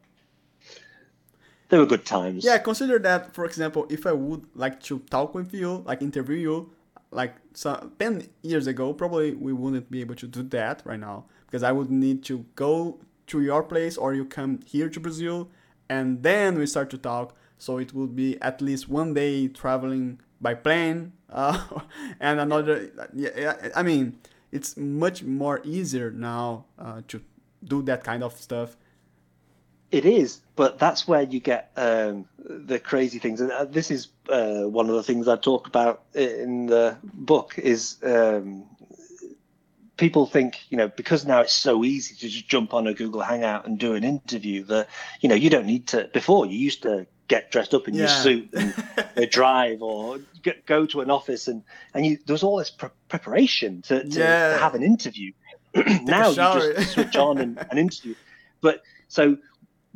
they 1.69 1.77
were 1.79 1.85
good 1.87 2.05
times. 2.05 2.45
Yeah, 2.45 2.59
consider 2.59 2.99
that, 2.99 3.33
for 3.33 3.45
example, 3.45 3.87
if 3.89 4.05
I 4.05 4.11
would 4.11 4.45
like 4.55 4.79
to 4.83 4.99
talk 5.09 5.33
with 5.33 5.53
you, 5.53 5.83
like 5.85 6.01
interview 6.03 6.37
you, 6.37 6.71
like 7.11 7.33
so 7.53 7.89
10 7.99 8.27
years 8.43 8.67
ago, 8.67 8.93
probably 8.93 9.33
we 9.33 9.51
wouldn't 9.53 9.89
be 9.89 10.01
able 10.01 10.15
to 10.15 10.27
do 10.27 10.43
that 10.43 10.81
right 10.85 10.99
now 10.99 11.25
because 11.47 11.63
I 11.63 11.71
would 11.71 11.89
need 11.89 12.23
to 12.25 12.45
go 12.55 12.99
to 13.27 13.41
your 13.41 13.63
place 13.63 13.97
or 13.97 14.13
you 14.13 14.25
come 14.25 14.59
here 14.65 14.89
to 14.89 14.99
Brazil 14.99 15.49
and 15.89 16.23
then 16.23 16.57
we 16.57 16.65
start 16.65 16.89
to 16.91 16.97
talk. 16.97 17.35
So 17.57 17.77
it 17.77 17.93
would 17.93 18.15
be 18.15 18.41
at 18.41 18.61
least 18.61 18.89
one 18.89 19.13
day 19.13 19.47
traveling 19.47 20.19
by 20.41 20.53
plane 20.53 21.13
uh, 21.29 21.79
and 22.19 22.39
another. 22.39 22.91
Yeah, 23.13 23.29
yeah, 23.35 23.69
I 23.75 23.83
mean, 23.83 24.19
it's 24.51 24.77
much 24.77 25.23
more 25.23 25.61
easier 25.63 26.11
now 26.11 26.65
uh, 26.77 27.01
to 27.07 27.21
do 27.63 27.81
that 27.83 28.03
kind 28.03 28.23
of 28.23 28.39
stuff. 28.39 28.77
It 29.91 30.05
is, 30.05 30.41
but 30.55 30.79
that's 30.79 31.07
where 31.07 31.21
you 31.21 31.39
get 31.39 31.71
um, 31.77 32.25
the 32.37 32.79
crazy 32.79 33.19
things, 33.19 33.41
and 33.41 33.51
uh, 33.51 33.65
this 33.65 33.91
is 33.91 34.07
uh, 34.27 34.63
one 34.63 34.89
of 34.89 34.95
the 34.95 35.03
things 35.03 35.27
I 35.27 35.35
talk 35.35 35.67
about 35.67 36.01
in 36.15 36.65
the 36.65 36.97
book. 37.03 37.59
Is 37.59 37.97
um, 38.01 38.63
people 40.03 40.25
think 40.25 40.59
you 40.69 40.75
know 40.75 40.89
because 40.89 41.25
now 41.25 41.39
it's 41.39 41.53
so 41.53 41.85
easy 41.85 42.13
to 42.15 42.27
just 42.27 42.49
jump 42.49 42.73
on 42.73 42.87
a 42.87 42.93
Google 42.93 43.21
Hangout 43.21 43.65
and 43.65 43.79
do 43.79 43.95
an 43.95 44.03
interview 44.03 44.65
that 44.65 44.89
you 45.21 45.29
know 45.29 45.35
you 45.35 45.49
don't 45.49 45.65
need 45.65 45.87
to. 45.87 46.09
Before 46.11 46.45
you 46.45 46.57
used 46.57 46.81
to 46.83 47.07
get 47.29 47.51
dressed 47.51 47.73
up 47.73 47.87
in 47.87 47.93
your 47.93 48.09
suit 48.09 48.49
and 48.53 48.73
uh, 49.17 49.25
drive 49.31 49.81
or 49.81 50.19
get, 50.41 50.65
go 50.65 50.85
to 50.87 50.99
an 50.99 51.09
office 51.09 51.47
and 51.47 51.63
and 51.93 52.05
you 52.05 52.17
there 52.25 52.33
was 52.33 52.43
all 52.43 52.57
this 52.57 52.69
pre- 52.69 52.89
preparation 53.07 53.81
to, 53.83 54.03
to, 54.03 54.19
Yeah. 54.19 54.49
to 54.49 54.57
have 54.57 54.75
an 54.75 54.83
interview. 54.83 55.31
now 56.03 56.29
you 56.29 56.35
just 56.35 56.91
switch 56.91 57.15
on 57.15 57.37
and, 57.37 57.65
and 57.69 57.79
interview. 57.79 58.15
But 58.59 58.83
so 59.07 59.37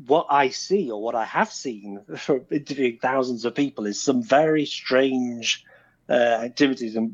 what 0.05 0.27
I 0.29 0.49
see 0.49 0.89
or 0.89 1.01
what 1.01 1.15
I 1.15 1.25
have 1.25 1.51
seen 1.51 2.01
from 2.15 2.45
interviewing 2.49 2.99
thousands 3.01 3.43
of 3.43 3.53
people 3.55 3.85
is 3.87 4.01
some 4.01 4.23
very 4.23 4.65
strange 4.65 5.65
uh, 6.09 6.13
activities 6.13 6.95
and 6.95 7.13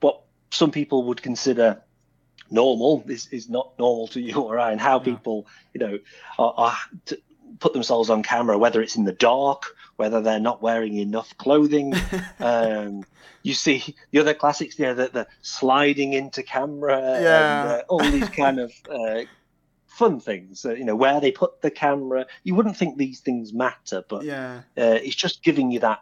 what 0.00 0.22
some 0.50 0.70
people 0.70 1.02
would 1.08 1.20
consider 1.20 1.82
normal 2.52 3.02
is, 3.08 3.26
is 3.28 3.48
not 3.48 3.72
normal 3.78 4.08
to 4.08 4.20
you 4.26 4.34
or 4.36 4.58
I, 4.58 4.72
and 4.72 4.80
how 4.80 4.98
Yeah. 4.98 5.04
people, 5.04 5.46
you 5.74 5.80
know, 5.80 5.98
are, 6.38 6.54
are 6.56 6.76
to 7.06 7.18
put 7.58 7.72
themselves 7.72 8.10
on 8.10 8.22
camera, 8.22 8.58
whether 8.58 8.80
it's 8.82 8.96
in 8.96 9.04
the 9.04 9.12
dark, 9.12 9.62
whether 9.96 10.20
they're 10.20 10.40
not 10.40 10.62
wearing 10.62 10.96
enough 10.96 11.36
clothing. 11.38 11.94
um, 12.40 13.04
you 13.42 13.54
see 13.54 13.94
the 14.10 14.20
other 14.20 14.34
classics, 14.34 14.78
you 14.78 14.86
know, 14.86 14.94
the, 14.94 15.08
the 15.08 15.26
sliding 15.42 16.12
into 16.12 16.42
camera, 16.42 17.20
Yeah. 17.20 17.44
and, 17.44 17.64
uh, 17.64 17.82
all 17.88 18.10
these 18.10 18.28
kind 18.28 18.60
of 18.60 18.72
uh, 18.90 19.22
fun 19.86 20.20
things. 20.20 20.64
Uh, 20.64 20.72
you 20.72 20.84
know, 20.84 20.96
where 20.96 21.20
they 21.20 21.32
put 21.32 21.60
the 21.60 21.70
camera. 21.70 22.26
You 22.44 22.54
wouldn't 22.54 22.76
think 22.76 22.96
these 22.96 23.20
things 23.20 23.52
matter, 23.52 24.02
but 24.08 24.24
yeah, 24.24 24.62
uh, 24.78 24.98
it's 25.02 25.16
just 25.16 25.42
giving 25.42 25.70
you 25.70 25.80
that. 25.80 26.00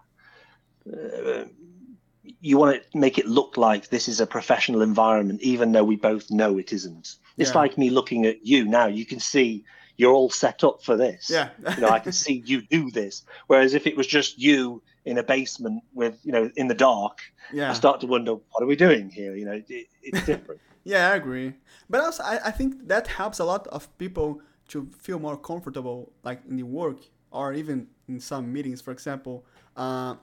You 2.23 2.59
want 2.59 2.83
to 2.93 2.99
make 2.99 3.19
it 3.19 3.27
look 3.27 3.57
like 3.57 3.89
this 3.89 4.09
is 4.09 4.21
a 4.21 4.27
professional 4.27 4.83
environment, 4.83 5.41
even 5.43 5.73
though 5.73 5.85
we 5.85 5.97
both 5.97 6.31
know 6.31 6.59
it 6.59 6.73
isn't. 6.73 7.17
It's 7.39 7.51
Yeah. 7.51 7.59
like 7.59 7.79
me 7.79 7.91
looking 7.91 8.27
at 8.27 8.45
you 8.47 8.65
now. 8.65 8.87
You 8.87 9.07
can 9.07 9.21
see 9.21 9.65
you're 9.97 10.13
all 10.13 10.31
set 10.31 10.65
up 10.65 10.83
for 10.83 10.97
this. 10.97 11.29
yeah, 11.31 11.51
You 11.77 11.83
know, 11.83 11.91
I 11.91 11.99
can 11.99 12.13
see 12.13 12.43
you 12.47 12.63
do 12.63 12.91
this. 12.91 13.23
Whereas 13.49 13.75
if 13.75 13.87
it 13.87 13.97
was 13.97 14.07
just 14.07 14.39
you 14.39 14.83
in 15.05 15.19
a 15.19 15.23
basement 15.23 15.83
with, 15.95 16.19
you 16.25 16.33
know, 16.33 16.51
in 16.57 16.69
the 16.69 16.75
dark, 16.75 17.19
yeah. 17.53 17.71
I 17.71 17.75
start 17.75 18.01
to 18.01 18.07
wonder, 18.07 18.33
what 18.35 18.63
are 18.63 18.67
we 18.67 18.77
doing 18.77 19.11
here? 19.11 19.35
You 19.35 19.45
know, 19.47 19.53
it, 19.69 19.87
it's 20.03 20.25
different. 20.33 20.61
Yeah, 20.85 21.11
I 21.11 21.17
agree. 21.17 21.53
But 21.91 22.01
also, 22.01 22.23
I, 22.23 22.39
I 22.47 22.51
think 22.51 22.89
that 22.89 23.07
helps 23.09 23.39
a 23.41 23.45
lot 23.45 23.67
of 23.69 23.89
people 23.99 24.41
to 24.69 24.89
feel 24.99 25.19
more 25.19 25.37
comfortable, 25.37 26.13
like 26.23 26.41
in 26.49 26.57
the 26.57 26.63
work 26.63 26.99
or 27.31 27.53
even 27.53 27.87
in 28.09 28.21
some 28.21 28.51
meetings, 28.53 28.81
for 28.81 28.93
example. 28.93 29.45
Uh, 29.77 30.15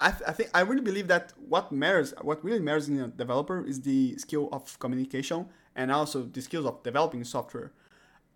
I, 0.00 0.10
th- 0.10 0.22
I 0.28 0.32
think 0.32 0.50
I 0.52 0.60
really 0.60 0.82
believe 0.82 1.08
that 1.08 1.32
what 1.48 1.72
matters, 1.72 2.12
what 2.20 2.44
really 2.44 2.60
matters 2.60 2.88
in 2.88 3.00
a 3.00 3.08
developer 3.08 3.64
is 3.64 3.80
the 3.80 4.16
skill 4.18 4.48
of 4.52 4.78
communication 4.78 5.46
and 5.74 5.90
also 5.90 6.22
the 6.24 6.42
skills 6.42 6.66
of 6.66 6.82
developing 6.82 7.24
software. 7.24 7.72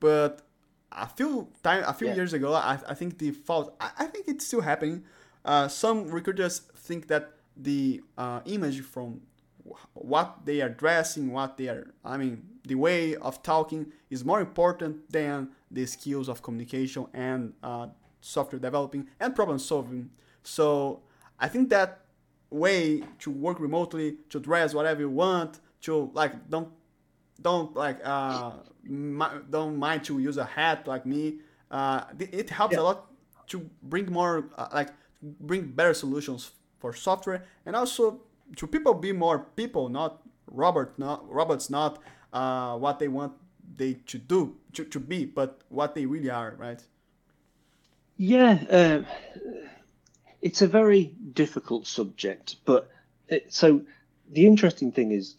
But 0.01 0.43
a 0.93 1.07
few 1.07 1.49
time, 1.63 1.85
a 1.87 1.93
few 1.93 2.09
Yeah. 2.09 2.15
years 2.15 2.33
ago, 2.33 2.55
I, 2.55 2.79
I 2.89 2.95
think 2.95 3.19
the 3.19 3.31
fault, 3.33 3.75
I, 3.81 3.91
I 3.99 4.07
think 4.07 4.27
it's 4.29 4.47
still 4.47 4.63
happening. 4.63 5.05
Uh, 5.45 5.69
some 5.69 6.09
recruiters 6.09 6.61
think 6.77 7.09
that 7.09 7.33
the 7.57 8.03
uh, 8.17 8.41
image 8.47 8.81
from 8.81 9.21
what 9.95 10.41
they 10.45 10.61
are 10.63 10.69
dressing, 10.69 11.33
what 11.33 11.57
they 11.57 11.69
are, 11.69 11.93
I 12.05 12.17
mean, 12.17 12.43
the 12.67 12.75
way 12.75 13.17
of 13.17 13.43
talking 13.43 13.93
is 14.09 14.25
more 14.25 14.41
important 14.41 15.11
than 15.13 15.51
the 15.71 15.87
skills 15.87 16.29
of 16.29 16.43
communication 16.43 17.07
and 17.13 17.53
uh, 17.63 17.89
software 18.21 18.59
developing 18.61 19.09
and 19.19 19.35
problem 19.35 19.59
solving. 19.59 20.11
So 20.43 21.03
I 21.41 21.49
think 21.49 21.71
that 21.71 22.01
way 22.51 23.03
to 23.21 23.31
work 23.31 23.61
remotely, 23.61 24.17
to 24.29 24.39
dress 24.39 24.75
whatever 24.75 25.01
you 25.01 25.11
want, 25.11 25.61
to 25.83 26.11
like 26.15 26.49
don't 26.51 26.69
don't 27.41 27.75
like 27.75 27.99
uh 28.05 28.53
don't 29.51 29.77
mind 29.77 30.05
to 30.05 30.19
use 30.19 30.37
a 30.37 30.45
hat 30.45 30.87
like 30.87 31.07
me. 31.07 31.39
Uh, 31.71 32.03
it 32.19 32.51
helps 32.51 32.77
a 32.77 32.83
lot 32.83 33.07
to 33.47 33.69
bring 33.83 34.11
more 34.13 34.45
uh, 34.59 34.69
like 34.73 34.91
bring 35.23 35.63
better 35.67 35.95
solutions 35.95 36.53
for 36.79 36.93
software 36.93 37.45
and 37.67 37.77
also 37.77 38.21
to 38.57 38.67
people 38.67 38.95
be 38.95 39.13
more 39.13 39.39
people, 39.57 39.89
not 39.89 40.23
robot, 40.47 40.99
not 40.99 41.31
robots, 41.33 41.71
not 41.71 41.99
uh, 42.33 42.77
what 42.77 42.99
they 42.99 43.09
want 43.09 43.33
they 43.77 43.95
to 43.95 44.19
do 44.19 44.57
to, 44.73 44.85
to 44.85 44.99
be, 45.01 45.25
but 45.25 45.61
what 45.69 45.95
they 45.95 46.07
really 46.07 46.31
are, 46.31 46.55
right? 46.59 46.83
Yeah, 48.17 48.59
uh, 48.71 49.03
it's 50.43 50.63
a 50.63 50.67
very 50.67 51.05
difficult 51.33 51.87
subject, 51.87 52.57
but 52.65 52.89
it, 53.29 53.53
so 53.53 53.83
the 54.31 54.47
interesting 54.47 54.93
thing 54.93 55.13
is, 55.13 55.37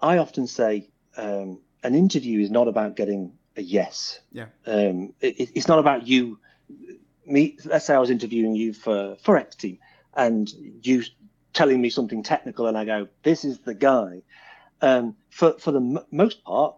I- 0.00 0.18
often 0.18 0.46
say 0.46 0.88
um, 1.16 1.60
an 1.82 1.94
interview 1.94 2.40
is 2.40 2.50
not 2.50 2.68
about 2.68 2.96
getting 2.96 3.32
a 3.56 3.62
yes. 3.62 4.20
Yeah. 4.30 4.46
Um, 4.66 5.14
it, 5.20 5.50
it's 5.54 5.68
not 5.68 5.78
about 5.78 6.06
you. 6.06 6.38
Me, 7.26 7.56
let's 7.64 7.86
say 7.86 7.94
I 7.94 7.98
was 7.98 8.10
interviewing 8.10 8.54
you 8.54 8.72
for 8.72 9.16
for 9.22 9.36
X 9.36 9.56
Team, 9.56 9.78
and 10.14 10.50
you 10.82 11.04
telling 11.52 11.80
me 11.80 11.90
something 11.90 12.22
technical, 12.22 12.66
and 12.66 12.76
I 12.76 12.84
go, 12.84 13.08
"This 13.22 13.44
is 13.44 13.58
the 13.60 13.74
guy." 13.74 14.22
Um, 14.80 15.16
for 15.30 15.52
for 15.58 15.70
the 15.70 15.80
m- 15.80 16.04
most 16.10 16.42
part, 16.44 16.74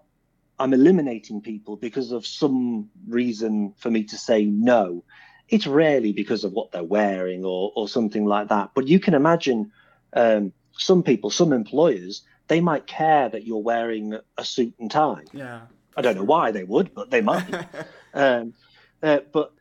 I'm 0.58 0.74
eliminating 0.74 1.40
people 1.40 1.76
because 1.76 2.12
of 2.12 2.26
some 2.26 2.90
reason 3.08 3.74
for 3.78 3.90
me 3.90 4.04
to 4.04 4.16
say 4.18 4.44
no. 4.44 5.04
It's 5.48 5.66
rarely 5.66 6.12
because 6.12 6.44
of 6.44 6.52
what 6.52 6.72
they're 6.72 6.82
wearing 6.82 7.44
or 7.44 7.72
or 7.76 7.88
something 7.88 8.24
like 8.24 8.48
that. 8.48 8.70
But 8.74 8.88
you 8.88 8.98
can 8.98 9.14
imagine 9.14 9.72
um, 10.14 10.52
some 10.72 11.02
people, 11.02 11.30
some 11.30 11.52
employers, 11.52 12.22
they 12.48 12.60
might 12.60 12.86
care 12.86 13.28
that 13.28 13.46
you're 13.46 13.58
wearing 13.58 14.18
a 14.38 14.44
suit 14.44 14.74
and 14.78 14.90
tie. 14.90 15.24
Yeah. 15.32 15.62
I 15.96 16.02
don't 16.02 16.16
know 16.16 16.24
why 16.24 16.50
they 16.50 16.64
would, 16.64 16.94
but 16.94 17.10
they 17.10 17.20
might. 17.20 17.46
um, 18.14 18.54
uh, 19.02 19.20
but 19.32 19.52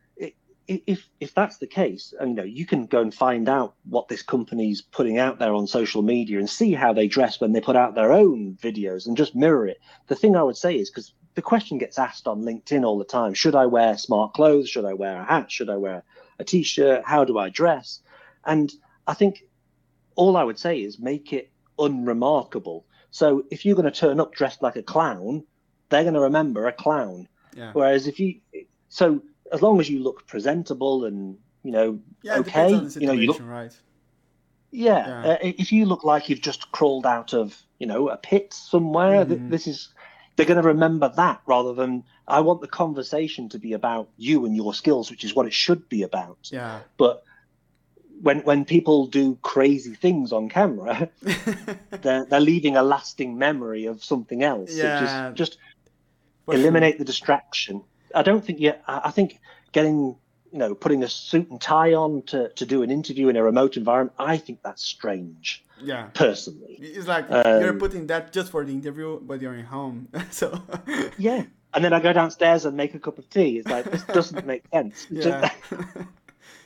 if 0.68 1.10
if 1.20 1.34
that's 1.34 1.58
the 1.58 1.68
case, 1.68 2.14
you 2.22 2.28
know, 2.28 2.44
you 2.44 2.66
can 2.66 2.86
go 2.86 3.02
and 3.02 3.14
find 3.14 3.50
out 3.50 3.76
what 3.90 4.08
this 4.08 4.22
company's 4.22 4.82
putting 4.82 5.18
out 5.18 5.40
there 5.40 5.54
on 5.54 5.68
social 5.68 6.02
media 6.02 6.40
and 6.40 6.50
see 6.50 6.74
how 6.74 6.94
they 6.94 7.08
dress 7.08 7.42
when 7.42 7.52
they 7.52 7.60
put 7.60 7.76
out 7.76 7.96
their 7.96 8.14
own 8.14 8.58
videos 8.62 9.06
and 9.06 9.18
just 9.18 9.36
mirror 9.36 9.68
it. 9.68 9.80
The 10.08 10.16
thing 10.16 10.36
I 10.36 10.44
would 10.44 10.58
say 10.58 10.76
is 10.76 10.90
because 10.90 11.14
the 11.36 11.42
question 11.42 11.78
gets 11.78 11.98
asked 12.00 12.28
on 12.28 12.42
LinkedIn 12.44 12.84
all 12.86 12.98
the 12.98 13.06
time: 13.06 13.34
Should 13.34 13.56
I 13.56 13.66
wear 13.66 13.98
smart 13.98 14.34
clothes? 14.34 14.70
Should 14.70 14.86
I 14.86 14.94
wear 14.94 15.22
a 15.22 15.26
hat? 15.26 15.52
Should 15.52 15.70
I 15.70 15.78
wear 15.78 16.04
a 16.40 16.44
t-shirt? 16.44 17.04
How 17.06 17.26
do 17.26 17.38
I 17.38 17.50
dress? 17.50 18.00
And 18.46 18.72
I 19.08 19.14
think 19.14 19.44
all 20.16 20.38
I 20.38 20.44
would 20.44 20.60
say 20.60 20.82
is 20.82 21.00
make 21.00 21.34
it 21.34 21.52
unremarkable. 21.80 22.86
So 23.12 23.44
if 23.52 23.66
you're 23.66 23.76
going 23.76 23.92
to 23.92 24.00
turn 24.00 24.20
up 24.20 24.34
dressed 24.34 24.62
like 24.62 24.76
a 24.76 24.84
clown, 24.84 25.44
they're 25.90 26.04
going 26.04 26.14
to 26.16 26.20
remember 26.22 26.68
a 26.68 26.72
clown. 26.74 27.28
yeah. 27.56 27.72
Whereas 27.74 28.08
if 28.08 28.20
you, 28.20 28.40
so 28.90 29.22
as 29.52 29.62
long 29.62 29.80
as 29.80 29.90
you 29.90 30.00
look 30.04 30.28
presentable 30.28 31.06
and 31.06 31.38
you 31.64 31.72
know, 31.72 32.00
Yeah, 32.24 32.38
okay, 32.40 32.44
depends 32.44 32.74
on 32.74 32.88
the 32.90 33.00
you 33.00 33.08
know, 33.08 33.14
you 33.14 33.28
look, 33.28 33.40
right? 33.42 33.76
yeah, 34.72 35.08
Yeah. 35.08 35.32
Uh, 35.34 35.38
if 35.42 35.72
you 35.72 35.86
look 35.86 36.04
like 36.04 36.28
you've 36.30 36.42
just 36.42 36.72
crawled 36.72 37.06
out 37.06 37.34
of, 37.34 37.62
you 37.80 37.88
know, 37.88 38.10
a 38.10 38.18
pit 38.18 38.54
somewhere, 38.54 39.24
th- 39.26 39.40
Mhm. 39.40 39.50
this 39.50 39.68
is, 39.68 39.90
they're 40.36 40.46
going 40.46 40.62
to 40.62 40.68
remember 40.68 41.12
that 41.16 41.42
rather 41.46 41.74
than 41.74 42.04
I 42.28 42.40
want 42.40 42.62
the 42.62 42.68
conversation 42.68 43.50
to 43.50 43.60
be 43.60 43.74
about 43.74 44.10
you 44.18 44.46
and 44.46 44.56
your 44.56 44.74
skills, 44.74 45.12
which 45.12 45.24
is 45.24 45.36
what 45.36 45.46
it 45.46 45.54
should 45.54 45.90
be 45.90 46.04
about. 46.04 46.50
Yeah. 46.52 46.80
But 46.98 47.24
when 48.22 48.40
when 48.40 48.66
people 48.66 49.08
do 49.08 49.38
crazy 49.42 49.94
things 49.96 50.32
on 50.32 50.50
camera, 50.50 51.10
they're 51.92 52.26
they're 52.26 52.40
leaving 52.40 52.78
a 52.78 52.84
lasting 52.84 53.38
memory 53.38 53.86
of 53.86 54.04
something 54.04 54.44
else. 54.44 54.74
Yeah. 54.74 55.32
just 55.36 55.36
just 55.36 55.58
eliminate 56.48 56.98
the 56.98 57.06
distraction. 57.06 57.84
I 58.16 58.24
don't 58.24 58.44
think 58.44 58.60
yeah. 58.60 58.78
I 58.88 59.02
I 59.06 59.12
think 59.12 59.40
getting 59.72 60.16
you 60.54 60.60
know 60.60 60.76
putting 60.76 61.04
a 61.04 61.10
suit 61.10 61.50
and 61.50 61.60
tie 61.60 61.94
on 61.94 62.22
to 62.28 62.50
to 62.50 62.66
do 62.66 62.84
an 62.84 62.92
interview 62.92 63.28
in 63.28 63.36
a 63.36 63.44
remote 63.44 63.76
environment. 63.76 64.16
I 64.20 64.38
think 64.38 64.60
that's 64.64 64.84
strange 64.84 65.66
Yeah. 65.82 66.04
personally. 66.14 66.78
It's 66.80 67.08
like 67.08 67.26
Um, 67.30 67.62
you're 67.62 67.74
putting 67.86 68.08
that 68.08 68.32
just 68.32 68.52
for 68.52 68.64
the 68.64 68.72
interview, 68.72 69.20
but 69.20 69.42
you're 69.42 69.56
in 69.56 69.66
home. 69.66 70.08
so 70.32 70.48
Yeah. 71.18 71.44
And 71.74 71.84
then 71.84 71.92
I 71.92 72.00
go 72.00 72.14
downstairs 72.14 72.66
and 72.66 72.78
make 72.78 72.94
a 72.94 73.00
cup 73.00 73.18
of 73.18 73.28
tea. 73.32 73.58
It's 73.58 73.68
like 73.68 73.86
this 73.90 74.04
doesn't 74.04 74.46
make 74.54 74.64
sense. 74.72 75.08
yeah, 75.10 75.50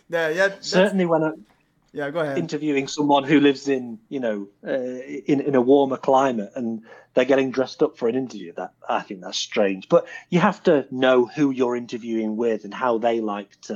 yeah, 0.10 0.30
yeah. 0.30 0.50
Certainly 0.60 1.06
when 1.06 1.24
I'm 1.24 1.46
yeah. 1.98 2.10
Go 2.12 2.20
ahead. 2.20 2.38
interviewing 2.38 2.88
someone 2.98 3.24
who 3.32 3.38
lives 3.40 3.64
in 3.78 3.84
you 4.16 4.20
know 4.26 4.38
uh, 4.72 5.00
in 5.32 5.38
in 5.50 5.54
a 5.56 5.62
warmer 5.72 5.98
climate 6.10 6.52
and 6.56 6.68
they're 7.14 7.32
getting 7.34 7.50
dressed 7.58 7.80
up 7.86 7.98
for 7.98 8.08
an 8.12 8.16
interview 8.24 8.52
that 8.60 8.72
i 8.98 9.02
think 9.06 9.18
that's 9.24 9.40
strange 9.52 9.84
but 9.94 10.02
you 10.34 10.40
have 10.50 10.60
to 10.70 10.74
know 10.92 11.18
who 11.36 11.46
you're 11.60 11.78
interviewing 11.84 12.32
with 12.44 12.60
and 12.66 12.74
how 12.84 12.94
they 13.06 13.18
like 13.36 13.52
to 13.70 13.76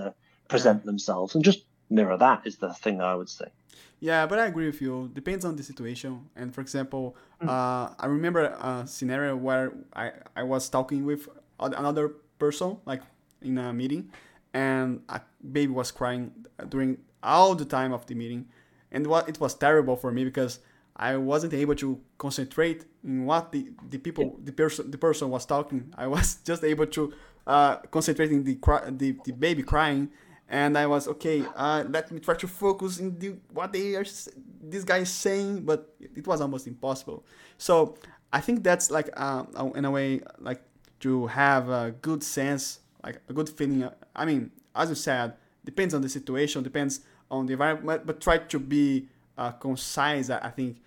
present 0.54 0.80
themselves 0.86 1.36
and 1.36 1.44
just 1.52 1.62
mirror 1.90 2.18
that 2.28 2.40
is 2.50 2.56
the 2.58 2.72
thing 2.84 2.98
i 3.02 3.16
would 3.20 3.30
say 3.40 3.48
Yeah, 4.12 4.26
but 4.30 4.38
I 4.44 4.46
agree 4.52 4.66
with 4.72 4.82
you. 4.82 4.96
Depends 5.14 5.44
on 5.46 5.54
the 5.60 5.64
situation. 5.72 6.12
And 6.40 6.48
for 6.56 6.62
example, 6.66 7.04
Mm. 7.42 7.48
uh, 7.54 7.86
I 8.04 8.06
remember 8.18 8.42
a 8.72 8.74
scenario 8.96 9.34
where 9.48 9.66
I, 10.04 10.06
I 10.42 10.44
was 10.54 10.64
talking 10.76 11.02
with 11.12 11.22
another 11.60 12.06
person, 12.44 12.70
like 12.92 13.02
in 13.50 13.56
a 13.66 13.68
meeting, 13.82 14.02
and 14.54 14.90
a 15.08 15.20
baby 15.58 15.72
was 15.82 15.90
crying 16.00 16.24
during 16.74 16.98
all 17.24 17.56
the 17.56 17.66
time 17.66 17.94
of 17.94 18.06
the 18.08 18.16
meeting, 18.16 18.48
and 18.92 19.08
what 19.08 19.30
it 19.30 19.40
was 19.40 19.54
terrible 19.56 19.96
for 19.96 20.12
me 20.12 20.24
because 20.24 20.60
I 20.96 21.18
wasn't 21.18 21.54
able 21.54 21.76
to 21.76 22.00
concentrate 22.18 22.86
in 23.04 23.26
what 23.26 23.52
the, 23.52 23.72
the 23.90 23.98
people 23.98 24.38
the 24.44 24.52
person 24.52 24.92
the 24.92 24.98
person 24.98 25.30
was 25.30 25.46
talking. 25.46 25.94
I 25.98 26.08
was 26.08 26.36
just 26.46 26.64
able 26.64 26.86
to 26.88 27.14
uh, 27.48 27.78
concentrate 27.90 28.32
in 28.32 28.44
the, 28.44 28.58
the 28.92 29.18
the 29.26 29.32
baby 29.32 29.64
crying, 29.64 30.10
and 30.50 30.78
I 30.78 30.86
was 30.86 31.08
okay. 31.08 31.44
Uh, 31.56 31.86
let 31.90 32.12
me 32.12 32.20
try 32.20 32.36
to 32.36 32.48
focus 32.48 33.00
in 33.00 33.18
the 33.18 33.36
what 33.54 33.74
they 33.74 33.96
are 33.96 34.04
this 34.04 34.84
guy 34.84 35.00
is 35.00 35.10
saying, 35.10 35.62
but 35.64 35.94
it 36.00 36.28
was 36.28 36.42
almost 36.42 36.68
impossible. 36.68 37.26
So 37.58 37.96
I 38.32 38.42
think 38.42 38.64
that's 38.64 38.92
like 38.92 39.10
uh, 39.16 39.46
in 39.76 39.86
a 39.86 39.92
way 39.92 40.22
like 40.40 40.62
to 41.00 41.28
have 41.28 41.70
a 41.70 41.96
good 42.02 42.24
sense, 42.24 42.80
like 43.04 43.22
a 43.28 43.34
good 43.34 43.50
feeling. 43.50 43.90
I 44.16 44.26
mean, 44.26 44.52
as 44.76 44.90
you 44.90 44.96
said, 44.96 45.34
depends 45.66 45.94
on 45.94 46.02
the 46.02 46.10
situation, 46.10 46.64
depends 46.64 47.02
on 47.32 47.48
the 47.48 47.54
environment, 47.54 48.06
but 48.06 48.22
try 48.22 48.38
to 48.38 48.60
be 48.60 49.08
uh, 49.38 49.52
concise. 49.52 50.30
I 50.30 50.50
think 50.50 50.78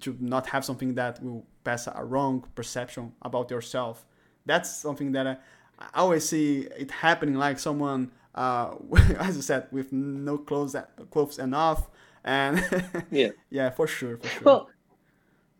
to 0.00 0.16
not 0.20 0.46
have 0.48 0.64
something 0.64 0.94
that 0.94 1.22
will 1.22 1.44
pass 1.64 1.86
a 1.86 2.04
wrong 2.04 2.44
perception 2.54 3.12
about 3.22 3.50
yourself. 3.50 4.04
That's 4.46 4.74
something 4.74 5.12
that 5.12 5.26
I, 5.26 5.36
I 5.78 6.00
always 6.00 6.28
see 6.28 6.68
it 6.76 6.90
happening. 6.90 7.34
Like 7.34 7.58
someone, 7.58 8.10
uh, 8.34 8.74
as 9.18 9.36
you 9.36 9.42
said, 9.42 9.68
with 9.70 9.92
no 9.92 10.38
clothes 10.38 10.76
clothes 11.10 11.38
enough, 11.38 11.88
and 12.24 12.62
yeah, 13.10 13.30
yeah, 13.50 13.70
for 13.70 13.86
sure, 13.86 14.18
for 14.18 14.28
sure. 14.28 14.42
Well, 14.44 14.70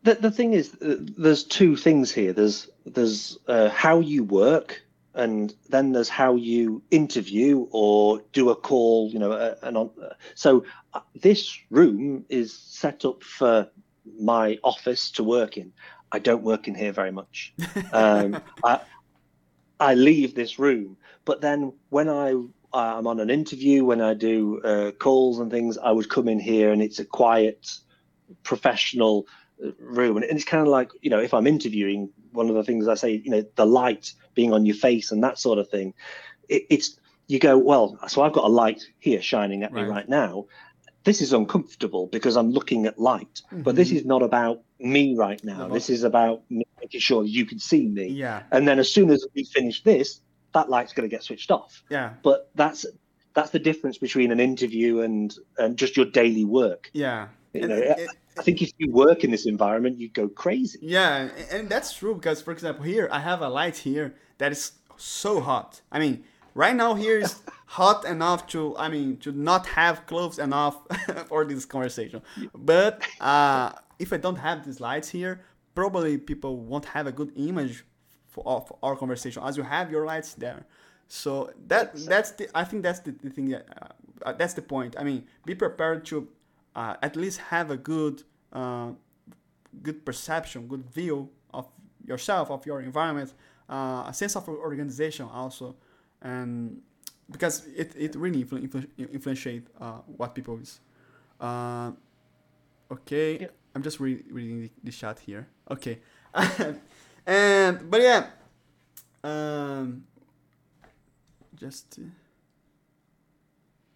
the 0.02 0.14
the 0.14 0.30
thing 0.30 0.52
is, 0.52 0.74
uh, 0.82 0.96
there's 1.00 1.44
two 1.44 1.76
things 1.76 2.12
here. 2.12 2.32
There's 2.32 2.68
there's 2.84 3.38
uh, 3.48 3.70
how 3.70 4.00
you 4.00 4.22
work, 4.22 4.83
and 5.14 5.54
then 5.68 5.92
there's 5.92 6.08
how 6.08 6.34
you 6.34 6.82
interview 6.90 7.66
or 7.70 8.22
do 8.32 8.50
a 8.50 8.56
call. 8.56 9.10
You 9.10 9.18
know, 9.18 9.32
uh, 9.32 9.54
and 9.62 9.76
on. 9.76 9.90
Uh, 10.02 10.14
so 10.34 10.64
uh, 10.92 11.00
this 11.14 11.58
room 11.70 12.24
is 12.28 12.56
set 12.56 13.04
up 13.04 13.22
for 13.22 13.68
my 14.18 14.58
office 14.62 15.10
to 15.12 15.24
work 15.24 15.56
in. 15.56 15.72
I 16.12 16.18
don't 16.18 16.42
work 16.42 16.68
in 16.68 16.74
here 16.74 16.92
very 16.92 17.12
much. 17.12 17.54
Um, 17.92 18.42
I, 18.64 18.80
I 19.78 19.94
leave 19.94 20.34
this 20.34 20.58
room, 20.58 20.96
but 21.24 21.40
then 21.40 21.72
when 21.90 22.08
I 22.08 22.34
I'm 22.74 23.06
on 23.06 23.20
an 23.20 23.30
interview, 23.30 23.84
when 23.84 24.00
I 24.00 24.14
do 24.14 24.60
uh, 24.62 24.90
calls 24.92 25.38
and 25.38 25.48
things, 25.50 25.78
I 25.78 25.92
would 25.92 26.10
come 26.10 26.26
in 26.26 26.40
here 26.40 26.72
and 26.72 26.82
it's 26.82 26.98
a 26.98 27.04
quiet, 27.04 27.70
professional 28.42 29.26
room, 29.78 30.16
and 30.16 30.24
it's 30.24 30.44
kind 30.44 30.62
of 30.62 30.68
like 30.68 30.90
you 31.00 31.10
know 31.10 31.20
if 31.20 31.34
I'm 31.34 31.46
interviewing, 31.46 32.10
one 32.32 32.48
of 32.48 32.54
the 32.54 32.64
things 32.64 32.88
I 32.88 32.94
say, 32.94 33.22
you 33.24 33.30
know, 33.30 33.44
the 33.56 33.66
light 33.66 34.12
being 34.34 34.52
on 34.52 34.66
your 34.66 34.76
face 34.76 35.12
and 35.12 35.22
that 35.24 35.38
sort 35.38 35.58
of 35.58 35.68
thing. 35.68 35.94
It, 36.48 36.66
it's 36.70 36.98
you 37.26 37.38
go 37.38 37.56
well. 37.56 37.98
So 38.08 38.22
I've 38.22 38.32
got 38.32 38.44
a 38.44 38.48
light 38.48 38.82
here 38.98 39.22
shining 39.22 39.62
at 39.62 39.72
right. 39.72 39.84
me 39.84 39.90
right 39.90 40.08
now, 40.08 40.46
this 41.04 41.20
is 41.20 41.32
uncomfortable 41.32 42.06
because 42.06 42.36
I'm 42.36 42.50
looking 42.50 42.86
at 42.86 42.98
light. 42.98 43.42
Mm-hmm. 43.46 43.62
But 43.62 43.76
this 43.76 43.88
mm-hmm. 43.88 43.98
is 43.98 44.06
not 44.06 44.22
about 44.22 44.62
me 44.78 45.14
right 45.14 45.42
now. 45.44 45.68
No, 45.68 45.74
this 45.74 45.90
is 45.90 46.02
about 46.02 46.42
making 46.50 47.00
sure 47.00 47.24
you 47.24 47.46
can 47.46 47.58
see 47.58 47.86
me. 47.86 48.08
Yeah. 48.08 48.42
And 48.50 48.66
then 48.66 48.78
as 48.78 48.92
soon 48.92 49.10
as 49.10 49.26
we 49.34 49.44
finish 49.44 49.82
this, 49.82 50.20
that 50.52 50.70
light's 50.70 50.92
going 50.92 51.08
to 51.08 51.14
get 51.14 51.22
switched 51.22 51.50
off. 51.50 51.82
Yeah. 51.90 52.14
But 52.22 52.50
that's 52.54 52.86
that's 53.34 53.50
the 53.50 53.58
difference 53.58 53.98
between 53.98 54.32
an 54.32 54.40
interview 54.40 55.00
and 55.00 55.34
and 55.58 55.76
just 55.76 55.96
your 55.96 56.06
daily 56.06 56.44
work. 56.44 56.90
Yeah. 56.92 57.28
You 57.52 57.68
know, 57.68 57.76
it, 57.76 58.08
I 58.38 58.42
think 58.42 58.62
if 58.62 58.72
you 58.78 58.90
work 58.90 59.24
in 59.24 59.30
this 59.30 59.46
environment, 59.46 59.98
you 59.98 60.08
go 60.08 60.28
crazy. 60.28 60.78
Yeah, 60.82 61.28
and 61.50 61.68
that's 61.68 61.92
true 61.92 62.14
because, 62.14 62.42
for 62.42 62.52
example, 62.52 62.84
here 62.84 63.08
I 63.12 63.20
have 63.20 63.42
a 63.42 63.48
light 63.48 63.76
here 63.76 64.14
that 64.38 64.50
is 64.52 64.72
so 64.96 65.40
hot. 65.40 65.82
I 65.92 65.98
mean, 65.98 66.24
right 66.54 66.74
now 66.74 66.94
here 66.94 67.18
is 67.18 67.42
hot 67.66 68.04
enough 68.04 68.46
to 68.46 68.76
i 68.76 68.88
mean 68.88 69.16
to 69.18 69.32
not 69.32 69.66
have 69.66 70.06
clothes 70.06 70.38
enough 70.38 70.78
for 71.28 71.44
this 71.44 71.64
conversation 71.64 72.22
but 72.54 73.02
uh, 73.20 73.72
if 73.98 74.12
i 74.12 74.16
don't 74.16 74.36
have 74.36 74.64
these 74.64 74.80
lights 74.80 75.08
here 75.08 75.40
probably 75.74 76.16
people 76.16 76.56
won't 76.58 76.84
have 76.84 77.06
a 77.06 77.12
good 77.12 77.32
image 77.36 77.84
for, 78.26 78.46
of 78.46 78.72
our 78.82 78.96
conversation 78.96 79.42
as 79.44 79.56
you 79.56 79.62
have 79.62 79.90
your 79.90 80.06
lights 80.06 80.34
there 80.34 80.66
so 81.08 81.50
that 81.66 81.94
that's 82.06 82.30
the 82.32 82.48
i 82.54 82.64
think 82.64 82.82
that's 82.82 83.00
the, 83.00 83.12
the 83.22 83.30
thing 83.30 83.48
that 83.48 83.66
uh, 84.24 84.32
that's 84.32 84.54
the 84.54 84.62
point 84.62 84.94
i 84.98 85.04
mean 85.04 85.24
be 85.44 85.54
prepared 85.54 86.04
to 86.04 86.28
uh, 86.74 86.96
at 87.02 87.16
least 87.16 87.38
have 87.38 87.70
a 87.70 87.76
good 87.76 88.22
uh, 88.52 88.90
good 89.82 90.04
perception 90.04 90.66
good 90.68 90.84
view 90.90 91.28
of 91.52 91.66
yourself 92.06 92.50
of 92.50 92.64
your 92.66 92.80
environment 92.80 93.32
uh, 93.68 94.04
a 94.06 94.12
sense 94.14 94.36
of 94.36 94.48
organization 94.48 95.26
also 95.32 95.74
and 96.22 96.80
because 97.30 97.66
it, 97.76 97.94
it 97.96 98.14
really 98.14 98.44
influ- 98.44 98.66
influ- 98.68 99.12
influentiate 99.12 99.66
uh, 99.80 99.98
what 100.16 100.34
people 100.34 100.58
is. 100.58 100.80
Uh, 101.40 101.92
okay, 102.90 103.38
yeah. 103.40 103.46
I'm 103.74 103.82
just 103.82 104.00
re- 104.00 104.22
reading 104.30 104.62
the, 104.62 104.70
the 104.84 104.92
chat 104.92 105.18
here. 105.18 105.48
Okay, 105.70 105.98
and 107.26 107.90
but 107.90 108.00
yeah, 108.00 108.26
um, 109.22 110.04
just 111.56 111.98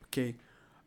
okay. 0.06 0.34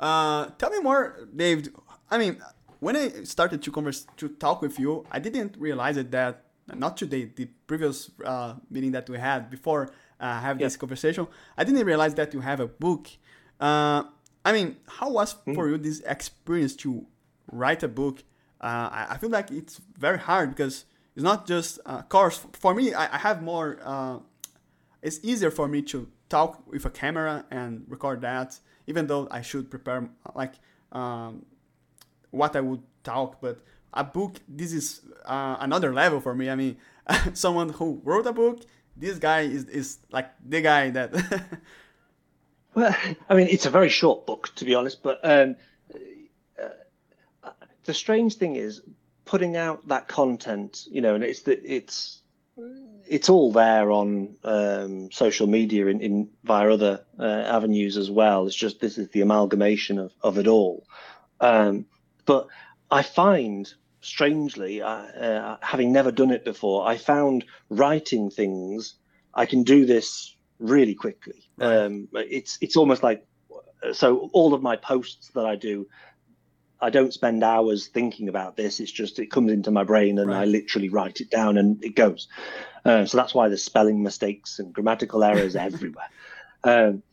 Uh, 0.02 0.48
tell 0.58 0.72
me 0.72 0.80
more, 0.80 1.30
Dave. 1.34 1.70
I 2.10 2.18
mean, 2.18 2.42
when 2.80 2.98
I 2.98 3.24
started 3.24 3.62
to 3.62 3.72
converse 3.72 4.08
to 4.18 4.28
talk 4.28 4.62
with 4.62 4.80
you, 4.80 5.06
I 5.12 5.20
didn't 5.20 5.56
realize 5.58 5.96
it 5.96 6.12
that 6.12 6.46
not 6.76 6.98
today, 6.98 7.26
the 7.36 7.46
previous 7.68 8.12
uh, 8.26 8.56
meeting 8.70 8.92
that 8.92 9.10
we 9.10 9.18
had 9.18 9.50
before 9.50 9.92
uh, 10.20 10.40
have 10.40 10.60
this 10.60 10.78
conversation. 10.78 11.28
I 11.58 11.64
didn't 11.64 11.86
realize 11.86 12.14
that 12.16 12.34
you 12.34 12.40
have 12.40 12.60
a 12.60 12.68
book. 12.68 13.08
Uh, 13.60 14.04
I 14.44 14.52
mean, 14.52 14.78
how 14.88 15.12
was 15.12 15.36
mm. 15.46 15.56
for 15.56 15.70
you 15.70 15.78
this 15.78 16.02
experience 16.02 16.76
to 16.78 17.06
write 17.52 17.84
a 17.84 17.88
book? 17.88 18.24
Uh, 18.60 18.90
I, 18.92 19.08
I, 19.12 19.18
feel 19.18 19.30
like 19.30 19.50
it's 19.52 19.82
very 19.98 20.20
hard 20.20 20.52
because 20.52 20.86
it's 21.16 21.24
not 21.24 21.48
just 21.48 21.80
uh, 21.86 22.04
course. 22.04 22.46
For 22.54 22.74
me, 22.74 22.94
I, 22.94 23.16
I 23.16 23.18
have 23.18 23.42
more. 23.42 23.80
Uh, 23.84 24.20
it's 25.02 25.20
easier 25.24 25.50
for 25.50 25.68
me 25.68 25.82
to 25.84 26.08
talk 26.30 26.66
with 26.68 26.86
a 26.86 26.90
camera 26.90 27.46
and 27.50 27.84
record 27.88 28.22
that, 28.22 28.60
even 28.92 29.08
though 29.08 29.28
I 29.32 29.42
should 29.42 29.66
prepare 29.76 30.10
like 30.36 30.56
um, 30.92 31.46
what 32.32 32.56
I 32.56 32.62
would 32.62 32.84
talk. 33.04 33.40
But 33.46 33.56
a 33.94 34.04
book, 34.04 34.34
this 34.48 34.72
is 34.74 35.02
uh, 35.26 35.58
another 35.60 35.92
level 35.94 36.20
for 36.20 36.34
me. 36.36 36.50
I 36.50 36.56
mean, 36.56 36.76
someone 37.34 37.70
who 37.70 38.02
wrote 38.04 38.28
a 38.28 38.34
book 38.34 38.60
this 38.96 39.18
guy 39.18 39.42
is, 39.42 39.66
is 39.66 39.98
like 40.12 40.30
the 40.48 40.62
guy 40.62 40.90
that. 40.92 41.12
well, 42.76 42.96
I 43.30 43.34
mean, 43.36 43.48
it's 43.48 43.66
a 43.66 43.70
very 43.70 43.90
short 43.90 44.26
book, 44.26 44.52
to 44.56 44.66
be 44.66 44.76
honest, 44.76 45.02
but 45.02 45.20
um, 45.24 45.56
uh, 46.62 47.50
the 47.86 47.94
strange 47.94 48.36
thing 48.36 48.56
is 48.56 48.82
putting 49.26 49.56
out 49.56 49.88
that 49.88 50.08
content, 50.08 50.86
you 50.90 51.02
know, 51.02 51.16
and 51.16 51.24
it's 51.24 51.42
the, 51.42 51.60
it's 51.64 52.21
it's 53.12 53.28
all 53.28 53.52
there 53.52 53.92
on 53.92 54.38
um, 54.46 55.12
social 55.12 55.46
media 55.46 55.88
in, 55.88 56.00
in 56.00 56.30
via 56.46 56.72
other 56.72 57.06
uh, 57.20 57.44
avenues 57.46 57.98
as 57.98 58.10
well. 58.10 58.48
It's 58.48 58.56
just 58.56 58.80
this 58.80 58.98
is 58.98 59.10
the 59.10 59.20
amalgamation 59.20 60.00
of, 60.00 60.14
of 60.22 60.38
it 60.38 60.48
all. 60.48 60.88
Um, 61.42 61.86
but 62.26 62.48
I 62.90 63.04
find 63.04 63.72
strangely, 64.00 64.82
uh, 64.82 64.88
uh, 64.88 65.58
having 65.62 65.92
never 65.92 66.10
done 66.10 66.32
it 66.32 66.46
before, 66.46 66.88
I 66.88 66.96
found 66.96 67.44
writing 67.70 68.30
things. 68.30 68.96
I 69.34 69.46
can 69.46 69.64
do 69.64 69.86
this 69.86 70.34
really 70.60 70.96
quickly. 70.96 71.50
Right. 71.58 71.76
Um, 71.80 72.08
it's 72.14 72.58
it's 72.62 72.78
almost 72.78 73.04
like 73.04 73.28
so. 73.92 74.30
All 74.32 74.54
of 74.54 74.62
my 74.62 74.78
posts 74.78 75.32
that 75.36 75.46
I 75.46 75.58
do, 75.58 75.86
I 76.82 76.90
don't 76.90 77.14
spend 77.14 77.44
hours 77.44 77.88
thinking 77.88 78.28
about 78.28 78.58
this. 78.58 78.80
It's 78.80 78.92
just 78.92 79.20
it 79.20 79.28
comes 79.28 79.52
into 79.52 79.72
my 79.72 79.84
brain 79.84 80.18
and 80.18 80.30
right. 80.30 80.42
I 80.42 80.46
literally 80.46 80.90
write 80.90 81.22
it 81.22 81.30
down 81.30 81.58
and 81.58 81.84
it 81.84 81.96
goes. 81.96 82.28
Uh, 82.84 83.06
so 83.06 83.18
that's 83.18 83.36
why 83.36 83.48
there's 83.48 83.64
spelling 83.64 84.02
mistakes 84.02 84.60
and 84.60 84.74
grammatical 84.74 85.24
errors 85.24 85.56
everywhere. 85.68 86.10
Um, 86.64 87.04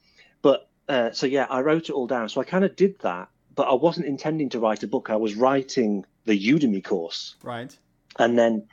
but 0.41 0.69
uh, 0.89 1.11
so 1.13 1.27
yeah, 1.27 1.47
I 1.51 1.61
wrote 1.61 1.91
it 1.91 1.93
all 1.93 2.07
down. 2.07 2.29
So 2.29 2.41
I 2.41 2.45
kind 2.45 2.65
of 2.65 2.77
did 2.77 2.99
that, 3.01 3.29
but 3.55 3.69
I 3.69 3.75
wasn't 3.75 4.07
intending 4.07 4.49
to 4.51 4.61
write 4.61 4.83
a 4.83 4.89
book. 4.89 5.11
I 5.11 5.17
was 5.17 5.35
writing 5.35 6.07
the 6.25 6.39
Udemy 6.39 6.83
course. 6.83 7.37
Right. 7.43 7.77
And 8.19 8.39
then 8.39 8.69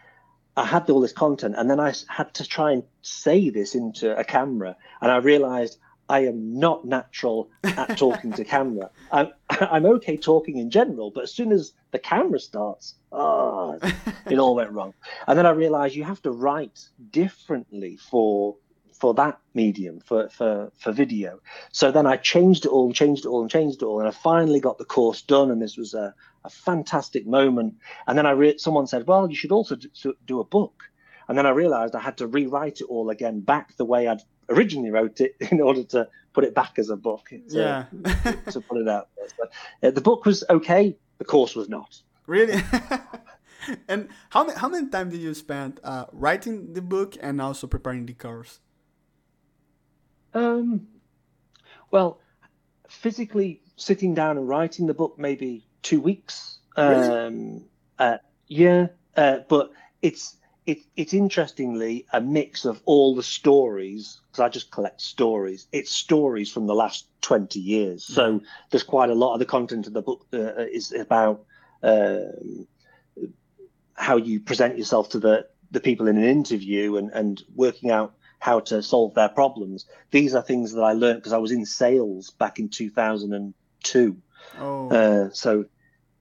I 0.57 0.65
had 0.65 0.89
all 0.89 1.01
this 1.01 1.11
content, 1.11 1.55
and 1.57 1.69
then 1.69 1.79
I 1.79 1.93
had 2.07 2.33
to 2.35 2.47
try 2.47 2.71
and 2.71 2.83
say 3.01 3.49
this 3.49 3.75
into 3.75 4.17
a 4.17 4.23
camera, 4.23 4.77
and 5.01 5.11
I 5.11 5.17
realized 5.17 5.77
I 6.07 6.25
am 6.25 6.59
not 6.59 6.85
natural 6.85 7.49
at 7.63 7.97
talking 7.97 8.33
to 8.33 8.43
camera. 8.43 8.89
I'm, 9.11 9.29
I'm 9.49 9.85
okay 9.85 10.17
talking 10.17 10.57
in 10.57 10.69
general, 10.69 11.11
but 11.11 11.23
as 11.23 11.33
soon 11.33 11.51
as 11.51 11.73
the 11.91 11.99
camera 11.99 12.39
starts, 12.39 12.95
oh, 13.11 13.79
it 14.29 14.37
all 14.37 14.55
went 14.55 14.71
wrong. 14.71 14.93
And 15.27 15.37
then 15.37 15.45
I 15.45 15.51
realized 15.51 15.95
you 15.95 16.03
have 16.03 16.21
to 16.23 16.31
write 16.31 16.87
differently 17.11 17.97
for 17.97 18.55
for 18.93 19.13
that 19.13 19.37
medium 19.53 19.99
for 19.99 20.29
for 20.29 20.71
for 20.77 20.91
video. 20.91 21.39
So 21.71 21.91
then 21.91 22.05
I 22.05 22.17
changed 22.17 22.65
it 22.65 22.69
all 22.69 22.85
and 22.85 22.95
changed 22.95 23.25
it 23.25 23.27
all 23.27 23.41
and 23.41 23.51
changed 23.51 23.81
it 23.81 23.85
all, 23.85 23.99
and 23.99 24.07
I 24.07 24.11
finally 24.11 24.59
got 24.59 24.77
the 24.77 24.85
course 24.85 25.21
done. 25.21 25.51
And 25.51 25.61
this 25.61 25.77
was 25.77 25.93
a, 25.93 26.13
a 26.43 26.49
fantastic 26.49 27.27
moment. 27.27 27.75
And 28.07 28.17
then 28.17 28.25
I 28.25 28.31
re- 28.31 28.57
someone 28.57 28.87
said, 28.87 29.07
"Well, 29.07 29.29
you 29.29 29.35
should 29.35 29.51
also 29.51 29.75
do, 29.75 30.13
do 30.25 30.39
a 30.39 30.45
book." 30.45 30.89
And 31.27 31.37
then 31.37 31.45
I 31.45 31.51
realized 31.51 31.95
I 31.95 31.99
had 31.99 32.17
to 32.17 32.27
rewrite 32.27 32.81
it 32.81 32.85
all 32.85 33.09
again 33.09 33.39
back 33.39 33.75
the 33.77 33.85
way 33.85 34.07
I'd 34.07 34.21
originally 34.49 34.91
wrote 34.91 35.21
it 35.21 35.35
in 35.51 35.61
order 35.61 35.83
to 35.83 36.07
put 36.33 36.43
it 36.43 36.53
back 36.53 36.77
as 36.77 36.89
a 36.89 36.97
book. 36.97 37.29
To, 37.29 37.41
yeah. 37.47 37.85
to 38.51 38.61
put 38.61 38.81
it 38.81 38.87
out 38.87 39.09
there. 39.17 39.27
So, 39.29 39.87
uh, 39.87 39.91
the 39.91 40.01
book 40.01 40.25
was 40.25 40.43
okay. 40.49 40.97
The 41.17 41.25
course 41.25 41.55
was 41.55 41.69
not. 41.69 42.01
Really. 42.27 42.61
and 43.87 44.09
how 44.29 44.43
many 44.43 44.57
how 44.57 44.67
many 44.67 44.89
time 44.89 45.09
did 45.09 45.21
you 45.21 45.33
spend 45.33 45.79
uh, 45.83 46.05
writing 46.11 46.73
the 46.73 46.81
book 46.81 47.17
and 47.21 47.41
also 47.41 47.67
preparing 47.67 48.05
the 48.05 48.13
course? 48.13 48.59
Um, 50.33 50.87
well, 51.91 52.19
physically 52.89 53.61
sitting 53.77 54.13
down 54.13 54.37
and 54.37 54.47
writing 54.47 54.87
the 54.87 54.93
book 54.93 55.17
maybe 55.17 55.65
two 55.81 56.01
weeks. 56.01 56.59
Really? 56.77 57.07
Um, 57.07 57.65
uh, 57.97 58.17
yeah, 58.47 58.87
uh, 59.15 59.39
but 59.47 59.71
it's 60.01 60.35
it, 60.65 60.79
it's 60.95 61.13
interestingly 61.13 62.05
a 62.11 62.19
mix 62.19 62.65
of 62.65 62.81
all 62.85 63.15
the 63.15 63.23
stories 63.23 64.19
because 64.27 64.39
I 64.41 64.49
just 64.49 64.71
collect 64.71 65.01
stories. 65.01 65.67
It's 65.71 65.91
stories 65.91 66.51
from 66.51 66.65
the 66.67 66.73
last 66.75 67.07
twenty 67.21 67.59
years, 67.59 68.03
so 68.03 68.41
there's 68.71 68.83
quite 68.83 69.09
a 69.09 69.15
lot 69.15 69.33
of 69.33 69.39
the 69.39 69.45
content 69.45 69.87
of 69.87 69.93
the 69.93 70.01
book 70.01 70.25
uh, 70.33 70.65
is 70.71 70.91
about 70.91 71.45
um, 71.83 72.67
how 73.93 74.17
you 74.17 74.39
present 74.39 74.77
yourself 74.77 75.09
to 75.09 75.19
the 75.19 75.47
the 75.71 75.79
people 75.79 76.07
in 76.07 76.17
an 76.17 76.23
interview 76.23 76.97
and 76.97 77.09
and 77.11 77.43
working 77.55 77.91
out 77.91 78.13
how 78.39 78.59
to 78.59 78.81
solve 78.83 79.13
their 79.13 79.29
problems. 79.29 79.85
These 80.11 80.35
are 80.35 80.41
things 80.41 80.73
that 80.73 80.81
I 80.81 80.93
learned 80.93 81.19
because 81.19 81.33
I 81.33 81.37
was 81.37 81.51
in 81.51 81.65
sales 81.65 82.31
back 82.31 82.59
in 82.59 82.69
2002. 82.69 84.17
Oh, 84.59 84.89
Uh, 84.89 85.29
so 85.31 85.65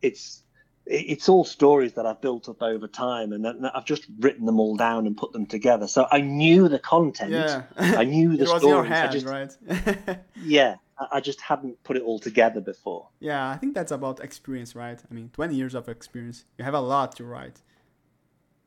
it's 0.02 0.42
it- 0.42 0.43
it's 0.86 1.28
all 1.28 1.44
stories 1.44 1.94
that 1.94 2.04
I've 2.06 2.20
built 2.20 2.48
up 2.48 2.62
over 2.62 2.86
time, 2.86 3.32
and 3.32 3.44
then 3.44 3.64
I've 3.74 3.84
just 3.86 4.06
written 4.20 4.44
them 4.46 4.60
all 4.60 4.76
down 4.76 5.06
and 5.06 5.16
put 5.16 5.32
them 5.32 5.46
together. 5.46 5.88
So 5.88 6.06
I 6.10 6.20
knew 6.20 6.68
the 6.68 6.78
content. 6.78 7.30
yeah. 7.32 7.62
I 7.76 8.04
knew 8.04 8.36
the 8.36 8.44
it 8.44 8.48
was 8.48 8.62
in 8.62 8.68
your 8.68 8.84
stories. 8.84 8.92
I 8.92 9.06
just, 9.08 9.26
right? 9.26 10.18
yeah, 10.42 10.76
I 11.10 11.20
just 11.20 11.40
hadn't 11.40 11.82
put 11.84 11.96
it 11.96 12.02
all 12.02 12.18
together 12.18 12.60
before. 12.60 13.08
yeah, 13.20 13.48
I 13.48 13.56
think 13.56 13.74
that's 13.74 13.92
about 13.92 14.20
experience, 14.20 14.76
right? 14.76 15.00
I 15.10 15.14
mean, 15.14 15.30
20 15.32 15.54
years 15.54 15.74
of 15.74 15.88
experience. 15.88 16.44
You 16.58 16.64
have 16.64 16.74
a 16.74 16.80
lot 16.80 17.16
to 17.16 17.24
write. 17.24 17.62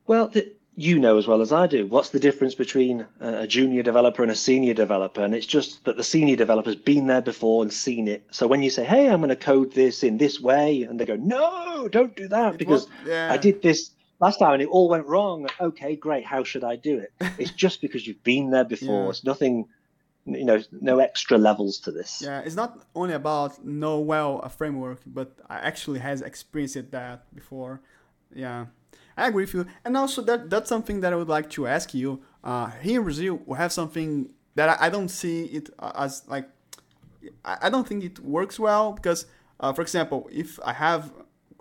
Well, 0.07 0.29
th- 0.29 0.53
you 0.79 0.99
know 0.99 1.17
as 1.17 1.27
well 1.27 1.41
as 1.41 1.51
I 1.51 1.65
do. 1.65 1.87
What's 1.87 2.11
the 2.11 2.19
difference 2.19 2.53
between 2.53 3.07
a 3.19 3.47
junior 3.47 3.81
developer 3.81 4.21
and 4.21 4.31
a 4.31 4.35
senior 4.35 4.75
developer? 4.75 5.23
And 5.23 5.33
it's 5.33 5.47
just 5.47 5.83
that 5.85 5.97
the 5.97 6.03
senior 6.03 6.35
developer's 6.35 6.75
been 6.75 7.07
there 7.07 7.21
before 7.21 7.63
and 7.63 7.73
seen 7.73 8.07
it. 8.07 8.23
So 8.29 8.45
when 8.45 8.61
you 8.61 8.69
say, 8.69 8.85
"Hey, 8.85 9.09
I'm 9.09 9.19
going 9.19 9.29
to 9.29 9.35
code 9.35 9.73
this 9.73 10.03
in 10.03 10.19
this 10.19 10.39
way," 10.39 10.83
and 10.83 10.99
they 10.99 11.05
go, 11.05 11.15
"No, 11.15 11.87
don't 11.87 12.15
do 12.15 12.27
that 12.27 12.59
because 12.59 12.87
yeah. 13.07 13.33
I 13.33 13.37
did 13.37 13.63
this 13.63 13.89
last 14.19 14.37
time 14.37 14.53
and 14.53 14.61
it 14.61 14.67
all 14.67 14.87
went 14.87 15.07
wrong." 15.07 15.47
Okay, 15.59 15.95
great. 15.95 16.25
How 16.25 16.43
should 16.43 16.63
I 16.63 16.75
do 16.75 16.99
it? 16.99 17.11
It's 17.39 17.51
just 17.51 17.81
because 17.81 18.05
you've 18.05 18.23
been 18.23 18.51
there 18.51 18.63
before. 18.63 19.05
Yeah. 19.05 19.09
It's 19.09 19.23
nothing, 19.23 19.65
you 20.25 20.45
know, 20.45 20.61
no 20.71 20.99
extra 20.99 21.39
levels 21.39 21.79
to 21.79 21.91
this. 21.91 22.21
Yeah, 22.23 22.41
it's 22.41 22.55
not 22.55 22.83
only 22.93 23.15
about 23.15 23.65
know 23.65 23.97
well 23.99 24.41
a 24.43 24.49
framework, 24.49 24.99
but 25.07 25.29
I 25.49 25.57
actually 25.57 25.99
has 25.99 26.21
experienced 26.21 26.91
that 26.91 27.33
before. 27.33 27.81
Yeah, 28.35 28.67
I 29.17 29.27
agree 29.27 29.43
with 29.43 29.53
you. 29.53 29.65
And 29.83 29.97
also 29.97 30.21
that 30.23 30.49
that's 30.49 30.69
something 30.69 31.01
that 31.01 31.11
I 31.11 31.15
would 31.15 31.27
like 31.27 31.49
to 31.51 31.67
ask 31.67 31.93
you. 31.93 32.21
Uh, 32.43 32.67
here 32.81 32.99
in 32.99 33.03
Brazil, 33.03 33.41
we 33.45 33.57
have 33.57 33.73
something 33.73 34.29
that 34.55 34.69
I, 34.69 34.87
I 34.87 34.89
don't 34.89 35.09
see 35.09 35.45
it 35.45 35.69
as 35.95 36.23
like 36.27 36.47
I, 37.43 37.57
I 37.63 37.69
don't 37.69 37.87
think 37.87 38.03
it 38.03 38.19
works 38.19 38.59
well 38.59 38.93
because, 38.93 39.25
uh, 39.59 39.73
for 39.73 39.81
example, 39.81 40.29
if 40.31 40.59
I 40.63 40.73
have 40.73 41.11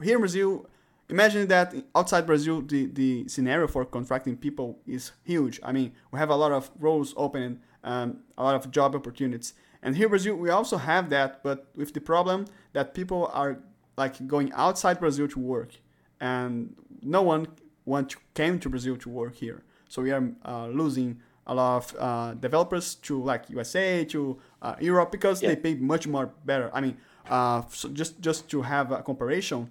here 0.03 0.15
in 0.17 0.21
Brazil, 0.21 0.67
imagine 1.09 1.49
that 1.49 1.75
outside 1.95 2.27
Brazil, 2.27 2.61
the, 2.61 2.87
the 2.87 3.29
scenario 3.29 3.67
for 3.67 3.85
contracting 3.85 4.37
people 4.37 4.79
is 4.87 5.13
huge. 5.25 5.59
I 5.63 5.73
mean, 5.73 5.93
we 6.11 6.19
have 6.19 6.31
a 6.31 6.37
lot 6.37 6.53
of 6.53 6.71
roles 6.79 7.15
open, 7.17 7.61
um, 7.85 8.19
a 8.37 8.43
lot 8.43 8.55
of 8.55 8.71
job 8.71 8.95
opportunities. 8.95 9.55
And 9.83 9.97
here 9.97 10.07
in 10.07 10.11
Brazil, 10.11 10.37
we 10.37 10.51
also 10.51 10.77
have 10.77 11.11
that, 11.11 11.43
but 11.43 11.69
with 11.75 11.95
the 11.95 12.01
problem 12.01 12.47
that 12.73 12.93
people 12.93 13.31
are 13.33 13.59
like 13.97 14.27
going 14.27 14.53
outside 14.53 15.01
Brazil 15.01 15.29
to 15.29 15.39
work, 15.39 15.77
and 16.21 16.75
no 17.03 17.23
one 17.23 17.47
want 17.85 18.11
to 18.11 18.17
came 18.35 18.59
to 18.61 18.69
Brazil 18.69 18.97
to 18.97 19.09
work 19.09 19.35
here. 19.37 19.63
So 19.89 20.03
we 20.03 20.11
are 20.13 20.23
uh, 20.45 20.67
losing 20.69 21.21
a 21.47 21.55
lot 21.55 21.77
of 21.77 21.97
uh, 21.99 22.35
developers 22.35 22.97
to 22.97 23.23
like 23.23 23.49
USA 23.51 24.05
to 24.07 24.39
uh, 24.63 24.75
Europe 24.81 25.13
because 25.13 25.43
Yeah. 25.43 25.51
they 25.51 25.57
pay 25.57 25.75
much 25.75 26.07
more 26.09 26.27
better. 26.45 26.71
I 26.75 26.81
mean, 26.81 26.97
uh, 27.31 27.63
so 27.71 27.89
just 27.89 28.21
just 28.21 28.49
to 28.51 28.63
have 28.63 28.91
a 28.93 29.03
comparison, 29.03 29.71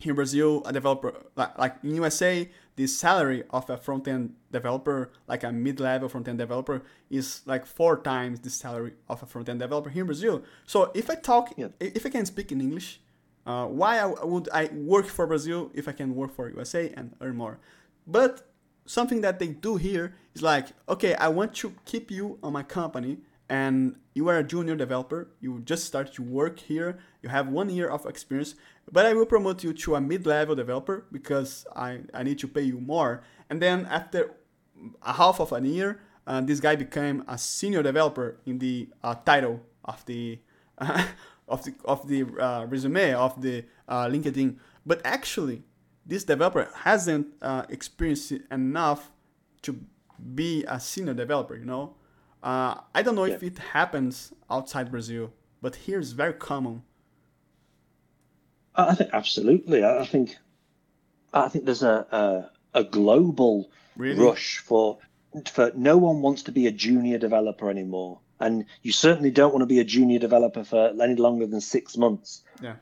here 0.00 0.10
in 0.12 0.16
Brazil, 0.16 0.62
a 0.66 0.72
developer 0.72 1.12
like, 1.36 1.56
like 1.58 1.74
in 1.82 1.94
USA, 1.94 2.50
the 2.76 2.86
salary 2.86 3.44
of 3.50 3.70
a 3.70 3.76
front 3.76 4.06
end 4.08 4.34
developer, 4.52 5.10
like 5.28 5.42
a 5.44 5.52
mid 5.52 5.80
level 5.80 6.08
front 6.08 6.28
end 6.28 6.38
developer, 6.38 6.82
is 7.08 7.40
like 7.46 7.64
four 7.64 8.02
times 8.02 8.40
the 8.40 8.50
salary 8.50 8.92
of 9.08 9.22
a 9.22 9.26
front 9.26 9.48
end 9.48 9.60
developer 9.60 9.88
here 9.90 10.02
in 10.02 10.06
Brazil. 10.06 10.42
So 10.66 10.90
if 10.94 11.08
I 11.08 11.14
talk, 11.14 11.54
Yeah. 11.56 11.68
if 11.80 12.04
I 12.04 12.10
can 12.10 12.26
speak 12.26 12.52
in 12.52 12.60
English, 12.60 13.00
uh, 13.46 13.66
why 13.66 13.98
I, 13.98 14.06
would 14.06 14.48
I 14.52 14.68
work 14.72 15.06
for 15.06 15.26
Brazil 15.26 15.70
if 15.72 15.88
I 15.88 15.92
can 15.92 16.14
work 16.14 16.34
for 16.34 16.50
USA 16.50 16.92
and 16.96 17.14
earn 17.20 17.36
more? 17.36 17.58
But 18.06 18.50
something 18.86 19.20
that 19.20 19.38
they 19.38 19.48
do 19.48 19.76
here 19.76 20.14
is 20.34 20.42
like, 20.42 20.68
okay, 20.88 21.14
I 21.14 21.28
want 21.28 21.54
to 21.56 21.74
keep 21.84 22.10
you 22.10 22.38
on 22.42 22.52
my 22.52 22.62
company 22.62 23.18
and 23.48 23.96
you 24.14 24.28
are 24.28 24.38
a 24.38 24.42
junior 24.42 24.74
developer, 24.74 25.28
you 25.40 25.60
just 25.64 25.84
start 25.84 26.12
to 26.14 26.22
work 26.22 26.58
here, 26.58 26.98
you 27.22 27.28
have 27.28 27.48
one 27.48 27.70
year 27.70 27.88
of 27.88 28.04
experience, 28.06 28.56
but 28.90 29.06
I 29.06 29.14
will 29.14 29.26
promote 29.26 29.62
you 29.62 29.72
to 29.72 29.94
a 29.94 30.00
mid-level 30.00 30.56
developer 30.56 31.06
because 31.12 31.66
I, 31.76 32.00
I 32.12 32.24
need 32.24 32.38
to 32.40 32.48
pay 32.48 32.62
you 32.62 32.80
more. 32.80 33.22
And 33.48 33.62
then 33.62 33.86
after 33.86 34.34
a 35.02 35.12
half 35.12 35.40
of 35.40 35.52
a 35.52 35.60
year, 35.60 36.00
uh, 36.26 36.40
this 36.40 36.58
guy 36.58 36.74
became 36.74 37.24
a 37.28 37.38
senior 37.38 37.84
developer 37.84 38.38
in 38.46 38.58
the 38.58 38.88
uh, 39.04 39.14
title 39.14 39.60
of 39.84 40.04
the 40.06 40.40
of 41.48 41.64
the 41.64 41.74
of 41.84 42.08
the 42.08 42.24
uh, 42.40 42.66
resume 42.66 43.14
of 43.14 43.40
the 43.40 43.64
uh, 43.88 44.06
LinkedIn. 44.06 44.56
But 44.84 45.00
actually, 45.04 45.62
this 46.04 46.24
developer 46.24 46.68
hasn't 46.74 47.28
uh, 47.42 47.64
experienced 47.68 48.32
enough 48.50 49.10
to 49.62 49.80
be 50.34 50.64
a 50.68 50.78
senior 50.80 51.14
developer. 51.14 51.56
You 51.56 51.64
know, 51.64 51.94
uh, 52.42 52.76
I 52.94 53.02
don't 53.02 53.14
know 53.14 53.24
if 53.24 53.42
it 53.42 53.58
happens 53.58 54.32
outside 54.50 54.90
Brazil, 54.90 55.32
but 55.60 55.76
here 55.76 55.98
it's 55.98 56.12
very 56.12 56.34
common. 56.34 56.82
I 58.74 58.94
think 58.94 59.10
absolutely. 59.12 59.82
I 59.84 60.00
I 60.00 60.06
think 60.06 60.36
I 61.32 61.48
think 61.48 61.64
there's 61.64 61.82
a 61.82 62.06
a, 62.74 62.80
a 62.80 62.84
global 62.84 63.70
Really? 63.96 64.22
rush 64.22 64.58
for 64.58 64.98
for 65.50 65.72
no 65.74 65.96
one 65.96 66.20
wants 66.22 66.42
to 66.44 66.52
be 66.52 66.66
a 66.66 66.70
junior 66.70 67.18
developer 67.18 67.70
anymore, 67.70 68.20
and 68.40 68.64
you 68.82 68.92
certainly 68.92 69.30
don't 69.30 69.52
want 69.52 69.62
to 69.62 69.66
be 69.66 69.80
a 69.80 69.84
junior 69.84 70.18
developer 70.18 70.64
for 70.64 70.92
any 71.02 71.14
longer 71.14 71.46
than 71.46 71.60
six 71.60 71.96
months. 71.96 72.42
Yeah. 72.62 72.76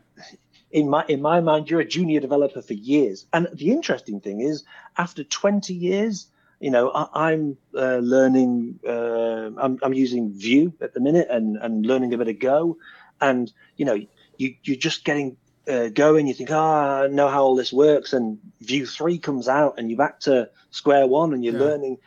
In 0.70 0.88
my 0.88 1.04
in 1.08 1.22
my 1.22 1.40
mind, 1.40 1.70
you're 1.70 1.80
a 1.80 1.84
junior 1.84 2.20
developer 2.20 2.60
for 2.60 2.74
years. 2.74 3.26
And 3.32 3.48
the 3.52 3.70
interesting 3.70 4.20
thing 4.20 4.40
is, 4.40 4.64
after 4.98 5.22
20 5.22 5.72
years, 5.72 6.26
you 6.58 6.70
know, 6.70 6.90
I, 6.90 7.30
I'm 7.30 7.56
uh, 7.76 7.98
learning. 7.98 8.80
Uh, 8.86 9.50
I'm 9.56 9.78
I'm 9.82 9.92
using 9.94 10.32
Vue 10.32 10.72
at 10.80 10.92
the 10.94 11.00
minute 11.00 11.28
and 11.30 11.56
and 11.56 11.86
learning 11.86 12.12
a 12.14 12.18
bit 12.18 12.28
of 12.28 12.38
Go, 12.40 12.78
and 13.20 13.52
you 13.76 13.84
know, 13.84 13.98
you 14.38 14.54
you're 14.64 14.76
just 14.76 15.04
getting 15.04 15.36
uh, 15.68 15.88
going. 15.88 16.26
You 16.26 16.34
think, 16.34 16.50
ah, 16.50 17.02
I 17.02 17.06
know 17.06 17.28
how 17.28 17.44
all 17.44 17.54
this 17.54 17.72
works, 17.72 18.12
and 18.12 18.38
Vue 18.60 18.86
three 18.86 19.18
comes 19.18 19.46
out, 19.48 19.74
and 19.78 19.90
you're 19.90 19.98
back 19.98 20.20
to 20.20 20.50
square 20.70 21.06
one, 21.06 21.32
and 21.34 21.44
you're 21.44 21.54
Yeah. 21.54 21.60
learning. 21.66 21.98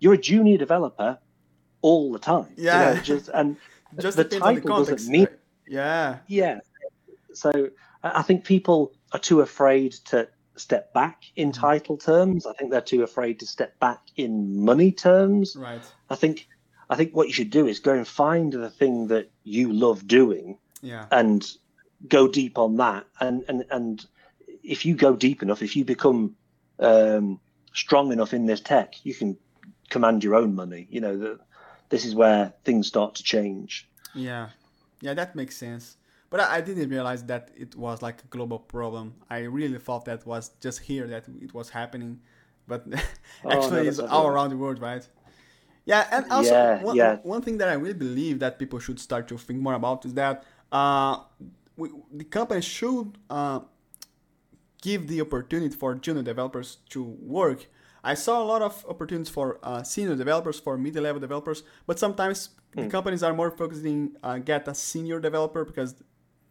You're 0.00 0.14
a 0.14 0.18
junior 0.18 0.58
developer 0.58 1.18
all 1.82 2.12
the 2.12 2.18
time. 2.18 2.46
you 2.56 2.64
Yeah. 2.64 2.94
know, 2.94 3.00
just 3.00 3.28
and 3.34 3.56
Just 3.98 4.16
the 4.16 4.24
on 4.24 4.28
the 4.28 4.60
title 4.60 4.84
doesn't 4.84 5.10
mean 5.10 5.24
right? 5.26 5.38
Yeah. 5.66 6.18
yeah. 6.26 6.60
So 7.32 7.70
I 8.02 8.22
think 8.22 8.44
people 8.44 8.92
are 9.12 9.18
too 9.18 9.40
afraid 9.40 9.92
to 10.06 10.28
step 10.56 10.92
back 10.92 11.22
in 11.36 11.50
Mm-hmm. 11.52 11.60
title 11.60 11.96
terms. 11.96 12.46
I 12.46 12.52
think 12.54 12.70
they're 12.70 12.80
too 12.80 13.02
afraid 13.02 13.38
to 13.40 13.46
step 13.46 13.78
back 13.78 14.00
in 14.16 14.64
money 14.64 14.92
terms. 14.92 15.56
Right. 15.56 15.80
I 16.10 16.14
think 16.16 16.48
I 16.90 16.96
think 16.96 17.14
what 17.14 17.26
you 17.28 17.32
should 17.34 17.50
do 17.50 17.66
is 17.66 17.80
go 17.80 17.92
and 17.94 18.06
find 18.08 18.52
the 18.52 18.70
thing 18.70 19.08
that 19.08 19.30
you 19.44 19.72
love 19.72 20.06
doing 20.06 20.58
Yeah. 20.82 21.06
and 21.10 21.46
go 22.08 22.28
deep 22.28 22.58
on 22.58 22.76
that. 22.76 23.06
And 23.20 23.44
and 23.48 23.64
and 23.70 24.06
if 24.62 24.84
you 24.84 24.94
go 24.94 25.16
deep 25.16 25.42
enough, 25.42 25.62
if 25.62 25.76
you 25.76 25.84
become 25.84 26.34
um, 26.78 27.40
strong 27.72 28.12
enough 28.12 28.32
in 28.34 28.46
this 28.46 28.60
tech, 28.60 28.94
you 29.04 29.14
can 29.14 29.36
command 29.90 30.22
your 30.24 30.34
own 30.34 30.54
money. 30.54 30.86
You 30.90 31.00
know, 31.00 31.16
the, 31.16 31.38
this 31.90 32.04
is 32.04 32.14
where 32.14 32.54
things 32.64 32.88
start 32.88 33.14
to 33.16 33.22
change. 33.22 33.88
Yeah, 34.14 34.50
yeah, 35.00 35.14
that 35.14 35.34
makes 35.36 35.56
sense. 35.56 35.96
But 36.30 36.40
I, 36.40 36.56
I 36.56 36.60
didn't 36.60 36.90
realize 36.90 37.24
that 37.24 37.50
it 37.56 37.74
was 37.76 38.02
like 38.02 38.22
a 38.22 38.26
global 38.28 38.58
problem. 38.58 39.14
I 39.30 39.40
really 39.40 39.78
thought 39.78 40.04
that 40.06 40.26
was 40.26 40.50
just 40.60 40.80
here 40.80 41.06
that 41.08 41.24
it 41.40 41.54
was 41.54 41.70
happening, 41.70 42.20
but 42.66 42.84
Oh, 43.44 43.50
actually 43.50 43.86
no, 43.86 43.88
it's 43.88 43.98
all 43.98 44.26
around 44.26 44.50
the 44.50 44.56
world, 44.56 44.80
right? 44.80 45.06
Yeah, 45.86 46.06
and 46.12 46.26
also 46.30 46.56
Yeah, 46.56 46.78
one, 46.78 46.96
yeah. 46.96 47.18
one 47.22 47.42
thing 47.42 47.58
that 47.58 47.68
I 47.68 47.74
really 47.74 47.94
believe 47.94 48.40
that 48.40 48.58
people 48.58 48.78
should 48.78 49.00
start 49.00 49.28
to 49.28 49.38
think 49.38 49.60
more 49.60 49.74
about 49.74 50.04
is 50.06 50.14
that 50.14 50.44
uh, 50.72 51.20
we, 51.76 51.90
the 52.12 52.24
company 52.24 52.62
should 52.62 53.18
uh, 53.30 53.60
give 54.82 55.08
the 55.08 55.20
opportunity 55.20 55.74
for 55.74 55.94
junior 55.94 56.22
developers 56.22 56.78
to 56.90 57.02
work. 57.02 57.66
I 58.12 58.14
saw 58.14 58.34
a 58.42 58.46
lot 58.52 58.62
of 58.62 58.74
opportunities 58.88 59.32
for 59.38 59.46
uh, 59.62 59.82
senior 59.82 60.16
developers, 60.16 60.58
for 60.58 60.78
mid-level 60.78 61.20
developers, 61.20 61.62
but 61.88 61.96
sometimes 62.04 62.36
the 62.74 62.86
companies 62.96 63.22
are 63.22 63.34
more 63.34 63.50
focusing 63.62 63.98
uh, 64.22 64.38
get 64.38 64.62
a 64.68 64.74
senior 64.74 65.18
developer 65.28 65.62
because 65.70 65.90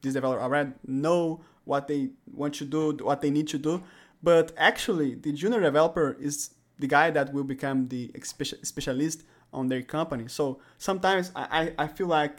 these 0.01 0.13
developers 0.13 0.43
already 0.43 0.71
know 0.85 1.41
what 1.71 1.87
they 1.87 2.01
want 2.41 2.53
to 2.61 2.65
do, 2.65 2.81
what 3.09 3.19
they 3.23 3.31
need 3.37 3.47
to 3.47 3.57
do. 3.57 3.73
But 4.21 4.45
actually, 4.69 5.15
the 5.15 5.31
junior 5.41 5.61
developer 5.69 6.07
is 6.27 6.35
the 6.83 6.87
guy 6.97 7.07
that 7.17 7.33
will 7.33 7.43
become 7.55 7.87
the 7.87 8.11
specialist 8.21 9.23
on 9.51 9.63
their 9.71 9.81
company. 9.81 10.25
So 10.27 10.59
sometimes 10.77 11.31
I, 11.35 11.45
I 11.77 11.83
I 11.85 11.87
feel 11.87 12.09
like 12.19 12.35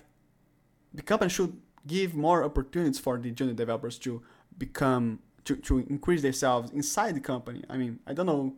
the 0.99 1.03
company 1.03 1.31
should 1.37 1.55
give 1.87 2.11
more 2.15 2.45
opportunities 2.45 3.01
for 3.07 3.15
the 3.19 3.31
junior 3.39 3.55
developers 3.55 3.99
to 4.07 4.23
become 4.65 5.05
to, 5.47 5.57
to 5.69 5.79
increase 5.95 6.23
themselves 6.23 6.71
inside 6.71 7.13
the 7.19 7.25
company. 7.33 7.61
I 7.69 7.77
mean, 7.83 7.99
I 8.07 8.13
don't 8.17 8.27
know. 8.27 8.55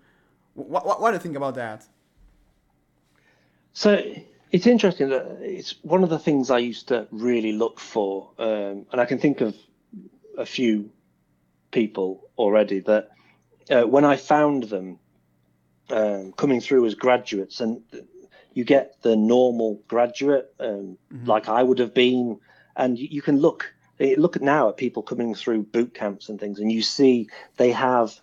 What, 0.55 0.87
what, 0.87 1.01
what 1.01 1.11
do 1.11 1.15
you 1.17 1.21
think 1.21 1.37
about 1.37 1.55
that? 1.55 1.87
So 3.73 4.03
it's 4.51 4.67
interesting 4.67 5.11
that 5.11 5.39
it's 5.41 5.77
one 5.83 6.03
of 6.03 6.11
the 6.11 6.19
things 6.19 6.51
I 6.51 6.59
used 6.59 6.89
to 6.89 7.07
really 7.11 7.53
look 7.53 7.79
for, 7.79 8.31
um, 8.39 8.87
and 8.91 9.01
I 9.01 9.05
can 9.05 9.19
think 9.19 9.41
of 9.41 9.57
a 10.37 10.45
few 10.45 10.91
people 11.71 12.29
already 12.37 12.81
that 12.81 13.11
uh, 13.71 13.83
when 13.83 14.05
I 14.05 14.17
found 14.17 14.65
them 14.65 14.99
um, 15.91 16.33
coming 16.33 16.61
through 16.61 16.87
as 16.87 16.95
graduates, 16.95 17.61
and 17.61 17.83
you 18.55 18.65
get 18.65 19.01
the 19.03 19.17
normal 19.17 19.81
graduate, 19.87 20.53
um, 20.59 20.99
mm-hmm. 21.13 21.27
like 21.27 21.49
I 21.49 21.63
would 21.63 21.79
have 21.79 21.95
been, 21.95 22.41
and 22.77 22.99
you, 22.99 23.09
you 23.11 23.23
can 23.23 23.39
look 23.39 23.73
look 24.17 24.41
now 24.41 24.71
at 24.71 24.79
people 24.79 25.03
coming 25.03 25.35
through 25.35 25.63
boot 25.63 25.95
camps 25.95 26.29
and 26.29 26.41
things, 26.41 26.59
and 26.59 26.73
you 26.73 26.83
see 26.83 27.29
they 27.57 27.71
have 27.71 28.21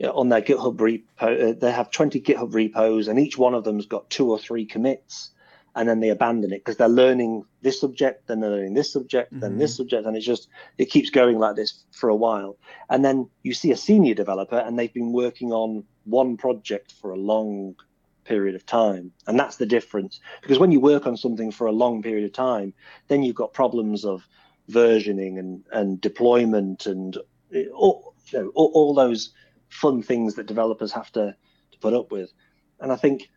you 0.00 0.06
know, 0.06 0.12
on 0.12 0.30
their 0.30 0.40
GitHub 0.40 0.76
repo, 0.76 1.50
uh, 1.50 1.54
they 1.60 1.70
have 1.70 1.90
20 1.90 2.22
GitHub 2.22 2.54
repos, 2.54 3.06
and 3.06 3.20
each 3.20 3.36
one 3.36 3.52
of 3.52 3.64
them's 3.64 3.84
got 3.84 4.08
two 4.08 4.30
or 4.30 4.38
three 4.38 4.64
commits, 4.64 5.30
and 5.76 5.86
then 5.86 6.00
they 6.00 6.08
abandon 6.08 6.52
it 6.52 6.64
because 6.64 6.78
they're 6.78 6.88
learning 6.88 7.44
this 7.60 7.78
subject, 7.78 8.26
then 8.26 8.40
they're 8.40 8.50
learning 8.50 8.72
this 8.72 8.90
subject, 8.90 9.30
mm-hmm. 9.30 9.40
then 9.40 9.58
this 9.58 9.76
subject, 9.76 10.06
and 10.06 10.16
it's 10.16 10.24
just 10.24 10.48
it 10.78 10.86
keeps 10.86 11.10
going 11.10 11.38
like 11.38 11.54
this 11.54 11.84
for 11.92 12.08
a 12.08 12.16
while. 12.16 12.56
And 12.88 13.04
then 13.04 13.28
you 13.42 13.52
see 13.52 13.72
a 13.72 13.76
senior 13.76 14.14
developer, 14.14 14.56
and 14.56 14.78
they've 14.78 14.92
been 14.92 15.12
working 15.12 15.52
on 15.52 15.84
one 16.04 16.38
project 16.38 16.92
for 16.92 17.10
a 17.10 17.16
long 17.16 17.76
period 18.24 18.54
of 18.54 18.64
time, 18.64 19.12
and 19.26 19.38
that's 19.38 19.56
the 19.56 19.66
difference. 19.66 20.18
Because 20.40 20.58
when 20.58 20.72
you 20.72 20.80
work 20.80 21.06
on 21.06 21.18
something 21.18 21.50
for 21.50 21.66
a 21.66 21.72
long 21.72 22.02
period 22.02 22.24
of 22.24 22.32
time, 22.32 22.72
then 23.08 23.22
you've 23.22 23.36
got 23.36 23.52
problems 23.52 24.06
of 24.06 24.26
versioning 24.70 25.38
and 25.38 25.62
and 25.72 26.00
deployment 26.00 26.86
and 26.86 27.18
all, 27.74 28.14
you 28.32 28.38
know, 28.38 28.48
all, 28.54 28.70
all 28.72 28.94
those 28.94 29.34
fun 29.70 30.02
things 30.02 30.34
that 30.34 30.46
developers 30.46 30.92
have 30.92 31.10
to, 31.12 31.34
to 31.72 31.78
put 31.78 31.94
up 31.94 32.12
with. 32.12 32.30
And 32.78 32.92
I 32.92 32.96
think 32.96 33.30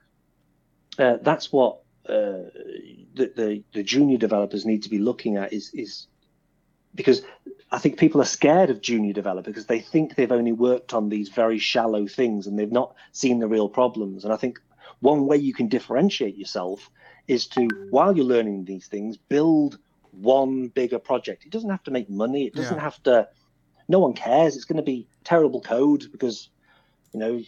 uh, 0.99 1.17
that's 1.21 1.51
what 1.51 1.79
uh, 2.07 2.51
the, 3.13 3.31
the, 3.35 3.63
the 3.73 3.83
junior 3.83 4.17
developers 4.17 4.65
need 4.65 4.83
to 4.83 4.89
be 4.89 4.99
looking 4.99 5.37
at 5.37 5.53
is 5.53 5.71
is 5.73 6.07
because 6.95 7.23
I 7.71 7.79
think 7.79 7.97
people 7.97 8.21
are 8.21 8.25
scared 8.25 8.69
of 8.69 8.81
junior 8.81 9.13
developers 9.13 9.51
because 9.51 9.65
they 9.65 9.79
think 9.79 10.15
they've 10.15 10.31
only 10.31 10.51
worked 10.51 10.93
on 10.93 11.09
these 11.09 11.29
very 11.29 11.57
shallow 11.57 12.05
things 12.07 12.45
and 12.45 12.59
they've 12.59 12.71
not 12.71 12.95
seen 13.13 13.39
the 13.39 13.47
real 13.47 13.69
problems. 13.69 14.25
And 14.25 14.33
I 14.33 14.37
think 14.37 14.59
one 14.99 15.25
way 15.25 15.37
you 15.37 15.53
can 15.53 15.69
differentiate 15.69 16.37
yourself 16.37 16.91
is 17.27 17.47
to, 17.47 17.67
while 17.89 18.15
you're 18.15 18.25
learning 18.25 18.65
these 18.65 18.87
things, 18.87 19.17
build 19.17 19.79
one 20.11 20.67
bigger 20.67 20.99
project. 20.99 21.45
It 21.45 21.51
doesn't 21.51 21.69
have 21.69 21.83
to 21.83 21.91
make 21.91 22.09
money. 22.09 22.45
It 22.45 22.53
doesn't 22.53 22.77
yeah. 22.77 22.83
have 22.83 23.01
to 23.03 23.27
no 23.87 23.99
one 23.99 24.13
cares. 24.13 24.55
It's 24.55 24.65
going 24.65 24.77
to 24.77 24.83
be 24.83 25.07
terrible 25.23 25.61
code 25.61 26.05
because, 26.11 26.49
you 27.13 27.19
know, 27.19 27.41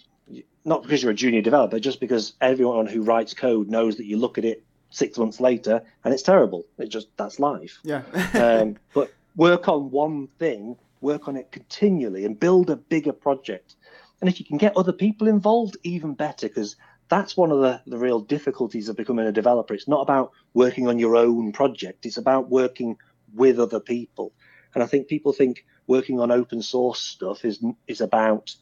not 0.63 0.81
because 0.83 1.03
you're 1.03 1.11
a 1.11 1.15
junior 1.15 1.41
developer, 1.41 1.79
just 1.79 1.99
because 1.99 2.33
everyone 2.41 2.87
who 2.87 3.03
writes 3.03 3.33
code 3.33 3.69
knows 3.69 3.97
that 3.97 4.05
you 4.05 4.17
look 4.17 4.37
at 4.37 4.45
it 4.45 4.63
six 4.89 5.17
months 5.17 5.39
later 5.39 5.83
and 6.03 6.13
it's 6.13 6.23
terrible. 6.23 6.65
It 6.77 6.87
just 6.87 7.07
that's 7.17 7.39
life. 7.39 7.79
Yeah. 7.83 8.01
um, 8.33 8.77
but 8.93 9.13
work 9.35 9.67
on 9.67 9.91
one 9.91 10.27
thing, 10.39 10.77
work 11.01 11.27
on 11.27 11.35
it 11.35 11.51
continually, 11.51 12.25
and 12.25 12.39
build 12.39 12.69
a 12.69 12.75
bigger 12.75 13.13
project. 13.13 13.75
And 14.21 14.29
if 14.29 14.39
you 14.39 14.45
can 14.45 14.57
get 14.57 14.75
other 14.77 14.93
people 14.93 15.27
involved, 15.27 15.77
even 15.83 16.13
better, 16.13 16.47
because 16.47 16.77
that's 17.09 17.37
one 17.37 17.51
of 17.51 17.59
the, 17.59 17.81
the 17.85 17.97
real 17.97 18.19
difficulties 18.19 18.89
of 18.89 18.95
becoming 18.95 19.27
a 19.27 19.31
developer. 19.31 19.73
It's 19.73 19.87
not 19.87 20.01
about 20.01 20.31
working 20.53 20.87
on 20.87 20.97
your 20.97 21.15
own 21.15 21.51
project, 21.51 22.05
it's 22.05 22.17
about 22.17 22.49
working 22.49 22.97
with 23.33 23.59
other 23.59 23.79
people. 23.79 24.33
And 24.73 24.83
I 24.83 24.87
think 24.87 25.07
people 25.07 25.33
think, 25.33 25.65
working 25.87 26.19
on 26.19 26.31
open 26.31 26.61
source 26.61 26.99
stuff 26.99 27.45
is 27.45 27.63
is 27.87 28.01
about 28.01 28.55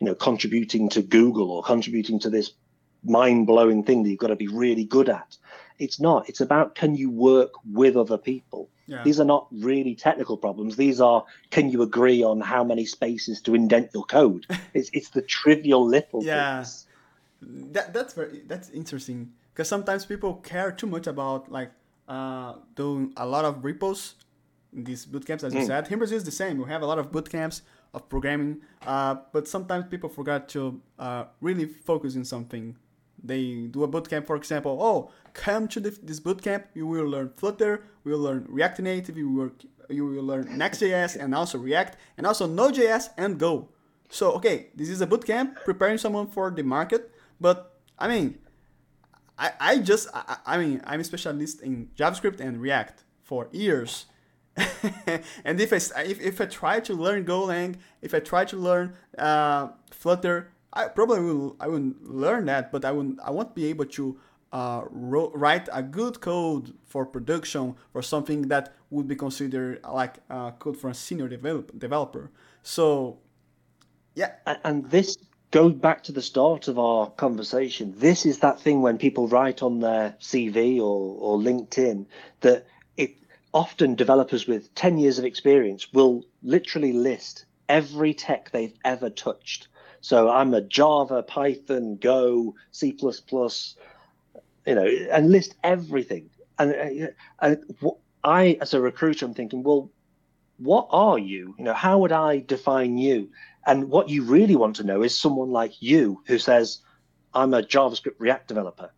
you 0.00 0.06
know 0.06 0.14
contributing 0.14 0.88
to 0.90 1.02
Google 1.02 1.50
or 1.50 1.62
contributing 1.62 2.18
to 2.20 2.30
this 2.30 2.52
mind 3.04 3.46
blowing 3.46 3.82
thing 3.82 4.02
that 4.02 4.10
you've 4.10 4.18
got 4.18 4.28
to 4.28 4.36
be 4.36 4.48
really 4.48 4.84
good 4.84 5.08
at. 5.08 5.36
It's 5.78 6.00
not. 6.00 6.28
It's 6.28 6.40
about 6.40 6.74
can 6.74 6.94
you 6.94 7.10
work 7.10 7.52
with 7.72 7.96
other 7.96 8.18
people. 8.18 8.68
Yeah. 8.86 9.02
These 9.04 9.20
are 9.20 9.24
not 9.24 9.46
really 9.50 9.94
technical 9.94 10.36
problems. 10.36 10.76
These 10.76 11.00
are 11.00 11.24
can 11.50 11.70
you 11.70 11.82
agree 11.82 12.22
on 12.22 12.40
how 12.40 12.64
many 12.64 12.84
spaces 12.84 13.40
to 13.42 13.54
indent 13.54 13.90
your 13.94 14.04
code? 14.04 14.46
it's 14.74 14.90
it's 14.92 15.10
the 15.10 15.22
trivial 15.22 15.84
little 15.86 16.22
yeah. 16.22 16.56
things. 16.56 16.86
That 17.72 17.92
that's 17.92 18.14
very 18.14 18.42
that's 18.46 18.70
interesting 18.70 19.32
because 19.52 19.68
sometimes 19.68 20.06
people 20.06 20.34
care 20.34 20.72
too 20.72 20.86
much 20.86 21.06
about 21.06 21.50
like 21.50 21.72
uh, 22.08 22.54
doing 22.74 23.12
a 23.16 23.26
lot 23.26 23.44
of 23.44 23.64
repos 23.64 24.14
these 24.72 25.04
boot 25.04 25.26
camps, 25.26 25.44
as 25.44 25.52
you 25.54 25.60
mm. 25.60 25.66
said. 25.66 25.86
Here 25.86 25.94
in 25.94 25.98
Brazil 25.98 26.16
is 26.16 26.24
the 26.24 26.30
same. 26.30 26.58
We 26.58 26.68
have 26.68 26.82
a 26.82 26.86
lot 26.86 26.98
of 26.98 27.12
boot 27.12 27.28
camps 27.28 27.62
of 27.94 28.08
programming, 28.08 28.62
uh, 28.86 29.16
but 29.32 29.46
sometimes 29.46 29.86
people 29.90 30.08
forget 30.08 30.48
to 30.50 30.80
uh, 30.98 31.24
really 31.40 31.66
focus 31.66 32.14
in 32.14 32.24
something. 32.24 32.76
They 33.22 33.68
do 33.70 33.84
a 33.84 33.86
boot 33.86 34.08
camp, 34.08 34.26
for 34.26 34.36
example. 34.36 34.78
Oh, 34.80 35.10
come 35.34 35.68
to 35.68 35.80
the, 35.80 35.90
this 36.02 36.18
boot 36.18 36.42
camp. 36.42 36.66
You 36.74 36.86
will 36.86 37.06
learn 37.06 37.30
Flutter. 37.36 37.84
You 38.04 38.12
will 38.12 38.18
learn 38.18 38.46
React 38.48 38.80
Native. 38.80 39.16
You 39.16 39.30
will 39.30 39.50
you 39.88 40.06
will 40.06 40.24
learn 40.24 40.56
Next.js 40.56 41.22
and 41.22 41.34
also 41.34 41.58
React 41.58 41.96
and 42.16 42.26
also 42.26 42.46
Node.js 42.46 43.10
and 43.18 43.38
Go. 43.38 43.68
So 44.08 44.32
okay, 44.32 44.68
this 44.74 44.88
is 44.88 45.00
a 45.00 45.06
boot 45.06 45.24
camp 45.24 45.58
preparing 45.64 45.98
someone 45.98 46.26
for 46.26 46.50
the 46.50 46.62
market. 46.62 47.12
But 47.40 47.78
I 47.98 48.08
mean, 48.08 48.38
I, 49.38 49.52
I 49.60 49.78
just 49.78 50.08
I, 50.14 50.38
I 50.46 50.58
mean 50.58 50.80
I'm 50.84 51.00
a 51.00 51.04
specialist 51.04 51.62
in 51.62 51.90
JavaScript 51.96 52.40
and 52.40 52.60
React 52.60 53.04
for 53.22 53.48
years 53.52 54.06
and 55.44 55.60
if 55.60 55.72
I 55.72 56.02
if, 56.02 56.20
if 56.20 56.40
I 56.40 56.46
try 56.46 56.80
to 56.80 56.94
learn 56.94 57.24
Golang, 57.24 57.76
if 58.02 58.14
I 58.14 58.20
try 58.20 58.44
to 58.46 58.56
learn 58.56 58.94
uh, 59.18 59.68
Flutter, 59.90 60.52
I 60.72 60.88
probably 60.88 61.20
will 61.20 61.56
I 61.60 61.68
will 61.68 61.92
learn 62.02 62.46
that, 62.46 62.70
but 62.72 62.84
I 62.84 62.92
will 62.92 63.14
I 63.24 63.30
won't 63.30 63.54
be 63.54 63.66
able 63.66 63.86
to 63.86 64.18
uh, 64.52 64.82
ro- 64.90 65.32
write 65.34 65.68
a 65.72 65.82
good 65.82 66.20
code 66.20 66.74
for 66.84 67.06
production 67.06 67.74
for 67.92 68.02
something 68.02 68.48
that 68.48 68.74
would 68.90 69.08
be 69.08 69.16
considered 69.16 69.80
like 69.90 70.18
uh, 70.28 70.50
code 70.52 70.76
for 70.76 70.90
a 70.90 70.94
senior 70.94 71.28
develop- 71.28 71.78
developer. 71.78 72.30
So, 72.62 73.18
yeah. 74.14 74.32
And 74.64 74.90
this 74.90 75.16
goes 75.50 75.74
back 75.74 76.02
to 76.04 76.12
the 76.12 76.22
start 76.22 76.68
of 76.68 76.78
our 76.78 77.10
conversation. 77.10 77.94
This 77.96 78.26
is 78.26 78.38
that 78.40 78.60
thing 78.60 78.82
when 78.82 78.98
people 78.98 79.28
write 79.28 79.62
on 79.62 79.80
their 79.80 80.16
CV 80.20 80.78
or, 80.78 81.16
or 81.18 81.38
LinkedIn 81.38 82.06
that 82.40 82.66
often 83.54 83.94
developers 83.94 84.46
with 84.46 84.74
10 84.74 84.98
years 84.98 85.18
of 85.18 85.24
experience 85.24 85.92
will 85.92 86.24
literally 86.42 86.92
list 86.92 87.44
every 87.68 88.14
tech 88.14 88.50
they've 88.50 88.76
ever 88.84 89.10
touched. 89.10 89.68
So 90.00 90.30
I'm 90.30 90.52
a 90.54 90.60
Java, 90.60 91.22
Python, 91.22 91.96
Go, 91.96 92.54
C++, 92.70 92.96
you 93.00 94.74
know, 94.74 94.86
and 95.10 95.30
list 95.30 95.54
everything. 95.62 96.30
And, 96.58 96.72
uh, 96.72 97.06
and 97.40 97.58
I, 98.24 98.58
as 98.60 98.74
a 98.74 98.80
recruiter, 98.80 99.26
I'm 99.26 99.34
thinking, 99.34 99.62
well, 99.62 99.90
what 100.58 100.88
are 100.90 101.18
you? 101.18 101.54
You 101.58 101.64
know, 101.64 101.74
how 101.74 101.98
would 101.98 102.12
I 102.12 102.40
define 102.40 102.98
you? 102.98 103.30
And 103.66 103.90
what 103.90 104.08
you 104.08 104.24
really 104.24 104.56
want 104.56 104.76
to 104.76 104.84
know 104.84 105.02
is 105.02 105.16
someone 105.16 105.50
like 105.50 105.80
you 105.80 106.22
who 106.26 106.38
says, 106.38 106.78
I'm 107.34 107.54
a 107.54 107.62
JavaScript 107.62 108.16
React 108.18 108.48
developer. 108.48 108.92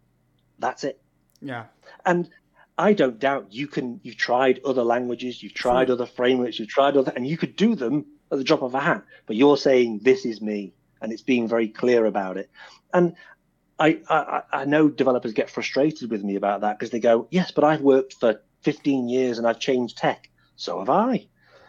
That's 0.59 0.85
it. 0.85 1.01
Yeah. 1.41 1.65
And 2.07 2.31
I 2.77 2.93
don't 2.93 3.19
doubt 3.19 3.53
you 3.53 3.69
can. 3.69 4.01
You've 4.03 4.17
tried 4.17 4.61
other 4.65 4.83
languages, 4.83 5.43
you've 5.43 5.55
tried 5.55 5.91
other 5.91 6.07
frameworks, 6.07 6.59
you've 6.59 6.69
tried 6.69 6.97
other, 6.97 7.13
and 7.15 7.27
you 7.27 7.37
could 7.37 7.57
do 7.57 7.75
them 7.75 8.07
at 8.33 8.39
the 8.39 8.45
drop 8.45 8.63
of 8.63 8.75
a 8.75 8.81
hat. 8.81 9.05
But 9.27 9.37
you're 9.37 9.57
saying 9.57 10.01
this 10.03 10.25
is 10.25 10.41
me, 10.41 10.75
and 11.01 11.13
it's 11.13 11.23
being 11.23 11.47
very 11.47 11.69
clear 11.69 12.05
about 12.05 12.37
it. 12.37 12.51
And 12.93 13.15
I, 13.79 14.01
I, 14.09 14.43
I 14.53 14.65
know 14.65 14.89
developers 14.89 15.33
get 15.33 15.51
frustrated 15.51 16.11
with 16.11 16.23
me 16.23 16.37
about 16.37 16.63
that 16.63 16.79
because 16.79 16.91
they 16.91 17.01
go, 17.01 17.29
yes, 17.31 17.51
but 17.51 17.65
I've 17.65 17.81
worked 17.81 18.15
for 18.15 18.41
15 18.63 19.09
years 19.09 19.39
and 19.39 19.47
I've 19.47 19.59
changed 19.59 19.99
tech. 19.99 20.31
So 20.57 20.79
have 20.79 20.91
I. 20.91 21.27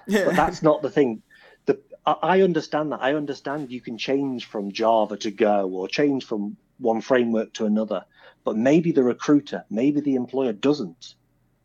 Yeah. 0.08 0.26
But 0.26 0.36
that's 0.36 0.62
not 0.62 0.82
the 0.82 0.92
thing. 0.92 1.24
The, 1.66 1.80
I 2.06 2.42
understand 2.42 2.92
that. 2.92 3.02
I 3.02 3.16
understand 3.16 3.72
you 3.72 3.82
can 3.82 3.98
change 3.98 4.46
from 4.46 4.72
Java 4.72 5.18
to 5.18 5.32
Go 5.32 5.70
or 5.70 5.88
change 5.88 6.26
from 6.26 6.58
one 6.78 7.02
framework 7.02 7.54
to 7.54 7.66
another 7.66 8.06
but 8.46 8.56
maybe 8.56 8.94
the 8.94 9.04
recruiter, 9.04 9.66
maybe 9.70 10.00
the 10.00 10.16
employer 10.16 10.54
doesn't. 10.54 11.16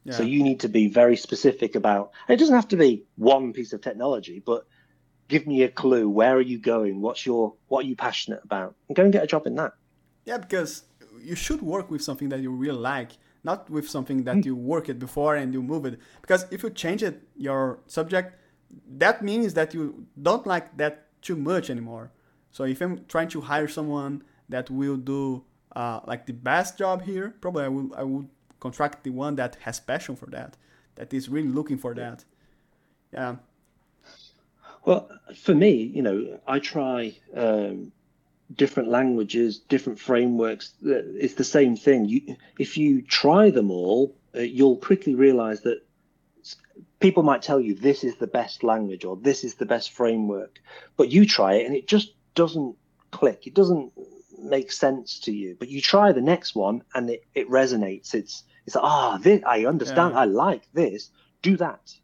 Yeah. 0.04 0.14
So 0.14 0.22
you 0.24 0.42
need 0.42 0.60
to 0.60 0.68
be 0.68 0.88
very 0.88 1.16
specific 1.16 1.74
about. 1.76 2.10
It 2.28 2.36
doesn't 2.36 2.54
have 2.54 2.68
to 2.68 2.76
be 2.76 3.04
one 3.16 3.52
piece 3.52 3.72
of 3.72 3.82
technology, 3.82 4.42
but 4.44 4.66
give 5.28 5.46
me 5.46 5.62
a 5.62 5.68
clue. 5.68 6.08
Where 6.08 6.34
are 6.36 6.40
you 6.40 6.58
going? 6.58 7.02
What's 7.02 7.24
your 7.26 7.54
what 7.68 7.84
are 7.84 7.88
you 7.88 7.94
passionate 7.94 8.40
about? 8.42 8.74
And 8.88 8.96
go 8.96 9.04
and 9.04 9.12
get 9.12 9.22
a 9.22 9.26
job 9.26 9.46
in 9.46 9.54
that. 9.56 9.74
Yeah, 10.24 10.38
because 10.38 10.84
you 11.22 11.36
should 11.36 11.60
work 11.60 11.90
with 11.90 12.02
something 12.02 12.30
that 12.30 12.40
you 12.40 12.50
really 12.50 12.78
like, 12.78 13.12
not 13.44 13.68
with 13.68 13.88
something 13.88 14.24
that 14.24 14.36
mm. 14.36 14.46
you 14.46 14.56
work 14.56 14.88
it 14.88 14.98
before 14.98 15.36
and 15.36 15.52
you 15.52 15.62
move 15.62 15.84
it. 15.84 16.00
Because 16.22 16.46
if 16.50 16.62
you 16.62 16.70
change 16.70 17.02
it, 17.02 17.22
your 17.36 17.80
subject, 17.86 18.38
that 18.96 19.22
means 19.22 19.52
that 19.52 19.74
you 19.74 20.06
don't 20.20 20.46
like 20.46 20.78
that 20.78 21.08
too 21.20 21.36
much 21.36 21.68
anymore. 21.68 22.10
So 22.52 22.64
if 22.64 22.80
I'm 22.80 23.04
trying 23.04 23.28
to 23.28 23.42
hire 23.42 23.68
someone 23.68 24.22
that 24.48 24.70
will 24.70 24.96
do 24.96 25.44
uh, 25.76 26.00
like 26.06 26.26
the 26.26 26.32
best 26.32 26.78
job 26.78 27.02
here, 27.02 27.34
probably 27.40 27.64
I 27.64 27.68
would 27.68 27.92
I 27.94 28.02
would 28.02 28.28
contract 28.60 29.04
the 29.04 29.10
one 29.10 29.36
that 29.36 29.56
has 29.62 29.80
passion 29.80 30.16
for 30.16 30.26
that, 30.26 30.56
that 30.96 31.14
is 31.14 31.28
really 31.28 31.48
looking 31.48 31.78
for 31.78 31.94
that. 31.94 32.24
Yeah. 33.12 33.36
Well, 34.84 35.10
for 35.36 35.54
me, 35.54 35.72
you 35.72 36.02
know, 36.02 36.40
I 36.46 36.58
try 36.58 37.14
um, 37.36 37.92
different 38.54 38.88
languages, 38.88 39.58
different 39.58 39.98
frameworks. 39.98 40.74
It's 40.82 41.34
the 41.34 41.44
same 41.44 41.76
thing. 41.76 42.06
You, 42.06 42.36
if 42.58 42.76
you 42.78 43.02
try 43.02 43.50
them 43.50 43.70
all, 43.70 44.16
uh, 44.34 44.40
you'll 44.40 44.76
quickly 44.76 45.14
realize 45.14 45.60
that 45.62 45.82
people 47.00 47.22
might 47.22 47.42
tell 47.42 47.60
you 47.60 47.74
this 47.74 48.04
is 48.04 48.16
the 48.16 48.26
best 48.26 48.62
language 48.62 49.04
or 49.04 49.16
this 49.16 49.44
is 49.44 49.54
the 49.54 49.66
best 49.66 49.90
framework, 49.92 50.60
but 50.96 51.10
you 51.10 51.26
try 51.26 51.54
it 51.54 51.66
and 51.66 51.74
it 51.74 51.86
just 51.86 52.14
doesn't 52.34 52.76
click. 53.10 53.46
It 53.46 53.54
doesn't 53.54 53.92
make 54.42 54.72
sense 54.72 55.18
to 55.20 55.32
you. 55.32 55.56
But 55.58 55.68
you 55.68 55.80
try 55.80 56.12
the 56.12 56.20
next 56.20 56.54
one 56.54 56.82
and 56.94 57.10
it, 57.10 57.24
it 57.34 57.48
resonates. 57.48 58.14
It's 58.14 58.44
it's 58.66 58.76
like, 58.76 58.84
ah, 58.84 59.20
oh, 59.24 59.40
I 59.46 59.66
understand. 59.66 60.14
Yeah. 60.14 60.20
I 60.20 60.24
like 60.26 60.70
this. 60.72 61.10
Do 61.42 61.56
that, 61.56 61.94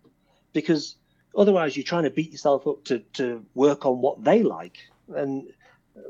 because 0.53 0.97
otherwise 1.37 1.77
you're 1.77 1.85
trying 1.85 2.05
to 2.05 2.11
beat 2.11 2.33
yourself 2.33 2.67
up 2.67 2.85
to 2.85 3.01
to 3.15 3.45
work 3.55 3.85
on 3.85 4.01
what 4.01 4.25
they 4.25 4.43
like, 4.43 4.79
and 5.15 5.49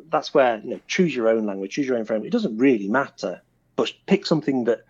that's 0.08 0.32
where 0.32 0.60
you 0.62 0.70
know 0.70 0.80
choose 0.86 1.14
your 1.14 1.28
own 1.28 1.44
language, 1.46 1.72
choose 1.72 1.86
your 1.86 1.98
own 1.98 2.04
framework. 2.04 2.28
It 2.28 2.32
doesn't 2.32 2.56
really 2.56 2.88
matter, 2.88 3.42
but 3.74 3.92
pick 4.06 4.24
something 4.24 4.64
that 4.64 4.84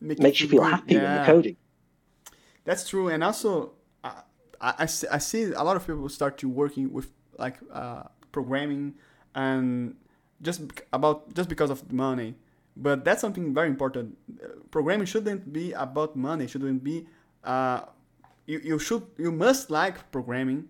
Make 0.00 0.18
makes 0.18 0.40
you 0.40 0.48
feel 0.48 0.62
good. 0.62 0.72
happy 0.72 0.94
yeah. 0.94 1.02
when 1.02 1.14
you're 1.16 1.34
coding. 1.34 1.56
That's 2.64 2.88
true, 2.88 3.08
and 3.08 3.22
also 3.22 3.72
I, 4.02 4.22
I, 4.60 4.88
I 5.10 5.18
see 5.18 5.44
a 5.44 5.62
lot 5.62 5.76
of 5.76 5.86
people 5.86 6.08
start 6.08 6.38
to 6.38 6.48
working 6.48 6.92
with 6.92 7.12
like 7.38 7.56
uh, 7.72 8.04
programming 8.32 8.94
and 9.34 9.94
just 10.42 10.62
about 10.92 11.34
just 11.34 11.48
because 11.48 11.70
of 11.70 11.92
money. 11.92 12.34
But 12.76 13.04
that's 13.04 13.20
something 13.20 13.54
very 13.54 13.68
important. 13.68 14.18
Programming 14.70 15.06
shouldn't 15.06 15.52
be 15.52 15.72
about 15.72 16.16
money. 16.16 16.46
Shouldn't 16.46 16.84
be. 16.84 17.06
Uh, 17.42 17.82
you, 18.46 18.60
you 18.62 18.78
should 18.78 19.02
you 19.16 19.32
must 19.32 19.70
like 19.70 20.10
programming 20.12 20.68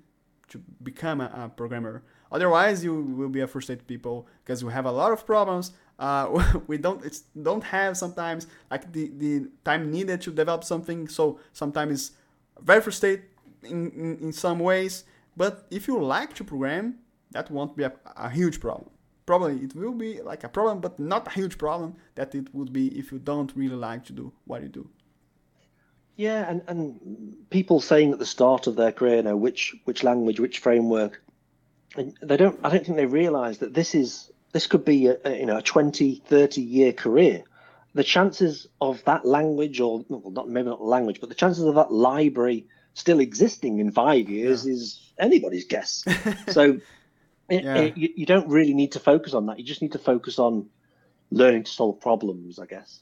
to 0.49 0.59
become 0.83 1.21
a, 1.21 1.31
a 1.35 1.49
programmer. 1.49 2.03
Otherwise, 2.31 2.83
you 2.85 3.03
will 3.03 3.29
be 3.29 3.41
a 3.41 3.47
frustrated 3.47 3.87
people 3.87 4.27
because 4.45 4.63
you 4.63 4.69
have 4.69 4.87
a 4.87 4.91
lot 4.91 5.13
of 5.13 5.27
problems. 5.27 5.73
Uh, 5.99 6.45
we 6.67 6.77
don't 6.77 7.05
it's, 7.05 7.21
don't 7.41 7.65
have 7.65 7.97
sometimes 7.97 8.47
like 8.71 8.93
the, 8.93 9.11
the 9.17 9.49
time 9.65 9.91
needed 9.91 10.21
to 10.23 10.31
develop 10.31 10.65
something. 10.65 11.09
So 11.09 11.41
sometimes 11.53 12.13
very 12.61 12.81
frustrated 12.81 13.25
in, 13.63 13.91
in, 13.91 14.19
in 14.23 14.33
some 14.33 14.59
ways. 14.59 15.05
But 15.37 15.67
if 15.71 15.87
you 15.87 16.03
like 16.03 16.35
to 16.35 16.45
program, 16.45 16.97
that 17.33 17.51
won't 17.51 17.77
be 17.77 17.85
a, 17.85 17.93
a 18.17 18.31
huge 18.31 18.61
problem. 18.61 18.91
Probably 19.27 19.57
it 19.65 19.75
will 19.75 19.93
be 19.93 20.23
like 20.23 20.45
a 20.45 20.49
problem, 20.49 20.81
but 20.81 20.99
not 20.99 21.27
a 21.27 21.31
huge 21.31 21.59
problem 21.59 21.97
that 22.15 22.35
it 22.35 22.55
would 22.55 22.73
be 22.73 22.87
if 22.99 23.11
you 23.11 23.19
don't 23.19 23.53
really 23.57 23.75
like 23.75 24.05
to 24.05 24.13
do 24.13 24.33
what 24.47 24.63
you 24.63 24.69
do. 24.69 24.89
Yeah, 26.17 26.49
and, 26.49 26.63
and 26.67 27.37
people 27.51 27.81
saying 27.81 28.13
at 28.13 28.19
the 28.19 28.27
start 28.27 28.67
of 28.67 28.77
their 28.77 28.93
career, 28.93 29.17
you 29.17 29.23
know, 29.23 29.37
which 29.37 29.75
which 29.85 30.03
language, 30.03 30.41
which 30.41 30.61
framework, 30.61 31.23
and 31.97 32.17
they 32.23 32.37
don't. 32.37 32.59
I 32.65 32.71
don't 32.71 32.85
think 32.87 32.97
they 32.97 33.07
realise 33.07 33.59
that 33.59 33.75
this 33.75 33.95
is 33.95 34.31
this 34.53 34.67
could 34.67 34.85
be 34.85 35.09
a, 35.09 35.17
a, 35.25 35.39
you 35.39 35.47
know 35.47 35.59
a 35.59 35.63
20, 35.63 36.23
30 36.27 36.63
year 36.63 36.93
career. 36.93 37.43
The 37.95 38.05
chances 38.05 38.67
of 38.81 39.05
that 39.05 39.27
language, 39.27 39.81
or 39.81 40.05
well, 40.09 40.31
not 40.31 40.49
maybe 40.49 40.69
not 40.69 40.83
language, 40.83 41.21
but 41.21 41.29
the 41.29 41.35
chances 41.35 41.65
of 41.65 41.75
that 41.75 41.93
library 41.93 42.67
still 42.95 43.21
existing 43.21 43.79
in 43.79 43.93
five 43.93 44.31
years 44.31 44.67
yeah. 44.67 44.73
is 44.73 45.13
anybody's 45.19 45.67
guess. 45.67 46.05
so 46.49 46.79
it, 47.49 47.65
yeah. 47.65 47.75
it, 47.77 47.97
you, 47.97 48.09
you 48.17 48.27
don't 48.27 48.49
really 48.49 48.75
need 48.75 48.93
to 48.93 49.01
focus 49.01 49.35
on 49.35 49.47
that. 49.47 49.59
You 49.59 49.65
just 49.65 49.83
need 49.83 49.93
to 49.93 49.99
focus 49.99 50.39
on 50.39 50.69
learning 51.31 51.65
to 51.65 51.71
solve 51.71 52.01
problems, 52.01 52.59
I 52.59 52.67
guess. 52.67 53.01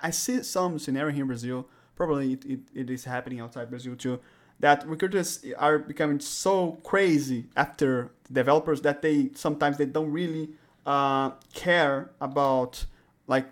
I 0.00 0.10
see 0.10 0.42
some 0.42 0.78
scenario 0.78 1.12
here 1.12 1.22
in 1.22 1.28
Brazil. 1.28 1.66
Probably 1.96 2.34
it, 2.34 2.44
it, 2.44 2.60
it 2.74 2.90
is 2.90 3.04
happening 3.04 3.40
outside 3.40 3.68
Brazil 3.68 3.96
too. 3.96 4.20
That 4.60 4.86
recruiters 4.86 5.44
are 5.58 5.78
becoming 5.78 6.20
so 6.20 6.78
crazy 6.82 7.46
after 7.56 8.12
developers 8.32 8.80
that 8.82 9.02
they 9.02 9.30
sometimes 9.34 9.76
they 9.76 9.86
don't 9.86 10.10
really 10.10 10.50
uh, 10.86 11.32
care 11.52 12.10
about 12.20 12.86
like 13.26 13.46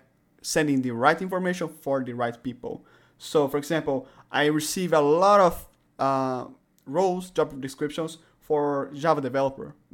sending 0.45 0.83
the 0.83 0.91
right 0.91 1.19
information 1.21 1.67
for 1.67 2.03
the 2.03 2.13
right 2.13 2.41
people. 2.43 2.85
So, 3.17 3.47
for 3.47 3.57
example, 3.57 4.07
I 4.31 4.45
receive 4.45 4.93
a 4.93 5.01
lot 5.01 5.39
of 5.39 5.67
uh, 5.97 6.45
roles, 6.85 7.31
job 7.31 7.59
descriptions 7.59 8.19
for 8.39 8.91
Java 8.93 9.21
developer. 9.21 9.75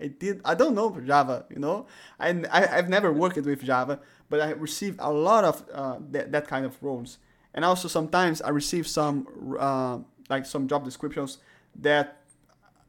I 0.00 0.06
did. 0.06 0.40
I 0.44 0.54
don't 0.54 0.74
know 0.74 0.98
Java. 1.00 1.44
You 1.50 1.58
know, 1.58 1.86
I, 2.18 2.30
I 2.50 2.66
have 2.66 2.88
never 2.88 3.12
worked 3.12 3.36
with 3.36 3.62
Java, 3.62 4.00
but 4.30 4.40
I 4.40 4.52
receive 4.52 4.96
a 4.98 5.12
lot 5.12 5.44
of 5.44 5.64
uh, 5.72 5.98
that, 6.10 6.32
that 6.32 6.48
kind 6.48 6.64
of 6.64 6.82
roles. 6.82 7.18
And 7.52 7.62
also 7.62 7.86
sometimes 7.86 8.40
I 8.40 8.48
receive 8.50 8.86
some 8.86 9.26
uh, 9.58 9.98
like 10.30 10.46
some 10.46 10.66
job 10.66 10.84
descriptions 10.84 11.38
that, 11.74 12.22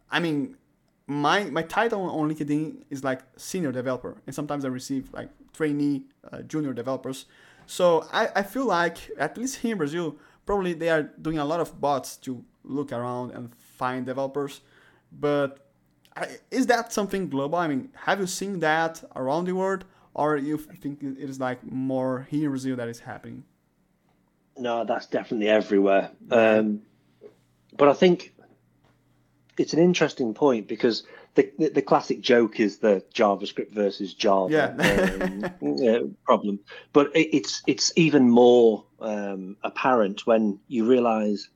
I 0.09 0.19
mean, 0.19 0.55
my 1.07 1.43
my 1.45 1.63
title 1.63 2.03
on 2.09 2.29
LinkedIn 2.29 2.83
is 2.89 3.03
like 3.03 3.21
senior 3.35 3.73
developer, 3.73 4.15
and 4.25 4.33
sometimes 4.33 4.63
I 4.63 4.69
receive 4.69 5.11
like 5.11 5.29
trainee, 5.61 6.03
uh, 6.31 6.41
junior 6.41 6.73
developers. 6.73 7.25
So 7.65 8.07
I, 8.11 8.23
I 8.39 8.43
feel 8.43 8.65
like 8.65 8.97
at 9.17 9.37
least 9.37 9.53
here 9.57 9.73
in 9.73 9.77
Brazil, 9.77 10.15
probably 10.45 10.73
they 10.73 10.89
are 10.89 11.03
doing 11.03 11.37
a 11.37 11.45
lot 11.45 11.59
of 11.59 11.79
bots 11.79 12.17
to 12.25 12.43
look 12.63 12.91
around 12.91 13.31
and 13.35 13.53
find 13.77 14.05
developers. 14.05 14.61
But 15.11 15.49
I, 16.15 16.23
is 16.49 16.65
that 16.67 16.91
something 16.91 17.29
global? 17.29 17.57
I 17.59 17.67
mean, 17.67 17.89
have 18.05 18.19
you 18.19 18.27
seen 18.27 18.59
that 18.59 19.03
around 19.15 19.45
the 19.45 19.53
world, 19.53 19.85
or 20.13 20.37
you 20.37 20.57
think 20.57 21.03
it 21.03 21.29
is 21.29 21.39
like 21.39 21.59
more 21.71 22.27
here 22.29 22.45
in 22.45 22.49
Brazil 22.49 22.75
that 22.75 22.89
is 22.89 22.99
happening? 22.99 23.43
No, 24.57 24.83
that's 24.83 25.05
definitely 25.05 25.49
everywhere. 25.49 26.11
Um, 26.31 26.81
but 27.77 27.87
I 27.87 27.93
think 27.93 28.33
it's 29.57 29.73
an 29.73 29.79
interesting 29.79 30.33
point 30.33 30.67
because 30.67 31.03
the, 31.35 31.51
the, 31.57 31.69
the 31.69 31.81
classic 31.81 32.21
joke 32.21 32.59
is 32.59 32.79
the 32.79 33.03
JavaScript 33.13 33.71
versus 33.71 34.13
Java 34.13 34.75
yeah. 34.79 35.95
um, 35.95 36.17
problem, 36.25 36.59
but 36.91 37.15
it, 37.15 37.35
it's 37.35 37.61
it's 37.67 37.91
even 37.95 38.29
more 38.29 38.85
um, 38.99 39.55
apparent 39.63 40.27
when 40.27 40.59
you 40.67 40.85
realise 40.85 41.49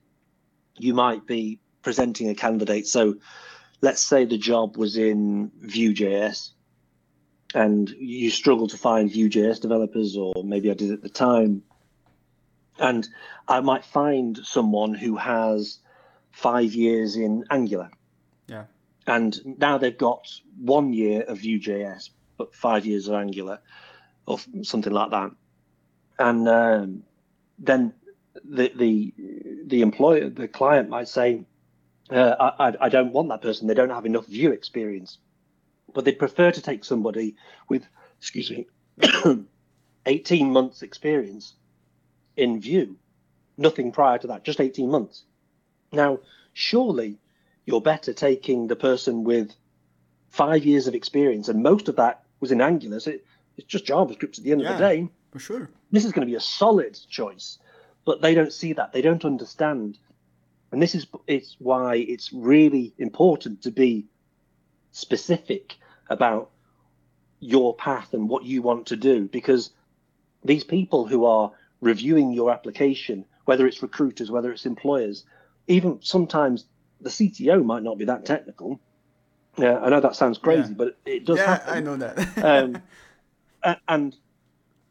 you 0.78 0.94
might 0.94 1.26
be 1.26 1.60
presenting 1.82 2.30
a 2.30 2.34
candidate. 2.34 2.86
So, 2.86 3.16
let's 3.82 4.00
say 4.00 4.24
the 4.24 4.38
job 4.38 4.76
was 4.76 4.96
in 4.96 5.50
Vue.js, 5.60 6.50
and 7.54 7.90
you 7.90 8.30
struggle 8.30 8.68
to 8.68 8.78
find 8.78 9.10
Vue.js 9.10 9.60
developers, 9.60 10.16
or 10.16 10.42
maybe 10.42 10.70
I 10.70 10.74
did 10.74 10.90
at 10.90 11.02
the 11.02 11.10
time, 11.10 11.62
and 12.78 13.06
I 13.46 13.60
might 13.60 13.84
find 13.84 14.38
someone 14.42 14.94
who 14.94 15.16
has 15.16 15.80
five 16.32 16.72
years 16.72 17.16
in 17.16 17.44
Angular. 17.50 17.90
And 19.06 19.38
now 19.58 19.78
they've 19.78 19.96
got 19.96 20.28
one 20.58 20.92
year 20.92 21.22
of 21.22 21.38
Vue.js, 21.38 22.10
but 22.36 22.54
five 22.54 22.84
years 22.84 23.08
of 23.08 23.14
Angular, 23.14 23.60
or 24.26 24.38
something 24.62 24.92
like 24.92 25.10
that. 25.10 25.30
And 26.18 26.48
um, 26.48 27.02
then 27.58 27.94
the 28.44 28.72
the 28.74 29.14
the 29.66 29.82
employer, 29.82 30.28
the 30.28 30.48
client 30.48 30.88
might 30.88 31.08
say, 31.08 31.44
uh, 32.10 32.52
I, 32.58 32.74
I 32.80 32.88
don't 32.88 33.12
want 33.12 33.28
that 33.28 33.42
person. 33.42 33.66
They 33.66 33.74
don't 33.74 33.90
have 33.90 34.06
enough 34.06 34.26
Vue 34.26 34.52
experience, 34.52 35.18
but 35.94 36.04
they'd 36.04 36.18
prefer 36.18 36.50
to 36.52 36.60
take 36.60 36.84
somebody 36.84 37.36
with, 37.68 37.86
excuse 38.18 38.50
me, 38.50 38.66
18 40.06 40.52
months 40.52 40.82
experience 40.82 41.54
in 42.36 42.60
Vue, 42.60 42.96
nothing 43.56 43.92
prior 43.92 44.18
to 44.18 44.26
that, 44.28 44.44
just 44.44 44.60
18 44.60 44.90
months. 44.90 45.24
Now, 45.92 46.20
surely 46.52 47.18
you're 47.66 47.80
better 47.80 48.12
taking 48.12 48.68
the 48.68 48.76
person 48.76 49.24
with 49.24 49.54
five 50.30 50.64
years 50.64 50.86
of 50.86 50.94
experience, 50.94 51.48
and 51.48 51.62
most 51.62 51.88
of 51.88 51.96
that 51.96 52.22
was 52.40 52.52
in 52.52 52.60
Angular. 52.60 53.00
So 53.00 53.10
it, 53.10 53.26
it's 53.56 53.66
just 53.66 53.84
JavaScript 53.84 54.38
at 54.38 54.44
the 54.44 54.52
end 54.52 54.62
yeah, 54.62 54.72
of 54.72 54.78
the 54.78 54.88
day. 54.88 55.08
For 55.32 55.38
sure. 55.38 55.70
This 55.90 56.04
is 56.04 56.12
going 56.12 56.26
to 56.26 56.30
be 56.30 56.36
a 56.36 56.40
solid 56.40 56.98
choice, 57.10 57.58
but 58.04 58.22
they 58.22 58.34
don't 58.34 58.52
see 58.52 58.72
that. 58.74 58.92
They 58.92 59.02
don't 59.02 59.24
understand. 59.24 59.98
And 60.72 60.80
this 60.80 60.94
is 60.94 61.06
it's 61.26 61.56
why 61.58 61.96
it's 61.96 62.32
really 62.32 62.94
important 62.98 63.62
to 63.62 63.70
be 63.70 64.06
specific 64.92 65.74
about 66.08 66.50
your 67.40 67.74
path 67.74 68.14
and 68.14 68.28
what 68.28 68.44
you 68.44 68.62
want 68.62 68.86
to 68.86 68.96
do 68.96 69.28
because 69.28 69.70
these 70.44 70.64
people 70.64 71.06
who 71.06 71.24
are 71.24 71.52
reviewing 71.80 72.32
your 72.32 72.50
application, 72.50 73.24
whether 73.44 73.66
it's 73.66 73.82
recruiters, 73.82 74.30
whether 74.30 74.50
it's 74.50 74.66
employers, 74.66 75.24
even 75.66 75.98
sometimes 76.02 76.64
the 77.00 77.10
CTO 77.10 77.64
might 77.64 77.82
not 77.82 77.98
be 77.98 78.04
that 78.06 78.24
technical. 78.24 78.80
Yeah, 79.58 79.78
I 79.78 79.88
know 79.88 80.00
that 80.00 80.16
sounds 80.16 80.38
crazy, 80.38 80.68
yeah. 80.68 80.74
but 80.76 80.98
it 81.06 81.24
does 81.24 81.38
yeah, 81.38 81.46
happen. 81.46 81.74
I 81.74 81.80
know 81.80 81.96
that. 81.96 82.38
um, 83.64 83.78
and 83.88 84.16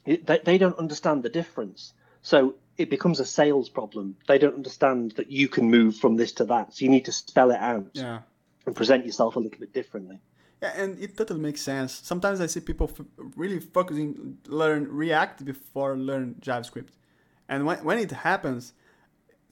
it, 0.05 0.25
they, 0.25 0.39
they 0.43 0.57
don't 0.57 0.77
understand 0.77 1.23
the 1.23 1.29
difference. 1.29 1.93
So 2.21 2.55
it 2.77 2.89
becomes 2.89 3.19
a 3.19 3.25
sales 3.25 3.69
problem. 3.69 4.17
They 4.27 4.37
don't 4.37 4.55
understand 4.55 5.11
that 5.11 5.31
you 5.31 5.47
can 5.47 5.69
move 5.69 5.97
from 5.97 6.15
this 6.15 6.31
to 6.33 6.45
that. 6.45 6.73
So 6.73 6.85
you 6.85 6.91
need 6.91 7.05
to 7.05 7.11
spell 7.11 7.51
it 7.51 7.59
out 7.59 7.91
yeah. 7.93 8.19
and 8.65 8.75
present 8.75 9.05
yourself 9.05 9.35
a 9.35 9.39
little 9.39 9.59
bit 9.59 9.73
differently. 9.73 10.19
Yeah, 10.61 10.73
and 10.75 10.99
it 10.99 11.17
totally 11.17 11.41
makes 11.41 11.61
sense. 11.61 11.93
Sometimes 11.93 12.41
I 12.41 12.47
see 12.47 12.61
people 12.61 12.89
f- 12.97 13.05
really 13.35 13.59
focusing 13.59 14.37
learn 14.47 14.87
React 14.89 15.45
before 15.45 15.97
learn 15.97 16.35
JavaScript, 16.39 16.91
and 17.49 17.65
when 17.65 17.83
when 17.83 17.99
it 17.99 18.11
happens, 18.11 18.73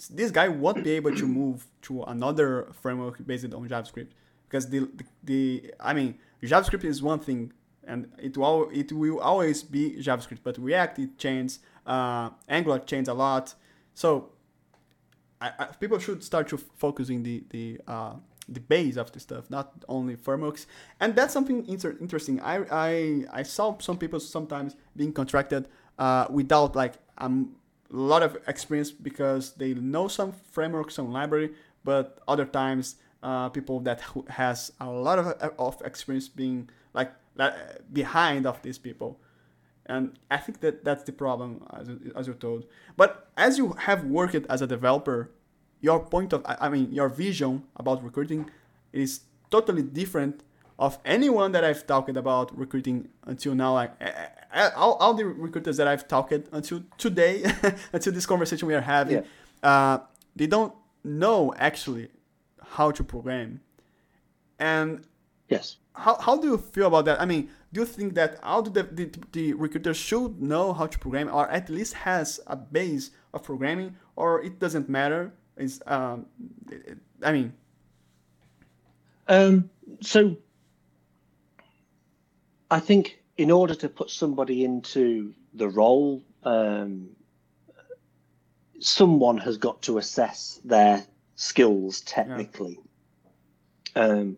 this 0.09 0.31
guy 0.31 0.47
won't 0.47 0.83
be 0.83 0.91
able 0.91 1.15
to 1.15 1.27
move 1.27 1.65
to 1.83 2.03
another 2.03 2.67
framework 2.81 3.25
based 3.25 3.45
on 3.45 3.67
JavaScript 3.67 4.09
because 4.47 4.69
the, 4.69 4.79
the, 4.79 5.05
the 5.23 5.73
I 5.79 5.93
mean 5.93 6.19
JavaScript 6.43 6.83
is 6.83 7.01
one 7.01 7.19
thing 7.19 7.53
and 7.85 8.07
it 8.17 8.37
will 8.37 8.69
it 8.71 8.91
will 8.91 9.19
always 9.19 9.63
be 9.63 9.97
JavaScript, 9.99 10.39
but 10.43 10.57
React 10.57 10.99
it 10.99 11.17
changes, 11.17 11.59
uh, 11.85 12.29
Angular 12.47 12.79
changes 12.79 13.09
a 13.09 13.13
lot, 13.13 13.55
so 13.93 14.29
I, 15.41 15.51
I, 15.59 15.65
people 15.65 15.99
should 15.99 16.23
start 16.23 16.47
to 16.49 16.57
focusing 16.57 17.23
the 17.23 17.43
the 17.49 17.81
uh, 17.87 18.13
the 18.47 18.59
base 18.59 18.97
of 18.97 19.11
the 19.11 19.19
stuff, 19.19 19.49
not 19.49 19.73
only 19.87 20.15
frameworks. 20.15 20.67
And 20.99 21.15
that's 21.15 21.33
something 21.33 21.67
inter- 21.67 21.97
interesting. 21.99 22.41
I, 22.41 22.65
I 22.71 23.25
I 23.31 23.43
saw 23.43 23.77
some 23.79 23.97
people 23.97 24.19
sometimes 24.19 24.75
being 24.95 25.11
contracted 25.11 25.67
uh, 25.99 26.27
without 26.29 26.75
like 26.75 26.93
um, 27.17 27.55
a 27.91 27.95
lot 27.95 28.23
of 28.23 28.37
experience 28.47 28.91
because 28.91 29.53
they 29.53 29.73
know 29.73 30.07
some 30.07 30.33
framework, 30.51 30.91
some 30.91 31.11
library, 31.11 31.51
but 31.83 32.19
other 32.27 32.45
times 32.45 32.95
uh, 33.21 33.49
people 33.49 33.79
that 33.81 34.01
has 34.29 34.71
a 34.79 34.89
lot 34.89 35.19
of, 35.19 35.27
of 35.57 35.81
experience 35.85 36.27
being 36.27 36.69
like 36.93 37.11
behind 37.91 38.45
of 38.45 38.61
these 38.61 38.77
people. 38.77 39.19
And 39.85 40.17
I 40.31 40.37
think 40.37 40.61
that 40.61 40.85
that's 40.85 41.03
the 41.03 41.11
problem, 41.11 41.65
as, 41.73 41.89
as 42.15 42.27
you're 42.27 42.35
told. 42.35 42.65
But 42.95 43.29
as 43.35 43.57
you 43.57 43.73
have 43.79 44.05
worked 44.05 44.45
as 44.49 44.61
a 44.61 44.67
developer 44.67 45.31
your 45.83 45.99
point 45.99 46.33
of 46.33 46.41
i 46.47 46.69
mean 46.69 46.91
your 46.91 47.09
vision 47.09 47.61
about 47.75 48.03
recruiting 48.03 48.49
is 48.93 49.21
totally 49.51 49.83
different 49.83 50.41
of 50.79 50.97
anyone 51.05 51.51
that 51.51 51.63
i've 51.63 51.85
talked 51.85 52.15
about 52.15 52.57
recruiting 52.57 53.07
until 53.25 53.55
now 53.55 53.73
like 53.73 53.91
all, 54.75 54.93
all 54.95 55.13
the 55.13 55.25
recruiters 55.25 55.77
that 55.77 55.87
i've 55.87 56.07
talked 56.07 56.31
until 56.31 56.83
today 56.97 57.43
until 57.93 58.13
this 58.13 58.25
conversation 58.25 58.67
we 58.67 58.73
are 58.73 58.81
having 58.81 59.23
yeah. 59.63 59.69
uh, 59.69 59.99
they 60.35 60.47
don't 60.47 60.73
know 61.03 61.53
actually 61.57 62.09
how 62.73 62.91
to 62.91 63.03
program. 63.03 63.61
And 64.59 65.05
yes. 65.49 65.77
how, 65.93 66.19
how 66.19 66.37
do 66.37 66.47
you 66.47 66.57
feel 66.57 66.87
about 66.87 67.05
that? 67.05 67.21
I 67.21 67.25
mean 67.25 67.49
do 67.71 67.81
you 67.81 67.87
think 67.87 68.13
that 68.13 68.37
all 68.43 68.61
the, 68.61 68.83
the, 68.83 69.11
the 69.31 69.53
recruiters 69.53 69.97
should 69.97 70.39
know 70.39 70.73
how 70.73 70.85
to 70.85 70.99
program 70.99 71.27
or 71.33 71.49
at 71.49 71.69
least 71.69 71.93
has 71.95 72.39
a 72.45 72.55
base 72.55 73.09
of 73.33 73.43
programming 73.43 73.95
or 74.15 74.43
it 74.43 74.59
doesn't 74.59 74.89
matter? 74.89 75.33
Is 75.57 75.81
um, 75.87 76.25
I 77.23 77.31
mean, 77.31 77.53
um, 79.27 79.69
so 80.01 80.35
I 82.73 82.79
think 82.79 83.19
in 83.37 83.51
order 83.51 83.75
to 83.75 83.87
put 83.87 84.09
somebody 84.09 84.65
into 84.65 85.35
the 85.53 85.69
role, 85.69 86.23
um, 86.43 87.09
someone 88.79 89.37
has 89.37 89.57
got 89.57 89.83
to 89.83 89.99
assess 89.99 90.59
their 90.65 91.05
skills 91.35 92.01
technically. 92.01 92.79
Yeah. 93.95 94.05
Um, 94.05 94.37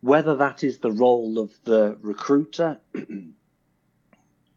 whether 0.00 0.34
that 0.36 0.64
is 0.64 0.78
the 0.78 0.92
role 0.92 1.38
of 1.38 1.52
the 1.64 1.98
recruiter 2.00 2.80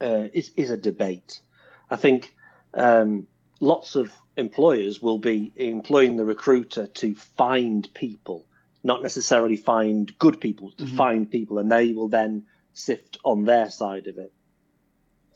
uh, 0.01 0.27
is 0.33 0.51
is 0.55 0.69
a 0.69 0.77
debate. 0.77 1.41
I 1.89 1.97
think 1.97 2.33
um, 2.73 3.27
lots 3.59 3.97
of 3.97 4.09
employers 4.37 5.01
will 5.01 5.19
be 5.19 5.51
employing 5.57 6.15
the 6.15 6.23
recruiter 6.23 6.87
to 6.87 7.13
find 7.13 7.93
people, 7.93 8.45
not 8.83 9.03
necessarily 9.03 9.57
find 9.57 10.17
good 10.17 10.39
people, 10.39 10.71
to 10.77 10.85
mm-hmm. 10.85 10.95
find 10.95 11.29
people, 11.29 11.57
and 11.59 11.69
they 11.69 11.91
will 11.91 12.07
then 12.07 12.45
sift 12.77 13.17
on 13.23 13.45
their 13.45 13.69
side 13.69 14.07
of 14.07 14.17
it. 14.17 14.33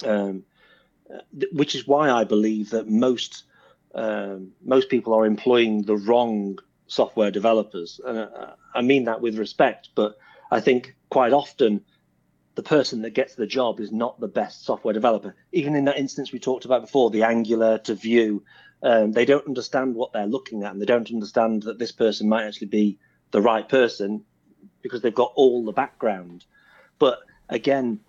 Um, 0.05 0.43
which 1.51 1.75
is 1.75 1.87
why 1.87 2.09
I 2.09 2.23
believe 2.23 2.69
that 2.71 2.87
most 2.87 3.43
um, 3.93 4.53
most 4.63 4.89
people 4.89 5.13
are 5.13 5.25
employing 5.25 5.81
the 5.81 5.97
wrong 5.97 6.59
software 6.87 7.31
developers, 7.31 7.99
and 8.05 8.19
uh, 8.19 8.53
I 8.73 8.81
mean 8.81 9.05
that 9.05 9.21
with 9.21 9.37
respect. 9.37 9.89
But 9.95 10.17
I 10.49 10.61
think 10.61 10.95
quite 11.09 11.33
often 11.33 11.83
the 12.55 12.63
person 12.63 13.01
that 13.01 13.11
gets 13.11 13.35
the 13.35 13.47
job 13.47 13.79
is 13.79 13.91
not 13.91 14.19
the 14.19 14.27
best 14.27 14.65
software 14.65 14.93
developer. 14.93 15.35
Even 15.51 15.75
in 15.75 15.85
that 15.85 15.97
instance 15.97 16.31
we 16.31 16.39
talked 16.39 16.65
about 16.65 16.81
before, 16.81 17.09
the 17.09 17.23
Angular 17.23 17.77
to 17.79 17.95
Vue, 17.95 18.43
um, 18.83 19.11
they 19.11 19.25
don't 19.25 19.47
understand 19.47 19.95
what 19.95 20.13
they're 20.13 20.25
looking 20.25 20.63
at, 20.63 20.71
and 20.71 20.81
they 20.81 20.85
don't 20.85 21.11
understand 21.11 21.63
that 21.63 21.79
this 21.79 21.91
person 21.91 22.29
might 22.29 22.45
actually 22.45 22.67
be 22.67 22.97
the 23.31 23.41
right 23.41 23.67
person 23.67 24.23
because 24.81 25.01
they've 25.01 25.13
got 25.13 25.33
all 25.35 25.65
the 25.65 25.71
background. 25.71 26.45
But 26.99 27.19
again, 27.51 27.99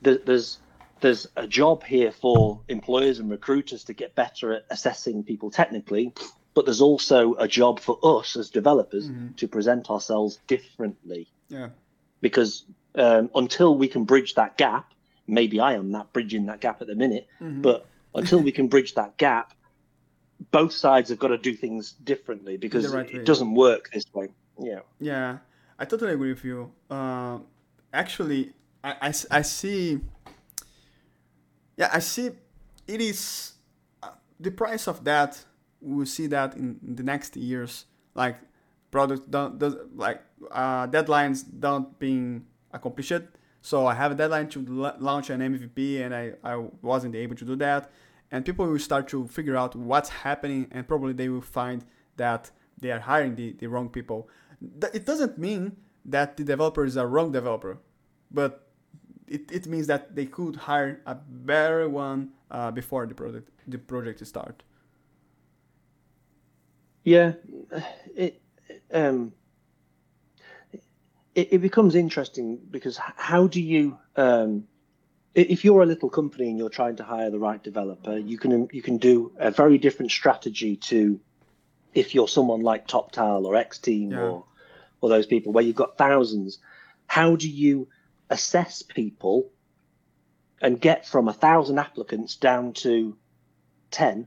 there's 0.00 0.58
there's 1.00 1.28
a 1.36 1.46
job 1.46 1.84
here 1.84 2.10
for 2.10 2.60
employers 2.68 3.18
and 3.18 3.30
recruiters 3.30 3.84
to 3.84 3.92
get 3.92 4.14
better 4.14 4.52
at 4.54 4.64
assessing 4.70 5.22
people 5.24 5.50
technically, 5.50 6.14
but 6.54 6.64
there's 6.64 6.80
also 6.80 7.34
a 7.34 7.46
job 7.46 7.80
for 7.80 7.98
us 8.02 8.34
as 8.36 8.48
developers 8.48 9.08
mm-hmm. 9.08 9.34
to 9.34 9.46
present 9.46 9.90
ourselves 9.90 10.38
differently. 10.46 11.28
Yeah. 11.48 11.68
Because 12.22 12.64
um, 12.94 13.30
until 13.34 13.76
we 13.76 13.88
can 13.88 14.04
bridge 14.04 14.34
that 14.36 14.56
gap, 14.56 14.94
maybe 15.26 15.60
I 15.60 15.74
am 15.74 15.92
that 15.92 16.14
bridging 16.14 16.46
that 16.46 16.60
gap 16.60 16.80
at 16.80 16.86
the 16.86 16.94
minute, 16.94 17.26
mm-hmm. 17.40 17.60
but 17.60 17.86
until 18.14 18.40
we 18.40 18.52
can 18.58 18.68
bridge 18.68 18.94
that 18.94 19.18
gap, 19.18 19.52
both 20.50 20.72
sides 20.72 21.10
have 21.10 21.18
got 21.18 21.28
to 21.28 21.38
do 21.38 21.54
things 21.54 21.92
differently 21.92 22.56
because 22.56 22.88
right 22.88 23.10
it 23.10 23.26
doesn't 23.26 23.54
work 23.54 23.90
this 23.92 24.04
way. 24.14 24.28
Yeah. 24.58 24.80
Yeah, 24.98 25.38
I 25.78 25.84
totally 25.84 26.12
agree 26.12 26.32
with 26.32 26.44
you. 26.44 26.72
Uh, 26.88 27.38
actually, 27.92 28.52
I, 28.86 29.08
I, 29.08 29.12
I 29.38 29.42
see. 29.42 30.00
Yeah, 31.76 31.90
I 31.92 31.98
see. 31.98 32.30
It 32.86 33.00
is 33.00 33.52
uh, 34.02 34.10
the 34.38 34.50
price 34.50 34.86
of 34.86 35.04
that. 35.04 35.44
We'll 35.80 36.06
see 36.06 36.26
that 36.28 36.54
in, 36.56 36.78
the 36.82 37.02
next 37.02 37.36
years. 37.36 37.86
Like 38.14 38.36
product 38.90 39.30
don't 39.30 39.60
like 39.98 40.22
uh, 40.50 40.86
deadlines 40.86 41.44
don't 41.58 41.98
being 41.98 42.46
accomplished. 42.72 43.26
So 43.60 43.86
I 43.86 43.94
have 43.94 44.12
a 44.12 44.14
deadline 44.14 44.48
to 44.50 44.60
launch 45.00 45.30
an 45.30 45.40
MVP, 45.40 46.00
and 46.00 46.14
I, 46.14 46.34
I 46.44 46.56
wasn't 46.80 47.16
able 47.16 47.34
to 47.34 47.44
do 47.44 47.56
that 47.56 47.90
and 48.30 48.44
people 48.44 48.66
will 48.66 48.78
start 48.78 49.08
to 49.08 49.26
figure 49.28 49.56
out 49.56 49.74
what's 49.76 50.08
happening 50.08 50.66
and 50.70 50.86
probably 50.86 51.12
they 51.12 51.28
will 51.28 51.40
find 51.40 51.84
that 52.16 52.50
they 52.78 52.90
are 52.90 53.00
hiring 53.00 53.34
the, 53.36 53.52
the 53.52 53.66
wrong 53.66 53.88
people 53.88 54.28
it 54.92 55.04
doesn't 55.04 55.38
mean 55.38 55.76
that 56.04 56.36
the 56.36 56.44
developer 56.44 56.84
is 56.84 56.96
a 56.96 57.06
wrong 57.06 57.30
developer 57.32 57.78
but 58.30 58.65
it, 59.28 59.50
it 59.50 59.66
means 59.66 59.86
that 59.86 60.14
they 60.14 60.26
could 60.26 60.56
hire 60.56 61.00
a 61.06 61.14
better 61.14 61.88
one 61.88 62.30
uh, 62.50 62.70
before 62.70 63.06
the 63.06 63.14
project 63.14 63.50
the 63.66 63.78
project 63.78 64.24
start 64.26 64.62
yeah 67.04 67.32
it 68.14 68.40
um 68.92 69.32
it, 71.34 71.48
it 71.52 71.58
becomes 71.58 71.94
interesting 71.94 72.58
because 72.70 72.98
how 73.16 73.46
do 73.46 73.60
you 73.60 73.98
um 74.16 74.66
if 75.36 75.64
you're 75.66 75.82
a 75.82 75.86
little 75.86 76.08
company 76.08 76.48
and 76.48 76.58
you're 76.58 76.70
trying 76.70 76.96
to 76.96 77.04
hire 77.04 77.30
the 77.30 77.38
right 77.38 77.62
developer, 77.62 78.16
you 78.16 78.38
can 78.38 78.68
you 78.72 78.80
can 78.80 78.96
do 78.96 79.32
a 79.38 79.50
very 79.50 79.76
different 79.76 80.10
strategy 80.10 80.76
to 80.76 81.20
if 81.92 82.14
you're 82.14 82.26
someone 82.26 82.62
like 82.62 82.88
TopTal 82.88 83.44
or 83.44 83.54
X 83.54 83.78
Team 83.78 84.12
yeah. 84.12 84.20
or 84.20 84.44
or 85.02 85.10
those 85.10 85.26
people 85.26 85.52
where 85.52 85.62
you've 85.62 85.76
got 85.76 85.98
thousands. 85.98 86.58
How 87.06 87.36
do 87.36 87.50
you 87.50 87.86
assess 88.30 88.82
people 88.82 89.50
and 90.60 90.80
get 90.80 91.06
from 91.06 91.28
a 91.28 91.32
thousand 91.32 91.78
applicants 91.78 92.36
down 92.36 92.72
to 92.72 93.16
ten 93.90 94.26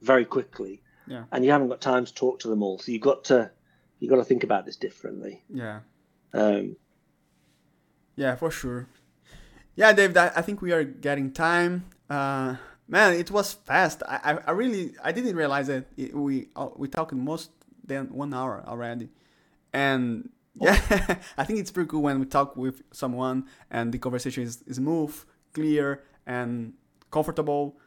very 0.00 0.24
quickly? 0.24 0.82
Yeah. 1.06 1.24
And 1.32 1.44
you 1.44 1.50
haven't 1.50 1.68
got 1.68 1.80
time 1.80 2.04
to 2.04 2.14
talk 2.14 2.40
to 2.40 2.48
them 2.48 2.62
all, 2.62 2.78
so 2.78 2.92
you've 2.92 3.02
got 3.02 3.24
to 3.24 3.50
you've 3.98 4.10
got 4.10 4.16
to 4.16 4.24
think 4.24 4.44
about 4.44 4.64
this 4.66 4.76
differently. 4.76 5.42
Yeah. 5.52 5.80
Um, 6.32 6.76
yeah, 8.16 8.36
for 8.36 8.50
sure 8.50 8.86
yeah, 9.80 9.94
Dave, 9.94 10.14
I 10.16 10.42
think 10.42 10.60
we 10.60 10.72
are 10.72 10.84
getting 10.84 11.32
time. 11.32 11.86
Uh, 12.10 12.56
man, 12.86 13.14
it 13.14 13.30
was 13.30 13.54
fast. 13.54 14.02
I, 14.06 14.38
I, 14.46 14.50
really, 14.50 14.94
I 15.02 15.10
didn't 15.12 15.36
realize 15.36 15.68
that 15.68 15.86
it, 15.96 16.14
we 16.14 16.48
uh, 16.54 16.68
we 16.76 16.86
talked 16.86 17.12
most 17.12 17.50
than 17.86 18.12
one 18.12 18.34
hour 18.34 18.62
already, 18.66 19.08
and 19.72 20.28
yeah, 20.62 20.78
I 21.38 21.44
think 21.44 21.58
it's 21.58 21.70
pretty 21.70 21.88
cool 21.88 22.02
when 22.02 22.20
we 22.20 22.26
talk 22.26 22.54
with 22.54 22.82
someone 22.92 23.46
and 23.70 23.92
the 23.92 23.98
conversation 23.98 24.42
is, 24.42 24.62
smooth, 24.70 25.14
clear, 25.54 26.02
and 26.26 26.74
comfortable. 27.10 27.78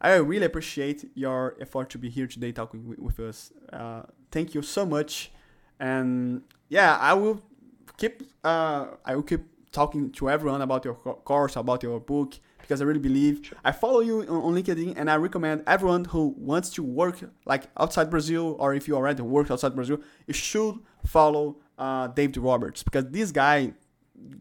I 0.00 0.16
really 0.16 0.44
appreciate 0.44 1.08
your 1.14 1.56
effort 1.60 1.90
to 1.90 1.98
be 1.98 2.10
here 2.10 2.26
today 2.26 2.50
talking 2.50 2.88
with, 2.88 2.98
with 2.98 3.20
us. 3.20 3.52
Uh, 3.72 4.02
thank 4.32 4.54
you 4.54 4.62
so 4.62 4.84
much, 4.84 5.30
and 5.78 6.42
yeah, 6.68 6.98
I 7.00 7.14
will 7.14 7.40
keep. 7.96 8.22
Uh, 8.42 8.86
I 9.04 9.14
will 9.14 9.22
keep 9.22 9.42
talking 9.70 10.10
to 10.12 10.28
everyone 10.28 10.62
about 10.62 10.84
your 10.84 10.94
course, 10.94 11.54
about 11.54 11.84
your 11.84 12.00
book, 12.00 12.34
because 12.60 12.82
I 12.82 12.84
really 12.84 13.00
believe. 13.00 13.54
I 13.64 13.70
follow 13.70 14.00
you 14.00 14.22
on 14.22 14.54
LinkedIn, 14.54 14.94
and 14.96 15.08
I 15.08 15.14
recommend 15.14 15.62
everyone 15.66 16.06
who 16.06 16.34
wants 16.36 16.70
to 16.70 16.82
work 16.82 17.20
like 17.46 17.68
outside 17.78 18.10
Brazil, 18.10 18.56
or 18.58 18.74
if 18.74 18.88
you 18.88 18.96
already 18.96 19.22
work 19.22 19.50
outside 19.50 19.76
Brazil, 19.76 20.00
you 20.26 20.34
should 20.34 20.80
follow 21.06 21.56
uh, 21.78 22.08
David 22.08 22.36
Roberts 22.38 22.82
because 22.82 23.06
this 23.10 23.30
guy, 23.32 23.72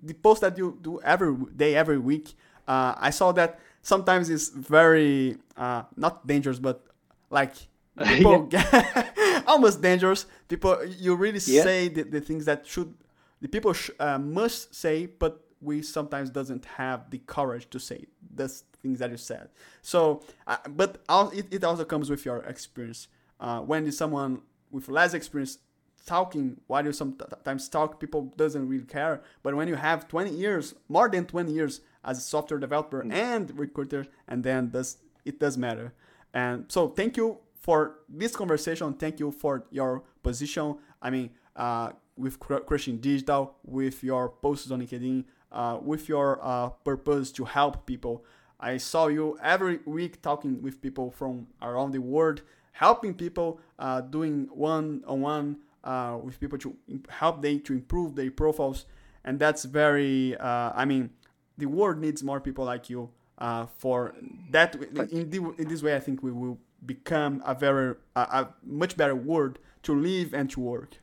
the 0.03 0.13
post 0.13 0.41
that 0.41 0.57
you 0.57 0.77
do 0.81 0.99
every 1.01 1.35
day, 1.55 1.75
every 1.75 1.97
week, 1.97 2.33
uh, 2.67 2.93
I 2.97 3.09
saw 3.09 3.31
that 3.33 3.59
sometimes 3.81 4.29
it's 4.29 4.49
very 4.49 5.37
uh, 5.57 5.83
not 5.95 6.25
dangerous, 6.27 6.59
but 6.59 6.83
like 7.29 7.53
people 8.07 8.43
get, 8.49 9.43
almost 9.47 9.81
dangerous. 9.81 10.25
People, 10.47 10.83
you 10.85 11.15
really 11.15 11.39
Yeah. 11.45 11.63
say 11.63 11.87
the, 11.89 12.03
the 12.03 12.21
things 12.21 12.45
that 12.45 12.65
should, 12.67 12.93
the 13.41 13.47
people 13.47 13.73
sh- 13.73 13.91
uh, 13.99 14.17
must 14.19 14.73
say, 14.73 15.05
but 15.07 15.41
we 15.61 15.81
sometimes 15.81 16.29
doesn't 16.29 16.65
have 16.65 17.09
the 17.09 17.19
courage 17.19 17.69
to 17.69 17.79
say 17.79 18.05
the 18.35 18.47
things 18.81 18.99
that 18.99 19.09
you 19.11 19.17
said. 19.17 19.49
So, 19.81 20.21
uh, 20.45 20.57
but 20.69 21.01
it, 21.33 21.47
it 21.51 21.63
also 21.63 21.85
comes 21.85 22.09
with 22.09 22.25
your 22.25 22.39
experience. 22.39 23.07
Uh, 23.39 23.59
when 23.61 23.85
is 23.87 23.97
someone 23.97 24.41
with 24.71 24.89
less 24.89 25.13
experience 25.13 25.59
talking 26.05 26.59
while 26.67 26.85
you 26.85 26.91
sometimes 26.91 27.69
talk 27.69 27.99
people 27.99 28.33
doesn't 28.37 28.67
really 28.67 28.85
care. 28.85 29.21
But 29.41 29.55
when 29.55 29.67
you 29.67 29.75
have 29.75 30.07
20 30.07 30.31
years 30.31 30.75
more 30.89 31.09
than 31.09 31.25
20 31.25 31.51
years 31.51 31.81
as 32.03 32.17
a 32.17 32.21
software 32.21 32.59
developer 32.59 33.01
and 33.09 33.57
recruiter 33.57 34.05
and 34.27 34.43
then 34.43 34.69
does 34.69 34.97
it 35.25 35.39
does 35.39 35.57
matter. 35.57 35.93
And 36.33 36.65
so 36.67 36.89
thank 36.89 37.15
you 37.15 37.37
for 37.59 37.99
this 38.09 38.35
conversation. 38.35 38.93
Thank 38.93 39.19
you 39.19 39.31
for 39.31 39.65
your 39.71 40.03
position. 40.21 40.77
I 41.01 41.09
mean 41.09 41.29
uh, 41.55 41.91
with 42.17 42.39
Cr- 42.39 42.57
crushing 42.57 42.97
digital 42.97 43.55
with 43.63 44.03
your 44.03 44.29
posts 44.29 44.69
on 44.71 44.81
linkedin 44.81 45.23
uh, 45.51 45.77
with 45.81 46.09
your 46.09 46.39
uh, 46.41 46.69
purpose 46.69 47.31
to 47.33 47.45
help 47.45 47.85
people. 47.85 48.25
I 48.59 48.77
saw 48.77 49.07
you 49.07 49.37
every 49.41 49.79
week 49.85 50.21
talking 50.21 50.61
with 50.61 50.81
people 50.81 51.11
from 51.11 51.47
around 51.61 51.91
the 51.91 52.01
world 52.01 52.41
helping 52.73 53.13
people 53.13 53.59
uh, 53.79 54.01
doing 54.01 54.49
one-on-one 54.51 55.57
uh, 55.83 56.17
with 56.23 56.39
people 56.39 56.57
to 56.59 56.75
help 57.09 57.41
them 57.41 57.59
to 57.61 57.73
improve 57.73 58.15
their 58.15 58.31
profiles. 58.31 58.85
And 59.25 59.39
that's 59.39 59.63
very 59.63 60.35
uh, 60.37 60.71
i 60.75 60.85
mean 60.85 61.09
the 61.57 61.65
world 61.65 61.97
needs 61.97 62.23
more 62.23 62.39
people 62.41 62.65
like 62.65 62.89
you 62.89 63.09
uh, 63.37 63.65
for 63.77 64.13
that 64.51 64.75
in, 65.11 65.29
the, 65.29 65.53
in 65.57 65.67
this 65.67 65.81
way 65.81 65.95
i 65.95 65.99
think 65.99 66.21
we 66.21 66.31
will 66.31 66.57
become 66.85 67.41
a 67.45 67.53
very 67.55 67.95
a, 68.15 68.21
a 68.21 68.53
much 68.65 68.97
better 68.97 69.15
world 69.15 69.59
to 69.83 69.93
live 69.95 70.33
and 70.33 70.49
to 70.49 70.59
work 70.59 70.97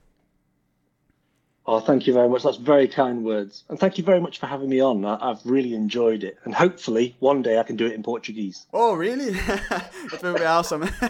Oh, 1.66 1.78
thank 1.78 2.06
you 2.06 2.14
very 2.14 2.28
much. 2.28 2.42
That's 2.42 2.56
very 2.56 2.88
kind 2.88 3.22
words. 3.22 3.64
And 3.68 3.78
thank 3.78 3.98
you 3.98 4.04
very 4.04 4.20
much 4.20 4.38
for 4.38 4.46
having 4.46 4.70
me 4.70 4.80
on. 4.80 5.04
I, 5.04 5.18
I've 5.20 5.44
really 5.44 5.74
enjoyed 5.74 6.24
it. 6.24 6.38
And 6.44 6.54
hopefully 6.54 7.16
one 7.20 7.42
day 7.42 7.58
I 7.58 7.62
can 7.62 7.76
do 7.76 7.86
it 7.86 7.92
in 7.92 8.02
Portuguese. 8.02 8.66
Oh, 8.72 8.94
really? 8.94 9.30
that 9.30 10.20
will 10.22 10.34
be 10.34 10.44
awesome. 10.44 10.88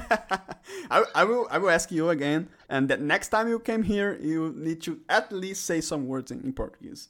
I, 0.91 1.05
I 1.15 1.25
will 1.25 1.47
I 1.51 1.59
will 1.59 1.71
ask 1.71 1.93
you 1.93 2.11
again, 2.11 2.49
and 2.69 2.89
that 2.89 3.01
next 3.01 3.29
time 3.29 3.49
you 3.49 3.59
came 3.61 3.85
here, 3.85 4.19
you 4.21 4.53
need 4.57 4.83
to 4.83 5.01
at 5.09 5.33
least 5.33 5.65
say 5.65 5.81
some 5.81 6.09
words 6.09 6.31
in, 6.31 6.41
in 6.43 6.53
Portuguese. 6.53 7.09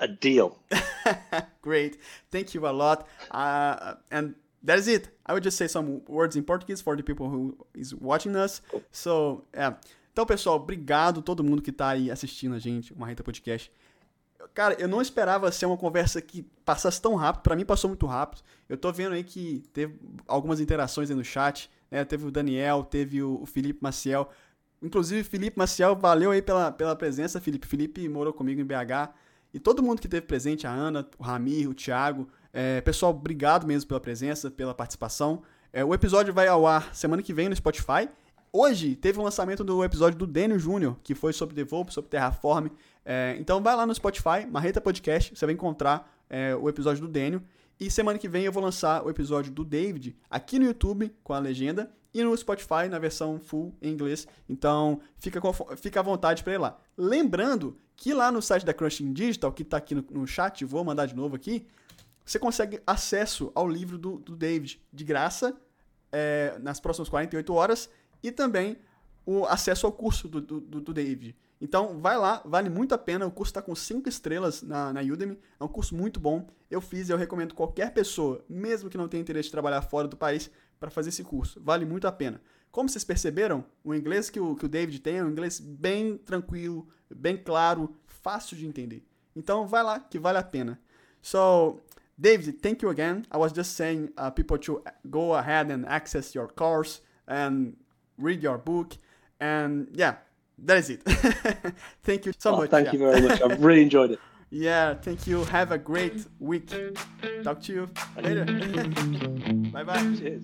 A 0.00 0.08
deal. 0.08 0.58
Great, 1.62 1.98
thank 2.30 2.54
you 2.54 2.66
a 2.66 2.70
lot. 2.70 3.06
Uh, 3.30 3.94
and 4.10 4.34
that 4.62 4.78
is 4.78 4.88
it. 4.88 5.08
I 5.24 5.32
would 5.32 5.44
just 5.44 5.56
say 5.56 5.68
some 5.68 6.02
words 6.06 6.36
in 6.36 6.44
Portuguese 6.44 6.82
for 6.82 6.96
the 6.96 7.02
people 7.02 7.30
who 7.30 7.56
is 7.74 7.94
watching 7.94 8.36
us. 8.36 8.60
So, 8.90 9.44
é. 9.54 9.76
Então, 10.16 10.24
pessoal, 10.24 10.56
obrigado 10.56 11.20
todo 11.20 11.44
mundo 11.44 11.60
que 11.60 11.70
tá 11.70 11.90
aí 11.90 12.10
assistindo 12.10 12.54
a 12.54 12.58
gente, 12.58 12.90
uma 12.90 13.06
Reta 13.06 13.22
Podcast. 13.22 13.70
Cara, 14.54 14.74
eu 14.80 14.88
não 14.88 15.02
esperava 15.02 15.52
ser 15.52 15.66
uma 15.66 15.76
conversa 15.76 16.22
que 16.22 16.42
passasse 16.64 17.02
tão 17.02 17.16
rápido. 17.16 17.42
Pra 17.42 17.54
mim 17.54 17.66
passou 17.66 17.90
muito 17.90 18.06
rápido. 18.06 18.40
Eu 18.66 18.78
tô 18.78 18.90
vendo 18.90 19.12
aí 19.12 19.22
que 19.22 19.62
teve 19.74 20.00
algumas 20.26 20.58
interações 20.58 21.10
aí 21.10 21.16
no 21.16 21.22
chat, 21.22 21.70
né? 21.90 22.02
Teve 22.02 22.24
o 22.24 22.30
Daniel, 22.30 22.82
teve 22.82 23.22
o 23.22 23.42
o 23.42 23.44
Felipe 23.44 23.80
Maciel. 23.82 24.30
Inclusive, 24.80 25.22
Felipe 25.22 25.58
Maciel, 25.58 25.94
valeu 25.94 26.30
aí 26.30 26.40
pela, 26.40 26.72
pela 26.72 26.96
presença, 26.96 27.38
Felipe. 27.38 27.66
Felipe 27.66 28.08
morou 28.08 28.32
comigo 28.32 28.58
em 28.58 28.64
BH. 28.64 29.12
E 29.52 29.60
todo 29.60 29.82
mundo 29.82 30.00
que 30.00 30.08
teve 30.08 30.26
presente, 30.26 30.66
a 30.66 30.70
Ana, 30.70 31.06
o 31.18 31.22
Ramir, 31.22 31.68
o 31.68 31.74
Thiago. 31.74 32.26
É, 32.54 32.80
pessoal, 32.80 33.12
obrigado 33.12 33.66
mesmo 33.66 33.86
pela 33.86 34.00
presença, 34.00 34.50
pela 34.50 34.72
participação. 34.72 35.42
É, 35.74 35.84
o 35.84 35.92
episódio 35.92 36.32
vai 36.32 36.48
ao 36.48 36.66
ar 36.66 36.94
semana 36.94 37.22
que 37.22 37.34
vem 37.34 37.50
no 37.50 37.54
Spotify. 37.54 38.08
Hoje 38.58 38.96
teve 38.96 39.18
o 39.18 39.22
lançamento 39.22 39.62
do 39.62 39.84
episódio 39.84 40.18
do 40.18 40.26
Daniel 40.26 40.58
Júnior, 40.58 40.96
que 41.02 41.14
foi 41.14 41.30
sobre 41.34 41.54
DevOps, 41.54 41.92
sobre 41.92 42.08
Terraform. 42.08 42.68
É, 43.04 43.36
então 43.38 43.62
vai 43.62 43.76
lá 43.76 43.84
no 43.84 43.94
Spotify, 43.94 44.46
Marreta 44.50 44.80
Podcast, 44.80 45.36
você 45.36 45.44
vai 45.44 45.54
encontrar 45.54 46.10
é, 46.30 46.56
o 46.56 46.66
episódio 46.66 47.02
do 47.02 47.08
Daniel. 47.08 47.42
E 47.78 47.90
semana 47.90 48.18
que 48.18 48.26
vem 48.26 48.44
eu 48.44 48.52
vou 48.52 48.62
lançar 48.62 49.04
o 49.04 49.10
episódio 49.10 49.52
do 49.52 49.62
David 49.62 50.16
aqui 50.30 50.58
no 50.58 50.64
YouTube 50.64 51.14
com 51.22 51.34
a 51.34 51.38
legenda 51.38 51.92
e 52.14 52.24
no 52.24 52.34
Spotify 52.34 52.88
na 52.88 52.98
versão 52.98 53.38
full 53.38 53.76
em 53.82 53.92
inglês. 53.92 54.26
Então 54.48 55.02
fica, 55.18 55.38
com, 55.38 55.52
fica 55.76 56.00
à 56.00 56.02
vontade 56.02 56.42
para 56.42 56.54
ir 56.54 56.58
lá. 56.58 56.78
Lembrando 56.96 57.76
que 57.94 58.14
lá 58.14 58.32
no 58.32 58.40
site 58.40 58.64
da 58.64 58.72
Crushing 58.72 59.12
Digital, 59.12 59.52
que 59.52 59.64
está 59.64 59.76
aqui 59.76 59.94
no, 59.94 60.02
no 60.10 60.26
chat, 60.26 60.64
vou 60.64 60.82
mandar 60.82 61.04
de 61.04 61.14
novo 61.14 61.36
aqui, 61.36 61.66
você 62.24 62.38
consegue 62.38 62.80
acesso 62.86 63.52
ao 63.54 63.68
livro 63.68 63.98
do, 63.98 64.18
do 64.18 64.34
David 64.34 64.80
de 64.90 65.04
graça 65.04 65.54
é, 66.10 66.56
nas 66.62 66.80
próximas 66.80 67.10
48 67.10 67.52
horas 67.52 67.90
e 68.26 68.32
também 68.32 68.76
o 69.24 69.44
acesso 69.44 69.86
ao 69.86 69.92
curso 69.92 70.28
do, 70.28 70.40
do, 70.40 70.60
do 70.60 70.92
David. 70.92 71.36
Então 71.60 71.98
vai 72.00 72.16
lá, 72.16 72.42
vale 72.44 72.68
muito 72.68 72.94
a 72.94 72.98
pena. 72.98 73.26
O 73.26 73.30
curso 73.30 73.50
está 73.50 73.62
com 73.62 73.74
5 73.74 74.08
estrelas 74.08 74.62
na, 74.62 74.92
na 74.92 75.00
Udemy. 75.00 75.38
É 75.58 75.64
um 75.64 75.68
curso 75.68 75.94
muito 75.94 76.18
bom. 76.18 76.46
Eu 76.70 76.80
fiz 76.80 77.08
e 77.08 77.12
eu 77.12 77.16
recomendo 77.16 77.54
qualquer 77.54 77.94
pessoa, 77.94 78.44
mesmo 78.48 78.90
que 78.90 78.98
não 78.98 79.08
tenha 79.08 79.20
interesse 79.20 79.46
de 79.46 79.52
trabalhar 79.52 79.80
fora 79.82 80.08
do 80.08 80.16
país, 80.16 80.50
para 80.78 80.90
fazer 80.90 81.08
esse 81.08 81.24
curso. 81.24 81.60
Vale 81.62 81.84
muito 81.84 82.06
a 82.06 82.12
pena. 82.12 82.40
Como 82.70 82.88
vocês 82.88 83.04
perceberam, 83.04 83.64
o 83.82 83.94
inglês 83.94 84.28
que 84.28 84.38
o, 84.38 84.54
que 84.54 84.66
o 84.66 84.68
David 84.68 85.00
tem 85.00 85.18
é 85.18 85.24
um 85.24 85.30
inglês 85.30 85.58
bem 85.60 86.18
tranquilo, 86.18 86.86
bem 87.08 87.36
claro, 87.36 87.96
fácil 88.04 88.56
de 88.56 88.66
entender. 88.66 89.06
Então 89.34 89.66
vai 89.66 89.82
lá 89.82 90.00
que 90.00 90.18
vale 90.18 90.38
a 90.38 90.42
pena. 90.42 90.78
So, 91.22 91.80
David, 92.18 92.58
thank 92.60 92.84
you 92.84 92.90
again. 92.90 93.22
I 93.32 93.38
was 93.38 93.52
just 93.52 93.76
saying 93.76 94.10
uh, 94.18 94.30
people 94.30 94.58
to 94.58 94.82
go 95.08 95.34
ahead 95.34 95.72
and 95.72 95.86
access 95.86 96.34
your 96.34 96.48
course 96.48 97.00
and 97.26 97.74
read 98.18 98.42
your 98.42 98.58
book. 98.58 98.96
And 99.40 99.88
yeah, 99.92 100.16
that 100.58 100.78
is 100.78 100.90
it. 100.90 101.02
thank 102.02 102.26
you 102.26 102.32
so 102.38 102.54
Oh, 102.54 102.56
much. 102.58 102.70
thank 102.70 102.86
yeah. 102.86 102.92
you 102.92 102.98
very 102.98 103.20
much. 103.22 103.42
I've 103.42 103.62
really 103.62 103.82
enjoyed 103.82 104.12
it. 104.12 104.20
Yeah, 104.50 104.94
thank 104.94 105.26
you. 105.26 105.44
Have 105.44 105.72
a 105.72 105.78
great 105.78 106.24
week. 106.38 106.72
Talk 107.42 107.60
to 107.62 107.72
you 107.72 107.90
later. 108.16 108.44
bye 109.72 109.82
bye. 109.84 110.14
Cheers. 110.16 110.42